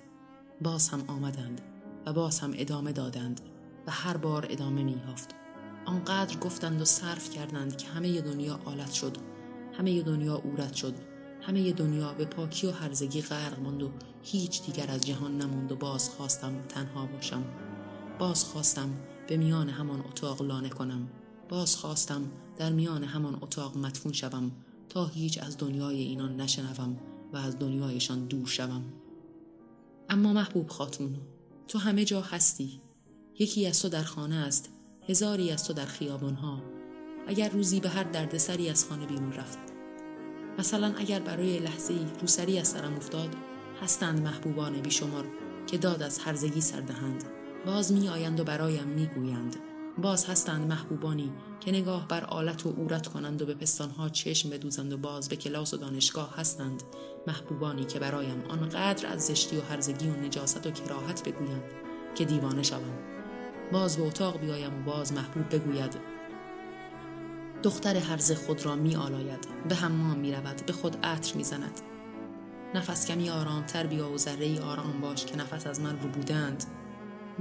باز 0.60 0.88
هم 0.88 1.04
آمدند 1.06 1.60
و 2.06 2.12
باز 2.12 2.40
هم 2.40 2.54
ادامه 2.56 2.92
دادند 2.92 3.40
و 3.86 3.90
هر 3.90 4.16
بار 4.16 4.46
ادامه 4.50 4.82
میافت 4.82 5.34
آنقدر 5.86 6.38
گفتند 6.38 6.80
و 6.80 6.84
صرف 6.84 7.30
کردند 7.30 7.76
که 7.76 7.88
همه 7.88 8.20
دنیا 8.20 8.60
آلت 8.64 8.92
شد. 8.92 9.16
همه 9.72 10.02
دنیا 10.02 10.36
اورت 10.36 10.74
شد. 10.74 11.13
همه 11.46 11.72
دنیا 11.72 12.12
به 12.12 12.24
پاکی 12.24 12.66
و 12.66 12.70
هرزگی 12.70 13.22
غرق 13.22 13.60
ماند 13.60 13.82
و 13.82 13.90
هیچ 14.22 14.62
دیگر 14.62 14.90
از 14.90 15.06
جهان 15.06 15.38
نماند 15.38 15.72
و 15.72 15.76
باز 15.76 16.10
خواستم 16.10 16.62
تنها 16.68 17.06
باشم. 17.06 17.44
باز 18.18 18.44
خواستم 18.44 18.90
به 19.28 19.36
میان 19.36 19.68
همان 19.68 20.00
اتاق 20.00 20.42
لانه 20.42 20.68
کنم. 20.68 21.08
باز 21.48 21.76
خواستم 21.76 22.30
در 22.56 22.72
میان 22.72 23.04
همان 23.04 23.38
اتاق 23.42 23.76
مدفون 23.76 24.12
شوم 24.12 24.52
تا 24.88 25.06
هیچ 25.06 25.38
از 25.42 25.58
دنیای 25.58 26.00
اینان 26.00 26.40
نشنوم 26.40 26.96
و 27.32 27.36
از 27.36 27.58
دنیایشان 27.58 28.26
دور 28.26 28.46
شوم. 28.46 28.82
اما 30.08 30.32
محبوب 30.32 30.68
خاتون 30.68 31.16
تو 31.68 31.78
همه 31.78 32.04
جا 32.04 32.20
هستی. 32.20 32.80
یکی 33.38 33.66
از 33.66 33.82
تو 33.82 33.88
در 33.88 34.02
خانه 34.02 34.34
است 34.34 34.70
هزاری 35.08 35.50
از 35.50 35.64
تو 35.64 35.72
در 35.72 35.86
خیابانها. 35.86 36.62
اگر 37.26 37.48
روزی 37.48 37.80
به 37.80 37.88
هر 37.88 38.04
دردسری 38.04 38.68
از 38.68 38.88
خانه 38.88 39.06
بیرون 39.06 39.32
رفت 39.32 39.73
مثلا 40.58 40.94
اگر 40.96 41.20
برای 41.20 41.58
لحظه 41.58 41.94
روسری 42.20 42.58
از 42.58 42.68
سرم 42.68 42.94
افتاد 42.94 43.28
هستند 43.82 44.22
محبوبان 44.22 44.80
بیشمار 44.80 45.24
که 45.66 45.78
داد 45.78 46.02
از 46.02 46.18
هرزگی 46.18 46.60
سردهند 46.60 47.24
باز 47.66 47.92
می 47.92 48.08
آیند 48.08 48.40
و 48.40 48.44
برایم 48.44 48.86
می 48.88 49.06
گویند 49.06 49.56
باز 49.98 50.26
هستند 50.26 50.68
محبوبانی 50.68 51.32
که 51.60 51.72
نگاه 51.72 52.08
بر 52.08 52.24
آلت 52.24 52.66
و 52.66 52.74
اورت 52.76 53.06
کنند 53.06 53.42
و 53.42 53.46
به 53.46 53.54
پستانها 53.54 54.08
چشم 54.08 54.50
بدوزند 54.50 54.92
و 54.92 54.96
باز 54.96 55.28
به 55.28 55.36
کلاس 55.36 55.74
و 55.74 55.76
دانشگاه 55.76 56.34
هستند. 56.36 56.82
محبوبانی 57.26 57.84
که 57.84 57.98
برایم 57.98 58.44
آنقدر 58.48 59.06
از 59.06 59.26
زشتی 59.26 59.56
و 59.56 59.60
هرزگی 59.60 60.08
و 60.08 60.16
نجاست 60.16 60.66
و 60.66 60.70
کراهت 60.70 61.28
بگویند 61.28 61.62
که 62.14 62.24
دیوانه 62.24 62.62
شوم. 62.62 62.98
باز 63.72 63.96
به 63.96 64.02
اتاق 64.02 64.40
بیایم 64.40 64.80
و 64.80 64.82
باز 64.82 65.12
محبوب 65.12 65.54
بگوید 65.54 66.13
دختر 67.64 67.96
هرز 67.96 68.32
خود 68.32 68.66
را 68.66 68.76
می 68.76 68.96
آلاید 68.96 69.48
به 69.68 69.74
حمام 69.74 70.18
می 70.18 70.32
رود 70.32 70.66
به 70.66 70.72
خود 70.72 70.96
عطر 71.02 71.36
می 71.36 71.44
زند 71.44 71.80
نفس 72.74 73.06
کمی 73.06 73.30
آرامتر 73.30 73.86
بیا 73.86 74.10
و 74.10 74.18
ذره 74.18 74.60
آرام 74.60 75.00
باش 75.00 75.26
که 75.26 75.36
نفس 75.36 75.66
از 75.66 75.80
من 75.80 76.00
رو 76.00 76.08
بودند. 76.08 76.64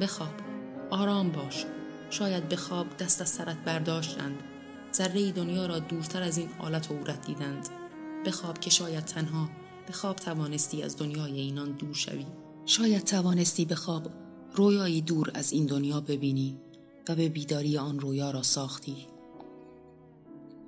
بخواب. 0.02 0.34
آرام 0.90 1.32
باش. 1.32 1.66
شاید 2.10 2.50
به 2.50 2.56
خواب 2.56 2.98
دست 2.98 3.22
از 3.22 3.30
سرت 3.30 3.58
برداشتند. 3.58 4.44
ذره 4.94 5.32
دنیا 5.32 5.66
را 5.66 5.80
دورتر 5.80 6.24
از 6.24 6.38
این 6.38 6.50
آلت 6.60 6.92
و 6.92 6.94
عورت 6.94 7.28
دیدند. 7.28 7.70
بخواب 8.26 8.60
که 8.60 8.70
شاید 8.70 9.06
تنها. 9.06 9.50
به 9.88 9.94
خواب 9.94 10.16
توانستی 10.16 10.84
از 10.84 10.98
دنیای 10.98 11.40
اینان 11.40 11.72
دور 11.72 11.94
شوی. 11.94 12.26
شاید 12.66 13.04
توانستی 13.04 13.66
به 13.66 13.76
خواب 13.76 14.08
رویایی 14.56 15.02
دور 15.02 15.32
از 15.34 15.54
این 15.54 15.66
دنیا 15.66 16.02
ببینی 16.02 16.58
و 17.10 17.16
به 17.16 17.30
بیداری 17.30 17.78
آن 17.78 18.00
رویا 18.00 18.32
را 18.32 18.42
ساختی. 18.42 19.13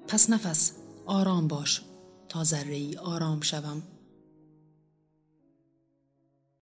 پس 0.08 0.30
نفس 0.30 0.72
آرام 1.06 1.48
باش. 1.48 1.82
تا 2.30 2.44
ذره 2.44 2.76
ای 2.76 2.98
آرام 2.98 3.42
شوم. 3.42 3.84